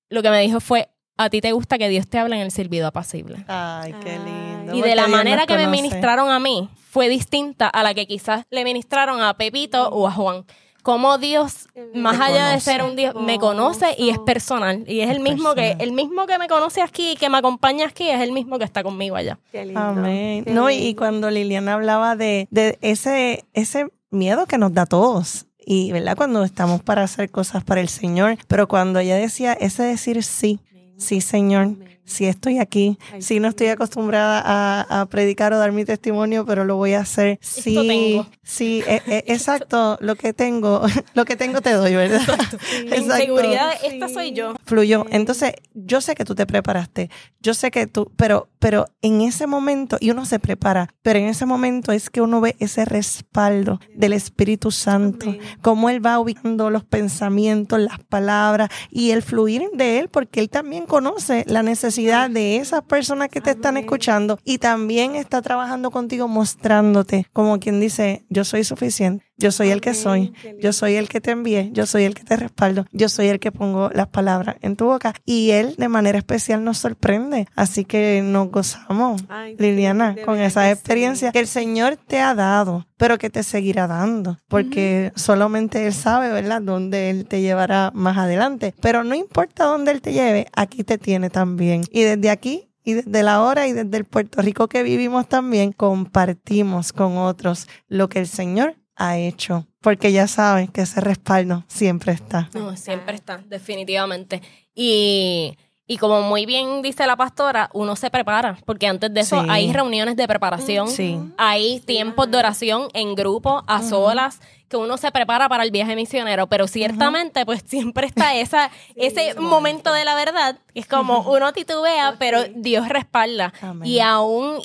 lo 0.08 0.22
que 0.22 0.30
me 0.30 0.40
dijo 0.40 0.60
fue, 0.60 0.88
a 1.18 1.28
ti 1.28 1.42
te 1.42 1.52
gusta 1.52 1.76
que 1.76 1.90
Dios 1.90 2.08
te 2.08 2.18
hable 2.18 2.36
en 2.36 2.42
el 2.42 2.50
silbido 2.50 2.86
apacible. 2.86 3.44
Ay, 3.46 3.94
qué 4.02 4.18
lindo. 4.18 4.74
Y 4.74 4.80
de 4.80 4.96
la 4.96 5.06
manera 5.06 5.44
que 5.46 5.58
me 5.58 5.66
ministraron 5.66 6.30
a 6.30 6.38
mí 6.38 6.70
fue 6.88 7.10
distinta 7.10 7.68
a 7.68 7.82
la 7.82 7.92
que 7.92 8.06
quizás 8.06 8.46
le 8.48 8.64
ministraron 8.64 9.20
a 9.20 9.34
Pepito 9.36 9.90
o 9.90 10.08
a 10.08 10.12
Juan 10.12 10.46
cómo 10.82 11.18
Dios, 11.18 11.68
más 11.94 12.20
allá 12.20 12.50
de 12.50 12.60
ser 12.60 12.82
un 12.82 12.96
Dios, 12.96 13.14
me 13.14 13.38
conoce 13.38 13.94
y 13.96 14.10
es 14.10 14.18
personal. 14.18 14.84
Y 14.86 15.00
es 15.00 15.10
el 15.10 15.20
mismo 15.20 15.54
que, 15.54 15.76
el 15.78 15.92
mismo 15.92 16.26
que 16.26 16.38
me 16.38 16.48
conoce 16.48 16.82
aquí 16.82 17.12
y 17.12 17.16
que 17.16 17.28
me 17.28 17.38
acompaña 17.38 17.86
aquí, 17.86 18.08
es 18.08 18.20
el 18.20 18.32
mismo 18.32 18.58
que 18.58 18.64
está 18.64 18.82
conmigo 18.82 19.16
allá. 19.16 19.38
Amén. 19.74 20.44
no, 20.48 20.70
y, 20.70 20.94
cuando 20.94 21.30
Liliana 21.30 21.74
hablaba 21.74 22.16
de, 22.16 22.48
de 22.50 22.78
ese, 22.82 23.44
ese 23.52 23.88
miedo 24.10 24.46
que 24.46 24.58
nos 24.58 24.72
da 24.74 24.82
a 24.82 24.86
todos. 24.86 25.46
Y, 25.64 25.92
¿verdad? 25.92 26.16
Cuando 26.16 26.42
estamos 26.42 26.82
para 26.82 27.04
hacer 27.04 27.30
cosas 27.30 27.62
para 27.62 27.80
el 27.80 27.88
Señor. 27.88 28.36
Pero 28.48 28.66
cuando 28.66 28.98
ella 28.98 29.16
decía 29.16 29.52
ese 29.52 29.84
decir 29.84 30.22
sí, 30.24 30.60
sí, 30.98 31.20
Señor 31.20 31.76
si 32.04 32.26
estoy 32.26 32.58
aquí, 32.58 32.98
si 33.20 33.38
no 33.40 33.48
estoy 33.48 33.68
acostumbrada 33.68 34.42
a, 34.88 35.06
predicar 35.06 35.52
o 35.52 35.58
dar 35.58 35.72
mi 35.72 35.84
testimonio, 35.84 36.44
pero 36.44 36.64
lo 36.64 36.76
voy 36.76 36.94
a 36.94 37.00
hacer. 37.00 37.38
Sí, 37.40 38.20
sí, 38.42 38.82
e, 38.86 39.02
e, 39.06 39.24
exacto, 39.28 39.98
lo 40.00 40.16
que 40.16 40.32
tengo, 40.32 40.82
lo 41.14 41.24
que 41.24 41.36
tengo 41.36 41.60
te 41.60 41.72
doy, 41.72 41.94
¿verdad? 41.94 42.20
Exacto. 42.20 42.58
seguridad, 43.16 43.72
esta 43.84 44.08
soy 44.08 44.32
yo. 44.32 44.54
Fluyó. 44.64 45.06
Entonces, 45.10 45.54
yo 45.74 46.00
sé 46.00 46.14
que 46.14 46.24
tú 46.24 46.34
te 46.34 46.46
preparaste, 46.46 47.10
yo 47.40 47.54
sé 47.54 47.70
que 47.70 47.86
tú, 47.86 48.10
pero, 48.16 48.48
pero 48.58 48.86
en 49.00 49.20
ese 49.20 49.46
momento, 49.46 49.96
y 50.00 50.10
uno 50.10 50.24
se 50.24 50.38
prepara, 50.38 50.94
pero 51.02 51.18
en 51.18 51.26
ese 51.26 51.46
momento 51.46 51.92
es 51.92 52.10
que 52.10 52.20
uno 52.20 52.40
ve 52.40 52.56
ese 52.58 52.84
respaldo 52.84 53.80
del 53.94 54.12
Espíritu 54.12 54.70
Santo, 54.70 55.34
cómo 55.60 55.88
Él 55.88 56.04
va 56.04 56.18
ubicando 56.18 56.70
los 56.70 56.84
pensamientos, 56.84 57.80
las 57.80 58.00
palabras 58.00 58.70
y 58.90 59.10
el 59.10 59.22
fluir 59.22 59.70
de 59.74 59.98
Él, 59.98 60.08
porque 60.08 60.40
Él 60.40 60.50
también 60.50 60.86
conoce 60.86 61.44
la 61.46 61.62
necesidad 61.62 61.91
de 61.96 62.56
esas 62.56 62.82
personas 62.82 63.28
que 63.28 63.40
te 63.40 63.50
están 63.50 63.76
escuchando 63.76 64.38
y 64.44 64.58
también 64.58 65.14
está 65.14 65.42
trabajando 65.42 65.90
contigo 65.90 66.26
mostrándote 66.26 67.26
como 67.32 67.58
quien 67.60 67.80
dice, 67.80 68.24
yo 68.30 68.44
soy 68.44 68.64
suficiente. 68.64 69.24
Yo 69.36 69.50
soy 69.50 69.70
el 69.70 69.80
que 69.80 69.94
soy. 69.94 70.32
Yo 70.60 70.72
soy 70.72 70.94
el 70.94 71.08
que 71.08 71.20
te 71.20 71.30
envié. 71.30 71.70
Yo 71.72 71.86
soy 71.86 72.04
el 72.04 72.14
que 72.14 72.22
te 72.22 72.36
respaldo. 72.36 72.86
Yo 72.92 73.08
soy 73.08 73.28
el 73.28 73.40
que 73.40 73.50
pongo 73.50 73.90
las 73.90 74.08
palabras 74.08 74.56
en 74.60 74.76
tu 74.76 74.86
boca. 74.86 75.14
Y 75.24 75.50
Él 75.50 75.74
de 75.76 75.88
manera 75.88 76.18
especial 76.18 76.62
nos 76.64 76.78
sorprende. 76.78 77.48
Así 77.56 77.84
que 77.84 78.22
nos 78.24 78.50
gozamos, 78.50 79.22
Ay, 79.28 79.56
Liliana, 79.58 80.16
con 80.24 80.38
esa 80.38 80.70
experiencia 80.70 81.28
sí. 81.28 81.32
que 81.32 81.40
el 81.40 81.46
Señor 81.46 81.96
te 81.96 82.20
ha 82.20 82.34
dado, 82.34 82.86
pero 82.96 83.18
que 83.18 83.30
te 83.30 83.42
seguirá 83.42 83.86
dando. 83.86 84.38
Porque 84.48 85.12
solamente 85.16 85.86
Él 85.86 85.92
sabe, 85.92 86.30
¿verdad?, 86.30 86.62
dónde 86.62 87.10
Él 87.10 87.26
te 87.26 87.40
llevará 87.40 87.90
más 87.94 88.18
adelante. 88.18 88.74
Pero 88.80 89.02
no 89.02 89.14
importa 89.14 89.64
dónde 89.64 89.92
Él 89.92 90.02
te 90.02 90.12
lleve, 90.12 90.46
aquí 90.54 90.84
te 90.84 90.98
tiene 90.98 91.30
también. 91.30 91.84
Y 91.90 92.02
desde 92.02 92.30
aquí 92.30 92.68
y 92.84 92.94
desde 92.94 93.22
la 93.22 93.42
hora 93.42 93.66
y 93.66 93.72
desde 93.72 93.96
el 93.96 94.04
Puerto 94.04 94.42
Rico 94.42 94.68
que 94.68 94.82
vivimos 94.82 95.28
también 95.28 95.72
compartimos 95.72 96.92
con 96.92 97.16
otros 97.16 97.68
lo 97.88 98.08
que 98.08 98.18
el 98.18 98.26
Señor 98.26 98.76
ha 98.96 99.16
hecho, 99.18 99.66
porque 99.80 100.12
ya 100.12 100.26
saben 100.26 100.68
que 100.68 100.82
ese 100.82 101.00
respaldo 101.00 101.64
siempre 101.68 102.12
está. 102.12 102.50
No, 102.54 102.76
siempre 102.76 103.14
está, 103.14 103.38
definitivamente. 103.48 104.42
Y, 104.74 105.56
y 105.92 105.98
como 105.98 106.22
muy 106.22 106.46
bien 106.46 106.80
dice 106.80 107.06
la 107.06 107.16
pastora, 107.16 107.68
uno 107.74 107.96
se 107.96 108.08
prepara, 108.10 108.56
porque 108.64 108.86
antes 108.86 109.12
de 109.12 109.20
eso 109.20 109.42
Sí. 109.42 109.46
hay 109.50 109.70
reuniones 109.72 110.16
de 110.16 110.26
preparación, 110.26 110.88
Sí. 110.88 111.18
hay 111.36 111.80
tiempos 111.80 112.30
de 112.30 112.38
oración 112.38 112.88
en 112.94 113.14
grupo, 113.14 113.62
a 113.66 113.82
solas, 113.82 114.40
que 114.70 114.78
uno 114.78 114.96
se 114.96 115.12
prepara 115.12 115.50
para 115.50 115.64
el 115.64 115.70
viaje 115.70 115.94
misionero, 115.94 116.46
pero 116.46 116.66
ciertamente 116.66 117.44
pues 117.44 117.62
siempre 117.66 118.06
está 118.06 118.34
esa, 118.36 118.70
ese 118.96 119.34
momento 119.34 119.92
de 119.92 120.06
la 120.06 120.14
verdad, 120.14 120.58
que 120.72 120.80
es 120.80 120.86
como 120.86 121.20
uno 121.30 121.52
titubea, 121.52 122.16
pero 122.18 122.44
Dios 122.54 122.88
respalda. 122.88 123.52
Amén. 123.60 123.86
Y 123.86 124.00
aún, 124.00 124.60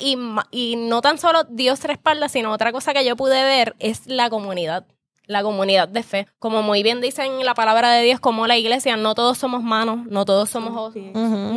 y 0.50 0.76
no 0.76 1.02
tan 1.02 1.18
solo 1.18 1.44
Dios 1.50 1.84
respalda, 1.84 2.30
sino 2.30 2.52
otra 2.52 2.72
cosa 2.72 2.94
que 2.94 3.04
yo 3.04 3.16
pude 3.16 3.44
ver 3.44 3.76
es 3.80 4.06
la 4.06 4.30
comunidad 4.30 4.86
la 5.28 5.42
comunidad 5.44 5.86
de 5.88 6.02
fe. 6.02 6.26
Como 6.40 6.62
muy 6.62 6.82
bien 6.82 7.00
dice 7.00 7.22
en 7.24 7.44
la 7.44 7.54
palabra 7.54 7.92
de 7.92 8.02
Dios, 8.02 8.18
como 8.18 8.46
la 8.48 8.56
iglesia, 8.56 8.96
no 8.96 9.14
todos 9.14 9.38
somos 9.38 9.62
manos, 9.62 10.04
no 10.06 10.24
todos 10.24 10.50
somos 10.50 10.70
ojos, 10.72 10.94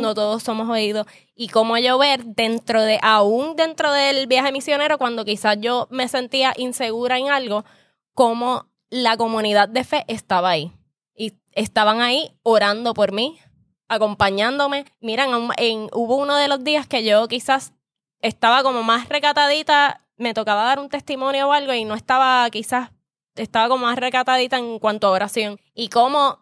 no 0.00 0.14
todos 0.14 0.42
somos 0.44 0.68
oídos. 0.68 1.06
Y 1.34 1.48
como 1.48 1.76
yo 1.78 1.98
ver 1.98 2.24
dentro 2.24 2.82
de, 2.82 3.00
aún 3.02 3.56
dentro 3.56 3.90
del 3.90 4.26
viaje 4.28 4.52
misionero, 4.52 4.98
cuando 4.98 5.24
quizás 5.24 5.56
yo 5.60 5.88
me 5.90 6.06
sentía 6.06 6.52
insegura 6.56 7.18
en 7.18 7.30
algo, 7.30 7.64
como 8.14 8.66
la 8.90 9.16
comunidad 9.16 9.68
de 9.68 9.82
fe 9.84 10.04
estaba 10.06 10.50
ahí. 10.50 10.70
Y 11.16 11.32
estaban 11.52 12.00
ahí 12.02 12.30
orando 12.42 12.94
por 12.94 13.12
mí, 13.12 13.38
acompañándome. 13.96 14.84
Miran, 15.00 15.30
en- 15.30 15.50
en- 15.56 15.88
hubo 15.92 16.16
uno 16.16 16.36
de 16.36 16.48
los 16.48 16.64
días 16.64 16.86
que 16.86 17.04
yo 17.04 17.28
quizás 17.28 17.72
estaba 18.20 18.62
como 18.62 18.82
más 18.82 19.08
recatadita, 19.08 20.00
me 20.16 20.34
tocaba 20.34 20.64
dar 20.64 20.78
un 20.78 20.88
testimonio 20.88 21.48
o 21.48 21.52
algo 21.52 21.72
y 21.72 21.84
no 21.84 21.94
estaba 21.94 22.48
quizás, 22.50 22.90
estaba 23.34 23.68
como 23.68 23.86
más 23.86 23.96
recatadita 23.98 24.58
en 24.58 24.78
cuanto 24.78 25.06
a 25.06 25.10
oración. 25.10 25.60
Y 25.74 25.88
como, 25.88 26.38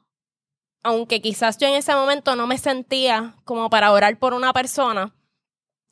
aunque 0.82 1.20
quizás 1.20 1.58
yo 1.58 1.68
en 1.68 1.74
ese 1.74 1.94
momento 1.94 2.36
no 2.36 2.46
me 2.46 2.58
sentía 2.58 3.34
como 3.44 3.70
para 3.70 3.92
orar 3.92 4.18
por 4.18 4.34
una 4.34 4.52
persona, 4.52 5.14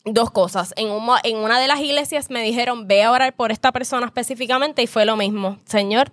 dos 0.05 0.30
cosas. 0.30 0.72
En, 0.76 0.90
un 0.90 1.09
en 1.24 1.36
una 1.38 1.59
de 1.61 1.68
las 1.68 1.80
iglesias 1.80 2.30
me 2.30 2.42
dijeron, 2.42 2.86
ve 2.88 3.03
a 3.05 3.12
orar 3.12 3.34
por 3.34 3.53
esta 3.53 3.72
persona 3.72 4.07
específicamente 4.07 4.82
y 4.82 4.86
fue 4.86 5.05
lo 5.05 5.16
mismo. 5.16 5.59
Señor, 5.64 6.12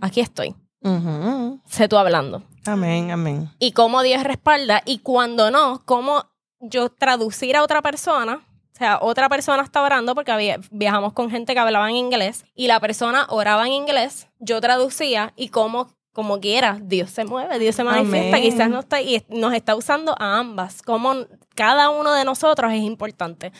aquí 0.00 0.20
estoy. 0.20 0.54
Ujú. 0.84 1.60
Sé 1.68 1.86
tú 1.86 1.96
hablando 1.96 2.42
Amén, 2.66 3.12
amén. 3.12 3.48
y 3.60 3.70
cómo 3.70 4.02
Dios 4.02 4.24
respalda 4.24 4.82
y 4.84 4.98
cuando 4.98 5.52
no, 5.52 5.82
cómo 5.84 6.24
yo 6.58 6.88
traducir 6.90 7.56
a 7.56 7.62
otra 7.62 7.82
persona. 7.82 8.44
O 8.74 8.78
sea, 8.78 8.98
otra 9.00 9.28
persona 9.28 9.62
está 9.62 9.82
orando 9.82 10.14
porque 10.14 10.32
había- 10.32 10.58
viajamos 10.70 11.12
con 11.12 11.30
gente 11.30 11.52
que 11.54 11.60
hablaba 11.60 11.90
en 11.90 11.96
inglés 11.96 12.44
y 12.54 12.66
la 12.68 12.80
persona 12.80 13.26
oraba 13.28 13.66
en 13.66 13.72
inglés, 13.74 14.28
yo 14.38 14.60
traducía 14.60 15.32
y 15.36 15.48
como, 15.48 15.88
como 16.12 16.40
quiera, 16.40 16.78
Dios 16.82 17.10
se 17.10 17.24
mueve, 17.24 17.58
Dios 17.58 17.74
se 17.76 17.84
manifiesta, 17.84 18.36
Amén. 18.36 18.42
quizás 18.50 18.70
no 18.70 18.80
está 18.80 19.00
y 19.02 19.22
nos 19.28 19.52
está 19.54 19.76
usando 19.76 20.14
a 20.18 20.38
ambas, 20.38 20.82
como 20.82 21.14
cada 21.54 21.90
uno 21.90 22.12
de 22.12 22.24
nosotros 22.24 22.72
es 22.72 22.80
importante. 22.82 23.52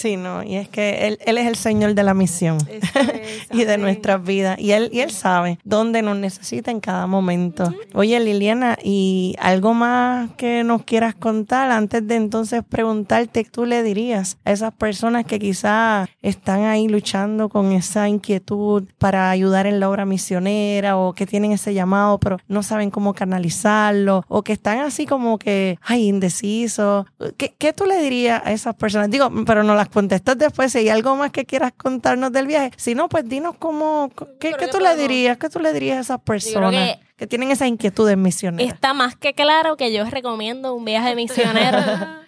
Sí, 0.00 0.16
no, 0.16 0.42
y 0.42 0.56
es 0.56 0.66
que 0.70 1.08
Él, 1.08 1.18
él 1.26 1.36
es 1.36 1.46
el 1.46 1.56
Señor 1.56 1.92
de 1.92 2.02
la 2.02 2.14
misión. 2.14 2.56
Es, 2.70 2.84
y 3.52 3.64
de 3.64 3.76
nuestras 3.76 4.24
vidas. 4.24 4.58
Y 4.58 4.72
él, 4.72 4.88
y 4.94 5.00
él 5.00 5.10
sabe 5.10 5.58
dónde 5.62 6.00
nos 6.00 6.16
necesita 6.16 6.70
en 6.70 6.80
cada 6.80 7.06
momento. 7.06 7.74
Oye, 7.92 8.18
Liliana, 8.18 8.78
¿y 8.82 9.36
algo 9.38 9.74
más 9.74 10.30
que 10.38 10.64
nos 10.64 10.84
quieras 10.84 11.14
contar 11.14 11.70
antes 11.70 12.06
de 12.06 12.16
entonces 12.16 12.62
preguntarte 12.66 13.44
tú 13.44 13.66
le 13.66 13.82
dirías 13.82 14.38
a 14.46 14.52
esas 14.52 14.72
personas 14.72 15.26
que 15.26 15.38
quizás 15.38 16.08
están 16.22 16.64
ahí 16.64 16.88
luchando 16.88 17.50
con 17.50 17.72
esa 17.72 18.08
inquietud 18.08 18.84
para 18.96 19.30
ayudar 19.30 19.66
en 19.66 19.80
la 19.80 19.90
obra 19.90 20.06
misionera 20.06 20.96
o 20.96 21.12
que 21.12 21.26
tienen 21.26 21.52
ese 21.52 21.74
llamado 21.74 22.18
pero 22.18 22.38
no 22.48 22.62
saben 22.62 22.90
cómo 22.90 23.12
canalizarlo 23.12 24.24
o 24.28 24.42
que 24.42 24.52
están 24.52 24.78
así 24.78 25.04
como 25.04 25.38
que, 25.38 25.78
ay, 25.82 26.08
indecisos? 26.08 27.06
¿Qué, 27.36 27.54
qué 27.58 27.72
tú 27.72 27.84
le 27.84 28.00
dirías 28.00 28.40
a 28.44 28.52
esas 28.52 28.74
personas? 28.76 29.10
Digo, 29.10 29.30
pero 29.44 29.62
no 29.62 29.74
las 29.74 29.89
contestas 29.90 30.38
después. 30.38 30.72
Si 30.72 30.78
hay 30.78 30.88
algo 30.88 31.16
más 31.16 31.30
que 31.30 31.44
quieras 31.44 31.72
contarnos 31.76 32.32
del 32.32 32.46
viaje, 32.46 32.72
si 32.76 32.94
no, 32.94 33.08
pues 33.08 33.28
dinos 33.28 33.56
cómo, 33.58 34.10
¿qué, 34.38 34.54
qué 34.58 34.68
tú 34.68 34.78
le 34.80 34.96
dirías? 34.96 35.36
¿Qué 35.38 35.48
tú 35.48 35.60
le 35.60 35.72
dirías 35.72 35.98
a 35.98 36.00
esas 36.00 36.20
personas 36.20 36.72
que, 36.72 36.98
que 37.16 37.26
tienen 37.26 37.50
esas 37.50 37.68
inquietudes 37.68 38.16
misioneras? 38.16 38.72
Está 38.72 38.94
más 38.94 39.16
que 39.16 39.34
claro 39.34 39.76
que 39.76 39.92
yo 39.92 40.04
recomiendo 40.04 40.74
un 40.74 40.84
viaje 40.84 41.14
misionero. 41.14 41.78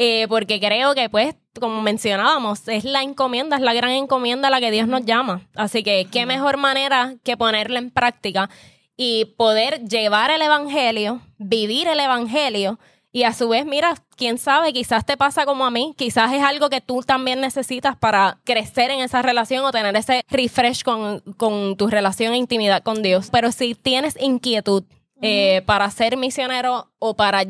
Eh, 0.00 0.28
porque 0.28 0.60
creo 0.60 0.94
que, 0.94 1.10
pues, 1.10 1.34
como 1.58 1.82
mencionábamos, 1.82 2.68
es 2.68 2.84
la 2.84 3.02
encomienda, 3.02 3.56
es 3.56 3.62
la 3.62 3.74
gran 3.74 3.90
encomienda 3.90 4.46
a 4.46 4.50
la 4.52 4.60
que 4.60 4.70
Dios 4.70 4.86
nos 4.86 5.04
llama. 5.04 5.42
Así 5.56 5.82
que, 5.82 6.06
qué 6.08 6.24
mejor 6.24 6.56
manera 6.56 7.16
que 7.24 7.36
ponerla 7.36 7.80
en 7.80 7.90
práctica 7.90 8.48
y 8.96 9.24
poder 9.36 9.88
llevar 9.88 10.30
el 10.30 10.40
Evangelio, 10.40 11.20
vivir 11.38 11.88
el 11.88 11.98
Evangelio. 11.98 12.78
Y 13.10 13.22
a 13.22 13.32
su 13.32 13.48
vez, 13.48 13.64
mira, 13.64 13.94
quién 14.16 14.36
sabe, 14.36 14.72
quizás 14.72 15.06
te 15.06 15.16
pasa 15.16 15.46
como 15.46 15.64
a 15.64 15.70
mí, 15.70 15.94
quizás 15.96 16.32
es 16.32 16.42
algo 16.42 16.68
que 16.68 16.80
tú 16.82 17.00
también 17.02 17.40
necesitas 17.40 17.96
para 17.96 18.38
crecer 18.44 18.90
en 18.90 19.00
esa 19.00 19.22
relación 19.22 19.64
o 19.64 19.70
tener 19.72 19.96
ese 19.96 20.24
refresh 20.28 20.82
con, 20.84 21.20
con 21.38 21.76
tu 21.76 21.88
relación 21.88 22.34
e 22.34 22.36
intimidad 22.36 22.82
con 22.82 23.02
Dios. 23.02 23.28
Pero 23.32 23.50
si 23.50 23.74
tienes 23.74 24.14
inquietud 24.20 24.84
eh, 25.22 25.62
para 25.64 25.90
ser 25.90 26.16
misionero 26.16 26.92
o 26.98 27.14
para 27.16 27.42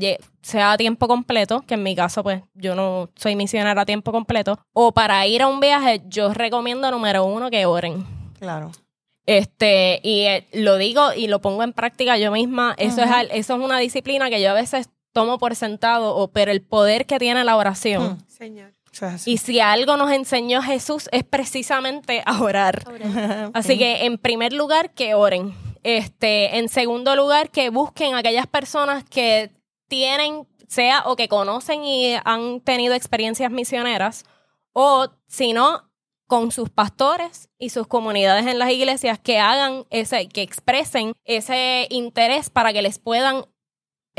sea 0.43 0.73
a 0.73 0.77
tiempo 0.79 1.09
completo, 1.09 1.63
que 1.67 1.75
en 1.75 1.83
mi 1.83 1.95
caso 1.97 2.23
pues 2.23 2.41
yo 2.55 2.75
no 2.75 3.11
soy 3.17 3.35
misionera 3.37 3.83
a 3.83 3.85
tiempo 3.85 4.13
completo, 4.13 4.59
o 4.73 4.93
para 4.93 5.27
ir 5.27 5.43
a 5.43 5.49
un 5.49 5.59
viaje, 5.61 6.01
yo 6.07 6.33
recomiendo 6.33 6.91
número 6.91 7.25
uno 7.25 7.51
que 7.51 7.67
oren. 7.67 8.07
Claro. 8.39 8.71
Este, 9.27 10.01
y 10.03 10.21
eh, 10.21 10.47
lo 10.55 10.79
digo 10.79 11.13
y 11.13 11.27
lo 11.27 11.41
pongo 11.43 11.63
en 11.63 11.73
práctica 11.75 12.17
yo 12.17 12.31
misma. 12.33 12.75
Eso, 12.79 13.03
es, 13.03 13.11
Ajá. 13.11 13.19
al- 13.19 13.31
eso 13.33 13.57
es 13.57 13.61
una 13.61 13.79
disciplina 13.79 14.31
que 14.31 14.41
yo 14.41 14.51
a 14.51 14.55
veces 14.55 14.89
tomo 15.19 15.39
por 15.39 15.57
sentado, 15.57 16.15
o, 16.15 16.29
pero 16.29 16.53
el 16.53 16.63
poder 16.63 17.05
que 17.05 17.19
tiene 17.19 17.43
la 17.43 17.57
oración. 17.57 18.13
Mm. 18.13 18.31
Señor. 18.31 18.73
Y 19.27 19.39
si 19.39 19.59
algo 19.59 19.97
nos 19.97 20.13
enseñó 20.13 20.63
Jesús 20.63 21.09
es 21.11 21.25
precisamente 21.25 22.23
a 22.25 22.41
orar. 22.41 22.85
Así 23.53 23.77
que 23.79 24.05
en 24.07 24.17
primer 24.19 24.53
lugar 24.53 24.93
que 24.95 25.15
oren. 25.15 25.55
Este, 25.83 26.59
en 26.59 26.69
segundo 26.69 27.17
lugar 27.17 27.51
que 27.51 27.71
busquen 27.71 28.15
aquellas 28.15 28.47
personas 28.47 29.03
que 29.05 29.51
tienen, 29.89 30.47
sea 30.69 31.03
o 31.07 31.17
que 31.17 31.29
conocen 31.29 31.83
y 31.83 32.15
han 32.25 32.61
tenido 32.61 32.95
experiencias 32.95 33.51
misioneras, 33.51 34.25
o 34.73 35.09
si 35.27 35.53
no, 35.53 35.91
con 36.27 36.53
sus 36.53 36.71
pastores 36.71 37.49
y 37.59 37.71
sus 37.71 37.89
comunidades 37.89 38.47
en 38.47 38.59
las 38.59 38.71
iglesias 38.71 39.19
que 39.19 39.39
hagan 39.39 39.85
ese, 39.91 40.29
que 40.29 40.43
expresen 40.43 41.13
ese 41.25 41.89
interés 41.91 42.51
para 42.51 42.73
que 42.73 42.83
les 42.83 42.99
puedan 42.99 43.47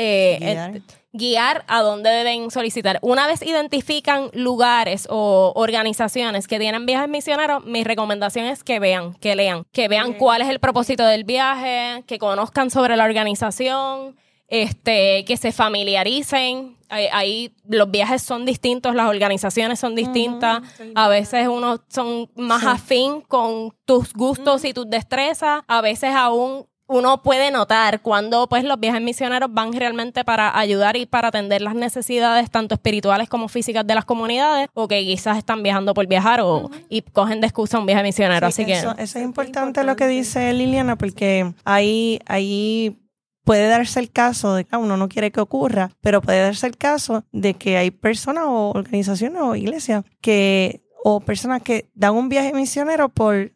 eh, 0.01 0.37
Guiar. 0.39 0.75
eh, 0.77 0.81
guiar 1.11 1.65
a 1.67 1.81
dónde 1.81 2.09
deben 2.09 2.51
solicitar. 2.51 2.99
Una 3.01 3.25
vez 3.27 3.41
identifican 3.41 4.29
lugares 4.33 5.07
o 5.09 5.51
organizaciones 5.55 6.47
que 6.47 6.59
tienen 6.59 6.85
viajes 6.85 7.09
misioneros, 7.09 7.65
mi 7.65 7.83
recomendación 7.83 8.45
es 8.45 8.63
que 8.63 8.79
vean, 8.79 9.13
que 9.15 9.35
lean, 9.35 9.65
que 9.71 9.87
vean 9.87 10.13
cuál 10.13 10.41
es 10.41 10.49
el 10.49 10.59
propósito 10.59 11.03
del 11.05 11.23
viaje, 11.23 12.03
que 12.07 12.19
conozcan 12.19 12.69
sobre 12.69 12.95
la 12.95 13.05
organización, 13.05 14.15
este, 14.47 15.25
que 15.25 15.35
se 15.37 15.51
familiaricen. 15.51 16.77
Ahí, 16.89 17.07
ahí 17.11 17.55
los 17.67 17.91
viajes 17.91 18.21
son 18.23 18.45
distintos, 18.45 18.95
las 18.95 19.07
organizaciones 19.09 19.79
son 19.79 19.95
distintas. 19.95 20.61
A 20.95 21.07
veces 21.07 21.47
unos 21.47 21.81
son 21.89 22.29
más 22.35 22.61
Sí. 22.61 22.67
afín 22.67 23.21
con 23.21 23.75
tus 23.85 24.13
gustos 24.13 24.65
y 24.65 24.73
tus 24.73 24.89
destrezas. 24.89 25.61
A 25.67 25.81
veces 25.81 26.11
aún 26.15 26.65
uno 26.89 27.21
puede 27.21 27.51
notar 27.51 28.01
cuando 28.01 28.49
pues 28.49 28.63
los 28.63 28.79
viajes 28.79 29.01
misioneros 29.01 29.53
van 29.53 29.71
realmente 29.71 30.25
para 30.25 30.57
ayudar 30.57 30.97
y 30.97 31.05
para 31.05 31.27
atender 31.27 31.61
las 31.61 31.75
necesidades 31.75 32.49
tanto 32.49 32.73
espirituales 32.73 33.29
como 33.29 33.47
físicas 33.47 33.85
de 33.85 33.93
las 33.93 34.05
comunidades 34.05 34.69
o 34.73 34.87
que 34.87 34.99
quizás 35.05 35.37
están 35.37 35.61
viajando 35.61 35.93
por 35.93 36.07
viajar 36.07 36.41
o 36.41 36.69
y 36.89 37.03
cogen 37.03 37.41
de 37.41 37.47
excusa 37.47 37.77
un 37.77 37.85
viaje 37.85 38.01
misionero. 38.01 38.51
Sí, 38.51 38.63
Así 38.63 38.65
que 38.65 38.73
eso, 38.73 38.91
eso 38.91 38.97
es 38.97 39.09
Eso 39.09 39.19
es 39.19 39.25
importante 39.25 39.83
lo 39.83 39.95
que 39.95 40.07
dice 40.07 40.51
Liliana, 40.51 40.97
porque 40.97 41.53
ahí, 41.63 42.19
ahí 42.25 42.97
puede 43.43 43.67
darse 43.67 43.99
el 43.99 44.11
caso 44.11 44.55
de 44.55 44.65
que 44.65 44.75
uno 44.75 44.97
no 44.97 45.09
quiere 45.09 45.31
que 45.31 45.41
ocurra, 45.41 45.91
pero 46.01 46.21
puede 46.21 46.41
darse 46.41 46.65
el 46.65 46.75
caso 46.75 47.23
de 47.31 47.53
que 47.53 47.77
hay 47.77 47.91
personas 47.91 48.45
o 48.47 48.71
organizaciones 48.71 49.41
o 49.41 49.55
iglesias 49.55 50.03
que, 50.21 50.81
o 51.03 51.19
personas 51.19 51.61
que 51.61 51.87
dan 51.93 52.15
un 52.15 52.29
viaje 52.29 52.51
misionero 52.53 53.09
por 53.09 53.51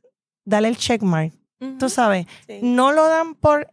dale 0.45 0.67
el 0.67 0.77
checkmark. 0.77 1.33
Tú 1.79 1.89
sabes, 1.89 2.25
Sí. 2.47 2.59
no 2.61 2.91
lo 2.91 3.07
dan 3.07 3.35
por 3.35 3.67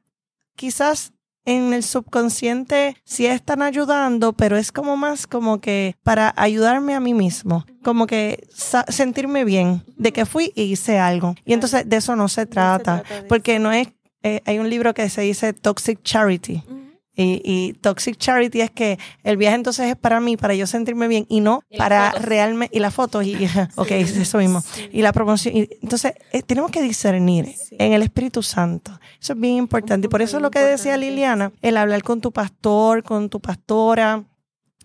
quizás 0.57 1.13
en 1.47 1.73
el 1.73 1.83
subconsciente 1.83 2.97
sí 3.05 3.27
están 3.27 3.63
ayudando, 3.63 4.35
pero 4.35 4.57
es 4.59 4.73
como 4.73 4.97
más 4.97 5.27
como 5.27 5.61
que 5.61 5.97
para 6.03 6.33
ayudarme 6.37 6.95
a 6.95 7.01
mí 7.01 7.15
mismo, 7.15 7.65
como 7.83 8.07
que 8.07 8.47
sentirme 8.89 9.45
bien 9.45 9.83
de 9.97 10.13
que 10.13 10.27
fui 10.27 10.53
y 10.55 10.65
hice 10.65 10.99
algo. 10.99 11.35
Y 11.45 11.55
entonces 11.55 11.89
de 11.89 11.97
eso 11.97 12.15
no 12.15 12.29
se 12.29 12.47
trata, 12.47 13.03
porque 13.29 13.59
no 13.59 13.73
es, 13.73 13.89
eh, 14.23 14.43
hay 14.45 14.59
un 14.59 14.69
libro 14.69 14.93
que 14.93 15.09
se 15.09 15.23
dice 15.23 15.53
Toxic 15.55 16.03
Charity. 16.03 16.63
Y, 17.23 17.43
y 17.45 17.73
Toxic 17.75 18.17
Charity 18.17 18.61
es 18.63 18.71
que 18.71 18.99
el 19.25 19.37
viaje 19.37 19.57
entonces 19.57 19.87
es 19.89 19.97
para 19.97 20.21
mí, 20.21 20.37
para 20.37 20.55
yo 20.55 20.67
sentirme 20.67 21.07
bien 21.09 21.27
y 21.29 21.41
no 21.41 21.63
Y 21.69 21.77
para 21.79 22.13
realmente, 22.13 22.75
y 22.77 22.81
las 22.81 22.95
fotos, 22.95 23.25
y, 23.27 23.37
ok, 23.77 23.91
es 23.91 24.17
eso 24.17 24.39
mismo. 24.39 24.61
Sí. 24.61 24.89
Y 24.93 25.03
la 25.03 25.13
promoción. 25.13 25.57
y 25.57 25.69
entonces, 25.83 26.15
eh, 26.33 26.43
tenemos 26.43 26.71
que 26.71 26.83
discernir 26.83 27.47
Sí. 27.47 27.77
en 27.79 27.93
el 27.93 28.03
Espíritu 28.03 28.43
Santo. 28.43 28.99
Eso 29.21 29.35
es 29.35 29.41
bien 29.41 29.57
importante. 29.57 30.07
Y 30.07 30.11
por 30.11 30.23
eso 30.23 30.37
Muy 30.39 30.45
lo 30.45 30.51
que 30.51 30.61
decía. 30.61 30.97
Liliana, 30.97 31.53
el 31.63 31.77
hablar 31.77 32.03
con 32.03 32.21
tu 32.21 32.33
pastor, 32.33 33.03
con 33.03 33.29
tu 33.29 33.41
pastora, 33.41 34.25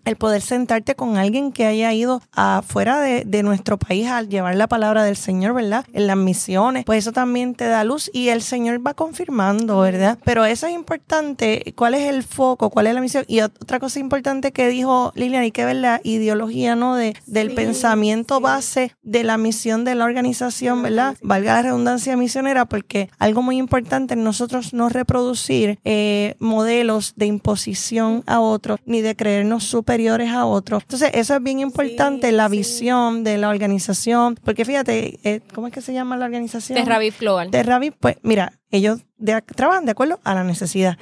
el 0.06 0.16
poder 0.16 0.40
sentarte 0.40 0.94
con 0.94 1.16
alguien 1.18 1.52
que 1.52 1.66
haya 1.66 1.92
ido 1.92 2.22
afuera 2.32 3.00
de, 3.00 3.24
de 3.26 3.42
nuestro 3.42 3.76
país 3.76 4.06
al 4.08 4.28
llevar 4.28 4.54
la 4.54 4.68
palabra 4.68 5.04
del 5.04 5.16
Señor, 5.16 5.52
¿verdad? 5.52 5.84
En 5.92 6.06
las 6.06 6.16
misiones, 6.16 6.84
pues 6.84 7.00
eso 7.00 7.12
también 7.12 7.54
te 7.54 7.66
da 7.66 7.82
luz 7.84 8.08
y 8.14 8.28
el 8.28 8.40
Señor 8.40 8.86
va 8.86 8.94
confirmando, 8.94 9.80
¿verdad? 9.80 10.18
Pero 10.24 10.44
eso 10.44 10.66
es 10.68 10.74
importante, 10.74 11.74
cuál 11.76 11.94
es 11.94 12.08
el 12.08 12.22
foco, 12.22 12.70
cuál 12.70 12.86
es 12.86 12.94
la 12.94 13.00
misión. 13.00 13.24
Y 13.26 13.40
otra 13.40 13.80
cosa 13.80 13.98
importante 13.98 14.52
que 14.52 14.68
dijo 14.68 15.12
Liliana, 15.16 15.42
hay 15.42 15.50
que 15.50 15.64
ver 15.64 15.76
la 15.76 16.00
ideología, 16.04 16.76
¿no? 16.76 16.94
De, 16.94 17.16
del 17.26 17.48
Sí, 17.50 17.54
pensamiento 17.56 18.36
sí. 18.36 18.42
base 18.42 18.96
de 19.02 19.24
la 19.24 19.38
misión 19.38 19.84
de 19.84 19.96
la 19.96 20.04
organización, 20.04 20.82
¿verdad? 20.82 21.16
Valga 21.20 21.54
la 21.54 21.62
redundancia 21.62 22.16
misionera, 22.16 22.66
porque 22.66 23.10
algo 23.18 23.42
muy 23.42 23.56
importante 23.56 24.14
en 24.14 24.22
nosotros 24.22 24.72
no 24.72 24.88
reproducir 24.88 25.80
eh, 25.84 26.36
modelos 26.38 27.14
de 27.16 27.26
imposición 27.26 28.22
a 28.26 28.38
otros, 28.40 28.78
ni 28.86 29.00
de 29.00 29.16
creernos 29.16 29.64
superiores 29.64 29.95
a 30.00 30.46
otros. 30.46 30.82
Entonces, 30.82 31.10
eso 31.14 31.34
es 31.36 31.42
bien 31.42 31.60
importante, 31.60 32.28
Sí, 32.28 32.34
la 32.34 32.48
sí. 32.48 32.56
visión 32.56 33.24
de 33.24 33.38
la 33.38 33.48
organización, 33.48 34.36
porque 34.44 34.64
fíjate, 34.64 35.18
eh, 35.24 35.40
¿cómo 35.54 35.66
es 35.66 35.72
que 35.72 35.80
se 35.80 35.92
llama 35.92 36.16
la 36.16 36.24
organización? 36.26 36.78
Terra 36.78 36.98
Viv 36.98 37.14
Global. 37.18 37.50
Terra 37.50 37.78
Viv, 37.78 37.94
pues 37.98 38.16
mira, 38.22 38.52
ellos 38.70 39.00
de- 39.18 39.42
trabajan 39.42 39.84
de 39.84 39.92
acuerdo 39.92 40.20
a 40.24 40.34
la 40.34 40.44
necesidad. 40.44 40.98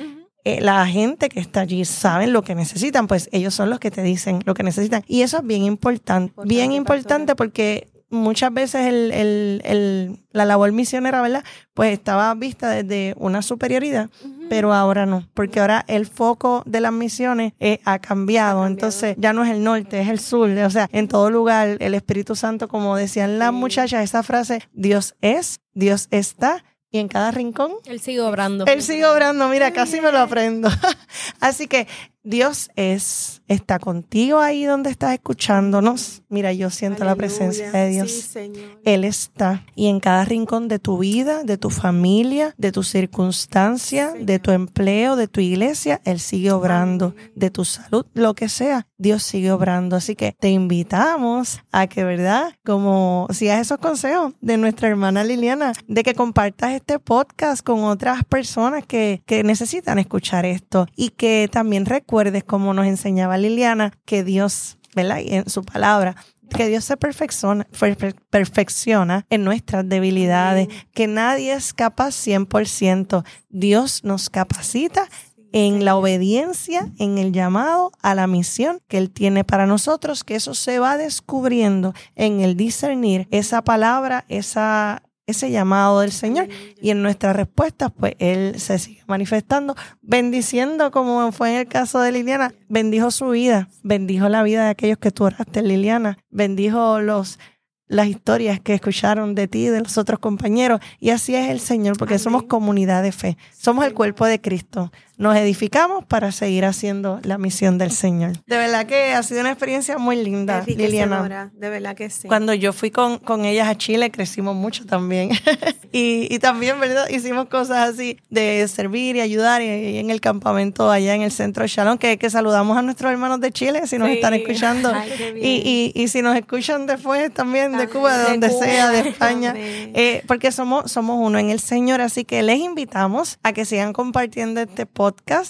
Eh, 0.47 0.61
la 0.61 0.87
gente 0.87 1.29
que 1.31 1.41
está 1.41 1.61
allí 1.63 1.85
saben 1.87 2.33
lo 2.35 2.43
que 2.43 2.55
necesitan, 2.55 3.07
pues 3.07 3.29
ellos 3.33 3.55
son 3.55 3.71
los 3.71 3.79
que 3.81 3.91
te 3.91 4.03
dicen 4.03 4.41
lo 4.45 4.53
que 4.55 4.63
necesitan. 4.63 5.03
Y 5.09 5.23
eso 5.23 5.39
es 5.39 5.47
bien 5.47 5.63
importante, 5.65 6.29
Importante, 6.31 6.55
bien 6.55 6.73
importante 6.73 7.35
porque 7.35 7.89
muchas 8.15 8.53
veces 8.53 8.87
el, 8.87 9.13
el- 9.13 9.63
el- 9.65 10.21
la 10.33 10.45
labor 10.45 10.73
misionera, 10.73 11.21
¿verdad? 11.23 11.45
Pues 11.75 11.93
estaba 11.93 12.35
vista 12.35 12.71
desde 12.71 13.15
una 13.19 13.43
superioridad, 13.43 14.11
pero 14.49 14.73
ahora 14.73 15.07
no, 15.07 15.29
porque 15.35 15.61
ahora 15.61 15.85
el 15.89 16.07
foco 16.07 16.63
de 16.67 16.81
las 16.81 16.93
misiones 16.93 17.53
eh, 17.61 17.81
ha, 17.85 17.99
cambiado. 17.99 18.61
cambiado. 18.61 18.67
entonces 18.67 19.17
ya 19.19 19.33
no 19.33 19.45
es 19.45 19.51
el 19.51 19.63
norte, 19.63 20.01
es 20.01 20.09
el 20.09 20.19
sur, 20.21 20.49
o 20.51 20.71
sea, 20.71 20.89
en 20.93 21.09
todo 21.09 21.31
lugar 21.31 21.77
el 21.81 21.95
Espíritu 21.95 22.35
Santo, 22.37 22.69
como 22.69 22.97
decían 22.97 23.39
las 23.39 23.51
Sí. 23.51 23.57
muchachas, 23.57 24.03
esa 24.05 24.23
frase, 24.23 24.63
Dios 24.73 25.15
es, 25.21 25.61
Dios 25.75 26.09
está, 26.11 26.65
y 26.91 26.99
en 26.99 27.09
cada 27.09 27.33
rincón 27.33 27.73
Él 27.87 27.99
sigue 28.01 28.21
obrando. 28.21 28.67
él 28.67 28.81
sigue 28.83 29.05
obrando, 29.05 29.49
mira, 29.49 29.73
casi 29.73 30.01
me 30.01 30.13
lo 30.13 30.19
aprendo. 30.21 30.69
Así 31.41 31.67
que 31.67 31.87
Dios 32.27 32.71
es, 32.75 33.43
está 33.49 33.79
contigo 33.79 34.39
ahí 34.39 34.65
donde 34.65 34.89
estás 34.89 35.13
escuchándonos. 35.13 36.23
Mira, 36.31 36.55
yo 36.55 36.71
siento 36.71 37.05
la 37.05 37.17
presencia 37.17 37.71
de 37.71 37.91
Dios. 37.91 38.11
Sí, 38.11 38.23
Señor. 38.23 38.81
Él 38.83 39.05
está 39.05 39.63
y 39.75 39.89
en 39.89 40.01
cada 40.01 40.25
rincón 40.25 40.67
de 40.69 40.79
tu 40.79 40.97
vida, 40.99 41.45
de 41.45 41.59
tu 41.59 41.69
familia, 41.69 42.55
de 42.57 42.73
tu 42.73 42.83
circunstancia, 42.83 44.13
Señor. 44.13 44.27
de 44.27 44.39
tu 44.39 44.53
empleo, 44.53 45.17
de 45.17 45.29
tu 45.29 45.41
iglesia, 45.41 46.01
Él 46.05 46.19
sigue 46.19 46.51
obrando, 46.51 47.15
Amén. 47.15 47.33
de 47.37 47.51
tu 47.51 47.67
salud, 47.67 48.07
lo 48.15 48.35
que 48.35 48.49
sea, 48.49 48.87
Dios 48.97 49.23
sigue 49.23 49.53
obrando. 49.53 49.95
Así 49.97 50.17
que 50.17 50.35
te 50.41 50.49
invitamos 50.49 51.61
a 51.73 51.89
que, 51.89 52.05
¿verdad? 52.05 52.55
Como 52.65 53.27
sigas 53.33 53.61
esos 53.61 53.79
consejos 53.79 54.33
de 54.41 54.57
nuestra 54.57 54.89
hermana 54.89 55.25
Liliana, 55.25 55.75
de 55.89 56.03
que 56.03 56.15
compartas 56.15 56.73
este 56.73 56.99
podcast 56.99 57.63
con 57.63 57.85
otras 57.85 58.25
personas 58.25 58.87
que, 58.87 59.23
que 59.27 59.43
necesitan 59.45 59.99
escuchar 59.99 60.47
esto 60.47 60.87
y 60.97 61.11
que 61.11 61.51
también 61.53 61.85
recuerdes, 62.15 62.45
como 62.45 62.73
nos 62.75 62.87
enseñaba 62.87 63.37
Liliana, 63.39 63.93
que 64.05 64.23
Dios, 64.23 64.79
¿verdad? 64.95 65.19
Y 65.19 65.35
en 65.35 65.51
su 65.51 65.65
palabra, 65.65 66.15
que 66.57 66.69
Dios 66.69 66.85
se 66.85 66.97
perfecciona, 66.97 67.67
perfe- 67.73 68.15
perfecciona 68.31 69.27
en 69.31 69.43
nuestras 69.43 69.89
debilidades, 69.89 70.69
que 70.93 71.09
nadie 71.09 71.55
es 71.55 71.75
capaz 71.75 72.11
100%. 72.15 73.25
Dios 73.49 74.05
nos 74.05 74.31
capacita 74.31 75.09
en 75.53 75.85
la 75.85 75.97
obediencia, 75.97 76.93
en 77.01 77.19
el 77.19 77.33
llamado 77.33 77.91
a 78.01 78.15
la 78.15 78.29
misión 78.29 78.79
que 78.87 78.99
Él 78.99 79.11
tiene 79.11 79.43
para 79.43 79.67
nosotros, 79.67 80.23
que 80.23 80.37
eso 80.37 80.55
se 80.55 80.79
va 80.79 80.97
descubriendo 80.97 81.95
en 82.15 82.41
el 82.41 82.57
discernir 82.57 83.27
esa 83.33 83.63
palabra, 83.63 84.25
esa, 84.29 85.03
ese 85.27 85.51
llamado 85.51 86.01
del 86.01 86.13
Señor. 86.13 86.49
Y 86.81 86.91
en 86.91 87.03
nuestras 87.03 87.37
respuestas, 87.37 87.91
pues 87.99 88.15
Él 88.19 88.59
se 88.59 88.79
sigue 88.79 89.03
manifestando, 89.07 89.75
bendiciendo, 90.03 90.91
como 90.91 91.33
fue 91.33 91.53
en 91.53 91.61
el 91.61 91.69
caso 91.69 92.01
de 92.01 92.13
Liliana, 92.13 92.53
bendijo 92.69 93.11
su 93.11 93.31
vida, 93.31 93.69
bendijo 93.83 94.29
la 94.29 94.43
vida 94.43 94.65
de 94.65 94.71
aquellos 94.71 94.99
que 94.99 95.11
tú 95.11 95.25
oraste, 95.25 95.63
Liliana, 95.63 96.19
bendijo 96.31 97.01
los 97.01 97.39
las 97.87 98.09
historias 98.09 98.61
que 98.61 98.75
escucharon 98.75 99.35
de 99.35 99.47
ti, 99.47 99.67
de 99.69 99.81
los 99.81 99.99
otros 99.99 100.19
compañeros. 100.19 100.81
Y 101.01 101.11
así 101.11 101.35
es 101.35 101.51
el 101.51 101.61
Señor, 101.61 101.97
porque 101.99 102.15
Amén. 102.15 102.25
somos 102.25 102.43
comunidad 102.45 103.03
de 103.03 103.13
fe. 103.13 103.37
Somos 103.57 103.85
el 103.85 103.95
cuerpo 103.95 104.27
de 104.27 104.41
Cristo. 104.41 104.91
Nos 105.17 105.37
edificamos 105.37 106.05
para 106.05 106.33
seguir 106.33 106.65
haciendo 106.65 107.21
la 107.23 107.39
misión 107.39 107.79
del 107.79 107.93
Señor. 107.93 108.33
De 108.47 108.57
verdad 108.57 108.85
que 108.87 109.13
ha 109.13 109.23
sido 109.23 109.41
una 109.43 109.51
experiencia 109.51 109.97
muy 109.99 110.17
linda, 110.17 110.65
Liliana. 110.67 111.53
De 111.55 111.69
verdad 111.71 111.95
que 111.95 112.11
sí. 112.11 112.27
Cuando 112.27 112.53
yo 112.53 112.73
fui 112.73 112.91
con, 112.91 113.19
con 113.19 113.45
ellas 113.45 113.69
a 113.69 113.77
Chile, 113.77 114.11
crecimos 114.11 114.57
mucho 114.57 114.87
también. 114.87 115.31
y, 115.93 116.27
y 116.35 116.39
también, 116.41 116.81
¿verdad? 116.81 117.09
Hicimos 117.09 117.47
cosas 117.47 117.91
así 117.95 118.19
de 118.29 118.67
servir 118.67 119.15
y 119.17 119.21
ayudar 119.21 119.63
y, 119.63 119.67
y 119.67 119.99
en 119.99 120.11
el 120.11 120.21
campamento 120.21 120.91
allá 120.91 121.15
en 121.15 121.23
el 121.23 121.31
centro 121.31 121.65
Shalom, 121.67 121.97
que, 121.99 122.19
que 122.19 122.29
saludamos 122.29 122.77
a 122.77 122.83
nuestros 122.83 123.13
hermanos 123.13 123.41
de 123.41 123.53
Chile 123.53 123.87
si 123.87 123.99
nos 123.99 124.09
Sí. 124.09 124.15
están 124.15 124.35
escuchando. 124.35 124.93
Ay, 124.93 125.11
y, 125.41 125.93
y, 125.95 126.03
y 126.03 126.09
si 126.09 126.23
nos 126.23 126.37
escuchan 126.37 126.87
después 126.87 127.33
también 127.33 127.77
de 127.77 127.89
Cuba, 127.89 128.19
de 128.19 128.25
de 128.25 128.31
donde 128.33 128.49
Cuba. 128.49 128.65
sea, 128.67 128.91
de 128.91 129.09
España. 129.09 129.55
Eh, 129.57 130.25
porque 130.27 130.51
somos, 130.51 130.91
somos 130.91 131.19
uno 131.21 131.39
en 131.39 131.51
el 131.51 131.61
Señor, 131.61 132.01
así 132.01 132.25
que 132.25 132.43
les 132.43 132.59
invitamos 132.59 133.39
a 133.45 133.53
que 133.53 133.65
sigan 133.65 133.93
compartiendo 133.93 134.61
este 134.61 134.87
podcast, 134.87 135.04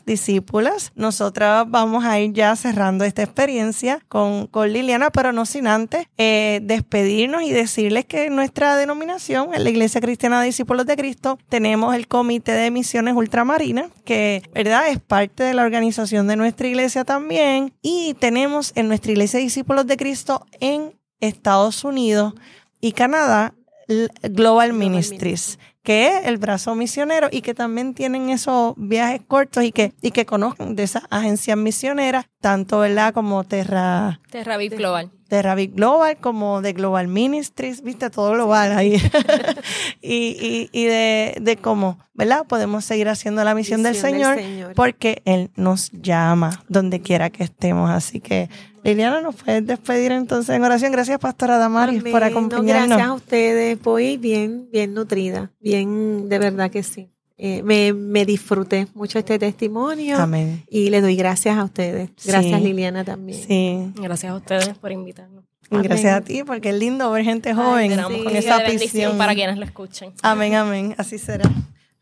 discípulas. 0.05 0.93
Nosotras 0.95 1.65
vamos 1.69 2.05
a 2.05 2.19
ir 2.21 2.33
ya 2.33 2.55
cerrando 2.57 3.05
esta 3.05 3.23
experiencia 3.23 4.01
con, 4.09 4.47
con 4.47 4.73
Liliana, 4.73 5.11
pero 5.11 5.33
no 5.33 5.47
sin 5.47 5.67
antes 5.67 6.07
eh, 6.19 6.61
despedirnos 6.63 7.43
y 7.43 7.53
decirles 7.53 8.05
que 8.05 8.27
en 8.27 8.37
nuestra 8.37 8.77
denominación, 8.77 9.55
en 9.55 9.65
la 9.65 9.71
Iglesia 9.71 10.01
Cristiana 10.01 10.41
de 10.41 10.47
Discípulos 10.47 10.87
de 10.87 10.97
Cristo, 10.97 11.39
tenemos 11.49 11.95
el 11.95 12.09
Comité 12.09 12.53
de 12.53 12.71
Misiones 12.71 13.15
Ultramarinas, 13.15 13.91
que 14.05 14.43
¿verdad? 14.55 14.89
es 14.89 14.99
parte 15.01 15.43
de 15.45 15.55
la 15.55 15.63
organización 15.63 16.27
de 16.27 16.37
nuestra 16.37 16.67
iglesia 16.67 17.05
también, 17.05 17.73
y 17.83 18.15
tenemos 18.15 18.73
en 18.75 18.89
nuestra 18.89 19.13
Iglesia 19.13 19.39
de 19.39 19.45
Discípulos 19.45 19.87
de 19.87 19.97
Cristo 19.97 20.47
en 20.61 20.93
Estados 21.21 21.85
Unidos 21.85 22.35
y 22.81 22.93
Canadá 22.93 23.55
L- 23.89 24.09
Global, 24.23 24.73
Ministries, 24.73 25.59
que 25.85 26.09
es 26.09 26.27
el 26.27 26.39
brazo 26.39 26.75
misionero 26.75 27.29
y 27.31 27.43
que 27.43 27.55
también 27.55 27.95
tienen 27.95 28.31
esos 28.31 28.73
viajes 28.77 29.21
cortos 29.29 29.63
y 29.63 29.71
que, 29.71 29.93
y 30.01 30.11
que 30.11 30.25
conozcan 30.25 30.75
de 30.75 30.83
esas 30.83 31.05
agencias 31.11 31.59
misioneras, 31.59 32.25
tanto 32.41 32.81
¿verdad? 32.81 33.13
como 33.13 33.45
Terra, 33.45 34.21
Terra 34.31 34.57
Global. 34.57 35.13
Terra 35.29 35.55
Big 35.55 35.75
Global 35.75 36.17
como 36.19 36.61
de 36.63 36.73
Global 36.73 37.09
Ministries, 37.09 37.83
viste, 37.83 38.11
todo 38.11 38.33
global 38.33 38.73
ahí. 38.73 38.97
y 40.03 40.15
y, 40.41 40.69
y 40.73 40.85
de, 40.85 41.37
de 41.41 41.57
cómo, 41.57 41.99
¿verdad? 42.15 42.45
Podemos 42.47 42.85
seguir 42.85 43.09
haciendo 43.09 43.43
la 43.45 43.55
misión, 43.55 43.83
del, 43.83 43.93
Misión 43.95 44.13
del 44.13 44.21
Señor, 44.21 44.37
Señor. 44.37 44.73
porque 44.75 45.23
Él 45.25 45.51
nos 45.57 45.91
llama 45.93 46.63
donde 46.69 47.01
quiera 47.01 47.31
que 47.31 47.45
estemos. 47.45 47.91
Así 47.91 48.21
que, 48.21 48.49
Liliana, 48.85 49.21
¿nos 49.21 49.35
puedes 49.37 49.67
despedir 49.67 50.13
entonces 50.13 50.55
en 50.55 50.63
oración? 50.65 50.93
Gracias, 50.93 51.19
Pastora 51.19 51.57
Damaris, 51.59 52.01
Amén. 52.01 52.13
por 52.13 52.21
No, 52.21 52.27
acompañarnos. 52.27 52.89
gracias 52.89 53.09
a 53.09 53.13
ustedes. 53.15 53.83
Voy 53.83 54.17
bien, 54.19 54.69
bien 54.71 54.95
nutrida. 54.95 55.51
Bien, 55.61 56.29
de 56.29 56.39
verdad 56.39 56.71
que 56.71 56.83
sí. 56.83 57.09
Eh, 57.37 57.63
me, 57.65 57.93
me 57.93 58.25
disfruté 58.25 58.87
mucho 58.95 59.19
este 59.19 59.39
testimonio. 59.39 60.19
Amén. 60.19 60.65
Y 60.69 60.91
le 60.91 61.01
doy 61.01 61.17
gracias 61.17 61.57
a 61.59 61.65
ustedes. 61.65 62.11
Gracias, 62.25 62.59
Sí. 62.61 62.65
Liliana, 62.65 63.05
también. 63.05 63.43
Sí. 63.47 63.93
Gracias 64.01 64.31
a 64.33 64.37
ustedes 64.37 64.79
por 64.79 64.93
invitarnos. 64.93 65.45
Y 65.71 65.79
Gracias 65.79 66.13
Amén. 66.13 66.23
a 66.23 66.25
ti, 66.25 66.43
porque 66.45 66.69
es 66.69 66.75
lindo 66.77 67.11
ver 67.11 67.25
gente 67.25 67.53
joven 67.55 67.91
Ay, 67.93 67.97
sí. 67.99 68.03
con 68.15 68.25
con 68.25 68.37
esa 68.37 68.59
visión. 68.69 69.19
para 69.19 69.35
quienes 69.35 69.59
lo 69.59 69.65
escuchen. 69.65 70.13
Amén, 70.23 70.55
amén. 70.55 70.95
Así 70.99 71.19
será. 71.19 71.51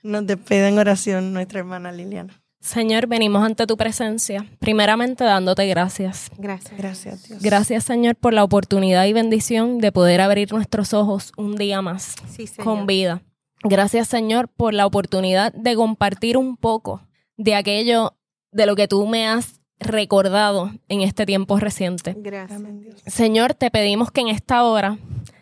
Nos 0.03 0.27
despide 0.27 0.69
en 0.69 0.79
oración 0.79 1.33
nuestra 1.33 1.61
hermana 1.61 1.93
Liliana. 1.93 2.39
Señor, 2.61 3.07
venimos 3.09 3.43
ante 3.45 3.67
tu 3.67 3.77
presencia, 3.77 4.47
primeramente 4.61 5.25
dándote 5.25 5.67
gracias. 5.67 6.31
Gracias. 6.39 6.77
Gracias, 6.79 7.29
Dios. 7.29 7.43
Gracias, 7.43 7.85
Señor, 7.85 8.15
por 8.17 8.33
la 8.35 8.45
oportunidad 8.45 9.05
y 9.07 9.13
bendición 9.13 9.79
de 9.79 9.91
poder 9.93 10.21
abrir 10.21 10.53
nuestros 10.53 10.93
ojos 10.93 11.33
un 11.37 11.57
día 11.57 11.83
más 11.83 12.15
Sí, 12.31 12.47
Señor. 12.47 12.65
con 12.65 12.87
vida. 12.87 13.23
Gracias, 13.65 14.09
Señor, 14.09 14.49
por 14.49 14.75
la 14.75 14.87
oportunidad 14.87 15.53
de 15.53 15.75
compartir 15.77 16.37
un 16.37 16.57
poco 16.57 17.03
de 17.37 17.55
aquello 17.55 18.15
de 18.51 18.67
lo 18.67 18.77
que 18.77 18.89
tú 18.89 19.07
me 19.07 19.27
has 19.27 19.61
recordado 19.79 20.71
en 20.89 21.01
este 21.01 21.27
tiempo 21.27 21.59
reciente. 21.59 22.15
Gracias. 22.17 22.63
Señor, 23.07 23.55
te 23.55 23.71
pedimos 23.71 24.11
que 24.11 24.21
en 24.21 24.29
esta 24.29 24.65
hora 24.65 24.99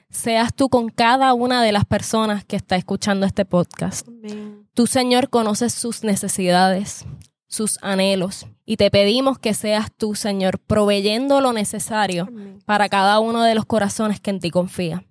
seas 0.08 0.54
tú 0.54 0.68
con 0.68 0.88
cada 0.88 1.32
una 1.34 1.62
de 1.62 1.72
las 1.72 1.84
personas 1.84 2.44
que 2.44 2.56
está 2.56 2.76
escuchando 2.76 3.26
este 3.26 3.44
podcast. 3.44 4.06
Amén. 4.08 4.66
Tú, 4.74 4.86
Señor, 4.86 5.30
conoces 5.30 5.72
sus 5.72 6.04
necesidades, 6.04 7.04
sus 7.48 7.78
anhelos, 7.82 8.46
y 8.64 8.76
te 8.76 8.90
pedimos 8.90 9.38
que 9.38 9.54
seas 9.54 9.90
tú, 9.96 10.14
Señor, 10.14 10.58
proveyendo 10.58 11.40
lo 11.40 11.52
necesario 11.52 12.24
Amén. 12.28 12.58
para 12.64 12.88
cada 12.88 13.18
uno 13.18 13.42
de 13.42 13.54
los 13.54 13.66
corazones 13.66 14.20
que 14.20 14.30
en 14.30 14.40
ti 14.40 14.50
confía. 14.50 15.04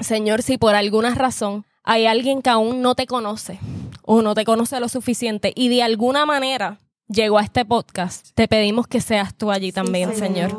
Señor, 0.00 0.42
si 0.42 0.58
por 0.58 0.74
alguna 0.74 1.14
razón 1.14 1.64
hay 1.84 2.06
alguien 2.06 2.42
que 2.42 2.50
aún 2.50 2.82
no 2.82 2.94
te 2.94 3.06
conoce 3.06 3.60
o 4.02 4.22
no 4.22 4.34
te 4.34 4.44
conoce 4.44 4.80
lo 4.80 4.88
suficiente 4.88 5.52
y 5.54 5.68
de 5.68 5.82
alguna 5.82 6.26
manera 6.26 6.78
llegó 7.08 7.38
a 7.38 7.42
este 7.42 7.64
podcast, 7.64 8.30
te 8.34 8.48
pedimos 8.48 8.86
que 8.86 9.00
seas 9.00 9.34
tú 9.34 9.50
allí 9.50 9.72
también, 9.72 10.10
Sí, 10.12 10.20
Señor. 10.20 10.56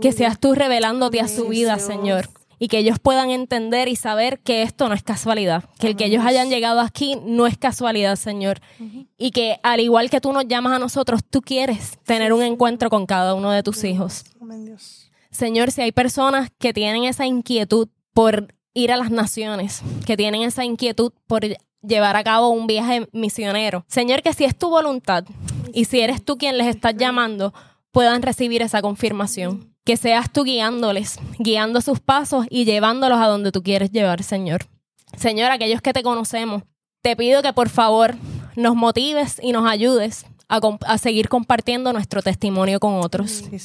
Que 0.00 0.12
seas 0.12 0.38
tú 0.38 0.54
revelándote 0.54 1.20
a 1.20 1.28
su 1.28 1.48
vida, 1.48 1.76
Dios. 1.76 1.86
Señor. 1.86 2.28
Y 2.58 2.68
que 2.68 2.78
ellos 2.78 2.98
puedan 2.98 3.30
entender 3.30 3.88
y 3.88 3.96
saber 3.96 4.38
que 4.40 4.60
esto 4.62 4.88
no 4.88 4.94
es 4.94 5.02
casualidad. 5.02 5.64
Que 5.78 5.88
el 5.88 5.96
que 5.96 6.04
ellos 6.04 6.24
hayan 6.26 6.50
llegado 6.50 6.80
aquí 6.80 7.16
no 7.24 7.46
es 7.46 7.56
casualidad, 7.56 8.16
Señor. 8.16 8.60
Y 9.16 9.30
que 9.30 9.58
al 9.62 9.80
igual 9.80 10.10
que 10.10 10.20
tú 10.20 10.30
nos 10.34 10.46
llamas 10.46 10.74
a 10.74 10.78
nosotros, 10.78 11.22
tú 11.28 11.40
quieres 11.40 11.98
tener 12.04 12.34
un 12.34 12.42
encuentro 12.42 12.90
con 12.90 13.06
cada 13.06 13.34
uno 13.34 13.50
de 13.50 13.62
tus 13.62 13.82
hijos. 13.84 14.24
Amén, 14.42 14.66
Dios. 14.66 15.10
Señor, 15.30 15.70
si 15.70 15.80
hay 15.80 15.92
personas 15.92 16.50
que 16.58 16.74
tienen 16.74 17.04
esa 17.04 17.24
inquietud 17.24 17.88
por 18.12 18.54
ir 18.74 18.92
a 18.92 18.96
las 18.96 19.10
naciones, 19.10 19.82
que 20.06 20.16
tienen 20.16 20.42
esa 20.42 20.64
inquietud 20.64 21.12
por 21.26 21.42
llevar 21.82 22.16
a 22.16 22.24
cabo 22.24 22.50
un 22.50 22.66
viaje 22.66 23.08
misionero, 23.12 23.84
Señor, 23.88 24.22
que 24.22 24.32
si 24.32 24.44
es 24.44 24.56
tu 24.56 24.70
voluntad 24.70 25.24
y 25.72 25.84
si 25.86 26.00
eres 26.00 26.24
tú 26.24 26.36
quien 26.36 26.58
les 26.58 26.66
estás 26.66 26.94
llamando, 26.96 27.52
puedan 27.90 28.22
recibir 28.22 28.62
esa 28.62 28.82
confirmación. 28.82 29.70
Que 29.84 29.96
seas 29.96 30.30
tú 30.30 30.44
guiándoles, 30.44 31.18
guiando 31.38 31.80
sus 31.80 32.00
pasos 32.00 32.46
y 32.50 32.64
llevándolos 32.64 33.18
a 33.18 33.26
donde 33.26 33.50
tú 33.50 33.62
quieres 33.62 33.90
llevar, 33.90 34.22
Señor. 34.22 34.66
Señor, 35.16 35.50
aquellos 35.50 35.80
que 35.80 35.92
te 35.92 36.02
conocemos, 36.02 36.62
te 37.02 37.16
pido 37.16 37.42
que 37.42 37.52
por 37.52 37.70
favor 37.70 38.14
nos 38.56 38.76
motives 38.76 39.40
y 39.42 39.52
nos 39.52 39.68
ayudes 39.68 40.26
a, 40.48 40.60
a 40.86 40.98
seguir 40.98 41.28
compartiendo 41.28 41.92
nuestro 41.92 42.22
testimonio 42.22 42.78
con 42.78 43.00
otros. 43.00 43.42
Sí, 43.50 43.58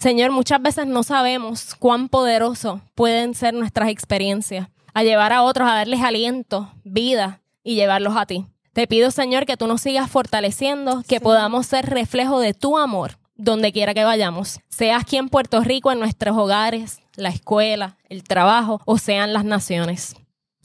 Señor. 0.00 0.30
Muchas 0.30 0.62
veces 0.62 0.86
no 0.86 1.02
sabemos 1.02 1.74
cuán 1.78 2.08
poderoso 2.08 2.80
pueden 2.94 3.34
ser 3.34 3.52
nuestras 3.52 3.90
experiencias 3.90 4.68
a 4.94 5.02
llevar 5.02 5.32
a 5.32 5.42
otros 5.42 5.68
a 5.68 5.74
darles 5.74 6.00
aliento, 6.00 6.72
vida 6.84 7.42
y 7.62 7.74
llevarlos 7.74 8.16
a 8.16 8.24
ti. 8.24 8.46
Te 8.72 8.86
pido, 8.86 9.10
Señor, 9.10 9.44
que 9.44 9.58
tú 9.58 9.66
nos 9.66 9.82
sigas 9.82 10.10
fortaleciendo, 10.10 11.02
que 11.06 11.20
podamos 11.20 11.66
ser 11.66 11.86
reflejo 11.86 12.40
de 12.40 12.54
tu 12.54 12.78
amor 12.78 13.18
donde 13.36 13.72
quiera 13.72 13.94
que 13.94 14.04
vayamos, 14.04 14.60
sea 14.68 14.98
aquí 14.98 15.16
en 15.16 15.28
Puerto 15.28 15.60
Rico, 15.62 15.90
en 15.90 15.98
nuestros 15.98 16.36
hogares, 16.36 17.00
la 17.14 17.30
escuela, 17.30 17.96
el 18.08 18.22
trabajo 18.22 18.80
o 18.84 18.98
sean 18.98 19.32
las 19.32 19.44
naciones. 19.44 20.14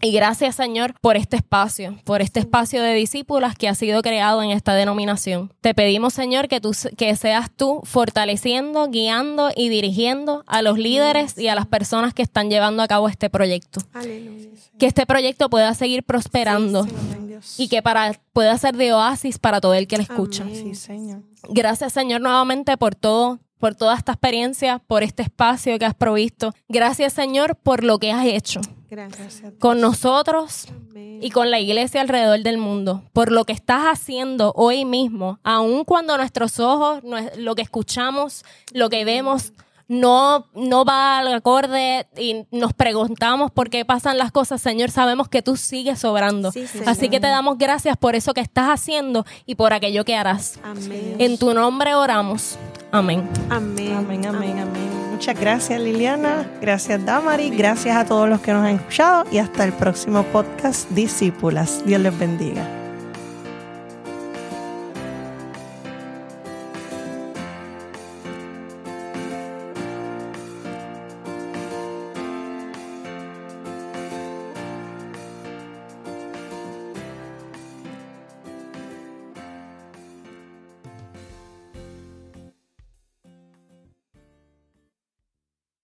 Y 0.02 0.12
gracias, 0.12 0.56
Señor, 0.56 0.94
por 1.02 1.16
este 1.16 1.38
espacio, 1.38 1.98
por 2.04 2.22
este 2.22 2.40
espacio 2.40 2.82
de 2.84 2.94
discípulas 2.94 3.56
que 3.56 3.70
ha 3.70 3.76
sido 3.76 4.02
creado 4.02 4.44
en 4.44 4.52
esta 4.52 4.74
denominación. 4.76 5.54
Te 5.62 5.74
pedimos, 5.74 6.14
Señor, 6.14 6.48
que, 6.48 6.60
tú, 6.60 6.72
que 6.98 7.16
seas 7.16 7.50
tú 7.56 7.82
fortaleciendo, 7.84 8.90
guiando 8.90 9.52
y 9.56 9.70
dirigiendo 9.70 10.44
a 10.48 10.62
los 10.62 10.78
líderes 10.78 11.38
y 11.38 11.48
a 11.48 11.56
las 11.56 11.66
personas 11.66 12.14
que 12.14 12.22
están 12.22 12.50
llevando 12.50 12.84
a 12.84 12.88
cabo 12.88 13.08
este 13.08 13.30
proyecto. 13.30 13.82
Aleluya. 13.94 14.50
Que 14.78 14.86
este 14.86 15.06
proyecto 15.06 15.50
pueda 15.50 15.74
seguir 15.74 16.04
prosperando 16.04 16.86
y 17.58 17.70
que 17.70 17.82
para, 17.82 18.20
pueda 18.34 18.58
ser 18.58 18.76
de 18.76 18.94
oasis 18.94 19.40
para 19.40 19.62
todo 19.62 19.74
el 19.74 19.88
que 19.88 19.98
le 19.98 20.04
escucha. 20.04 20.44
Amén. 20.44 20.56
Sí, 20.56 20.76
Señor. 20.76 21.22
Gracias, 21.50 21.94
Señor, 21.94 22.22
nuevamente 22.22 22.76
por 22.78 22.96
todo, 22.96 23.40
por 23.66 23.74
toda 23.74 23.96
esta 23.96 24.12
experiencia, 24.12 24.78
por 24.78 25.02
este 25.02 25.24
espacio 25.24 25.80
que 25.80 25.86
has 25.86 25.96
provisto. 25.96 26.54
Gracias, 26.70 27.14
Señor, 27.14 27.56
por 27.56 27.84
lo 27.84 27.98
que 27.98 28.12
has 28.12 28.24
hecho 28.28 28.62
Gracias. 28.92 29.42
con 29.58 29.82
nosotros 29.82 30.68
Amén. 30.92 31.18
y 31.20 31.32
con 31.32 31.50
la 31.50 31.60
iglesia 31.60 32.02
alrededor 32.02 32.44
del 32.44 32.60
mundo, 32.60 33.02
por 33.12 33.32
lo 33.32 33.44
que 33.44 33.54
estás 33.54 33.86
haciendo 33.86 34.54
hoy 34.56 34.86
mismo, 34.86 35.40
aun 35.42 35.84
cuando 35.84 36.16
nuestros 36.16 36.60
ojos, 36.60 37.02
lo 37.38 37.56
que 37.56 37.64
escuchamos, 37.64 38.46
lo 38.72 38.92
que 38.92 39.04
vemos, 39.04 39.52
no, 39.88 40.46
no 40.54 40.86
va 40.86 41.18
al 41.18 41.34
acorde 41.34 42.06
y 42.20 42.46
nos 42.52 42.74
preguntamos 42.74 43.50
por 43.50 43.72
qué 43.72 43.84
pasan 43.84 44.20
las 44.20 44.32
cosas, 44.32 44.62
Señor, 44.62 44.92
sabemos 44.92 45.28
que 45.28 45.42
tú 45.42 45.56
sigues 45.56 45.98
sobrando. 45.98 46.52
Sí. 46.52 46.66
Así 46.86 47.10
que 47.10 47.20
te 47.20 47.28
damos 47.28 47.58
gracias 47.58 47.98
por 47.98 48.14
eso 48.14 48.36
que 48.36 48.42
estás 48.42 48.68
haciendo 48.68 49.26
y 49.48 49.56
por 49.56 49.74
aquello 49.74 50.06
que 50.06 50.16
harás. 50.16 50.60
Amén. 50.64 51.16
En 51.18 51.40
tu 51.40 51.56
nombre 51.56 51.96
oramos. 51.96 52.60
Amén. 52.96 53.28
Amén. 53.50 53.94
Amén, 53.94 54.26
amén, 54.26 54.60
amén. 54.60 55.12
Muchas 55.12 55.38
gracias, 55.38 55.82
Liliana. 55.82 56.50
Gracias, 56.62 57.06
Damari. 57.06 57.50
Gracias 57.50 57.96
a 57.96 58.06
todos 58.06 58.30
los 58.30 58.40
que 58.40 58.54
nos 58.54 58.64
han 58.64 58.76
escuchado 58.76 59.26
y 59.32 59.38
hasta 59.38 59.66
el 59.66 59.74
próximo 59.74 60.24
podcast, 60.24 60.90
Discípulas. 60.92 61.84
Dios 61.86 62.00
les 62.00 62.18
bendiga. 62.18 62.85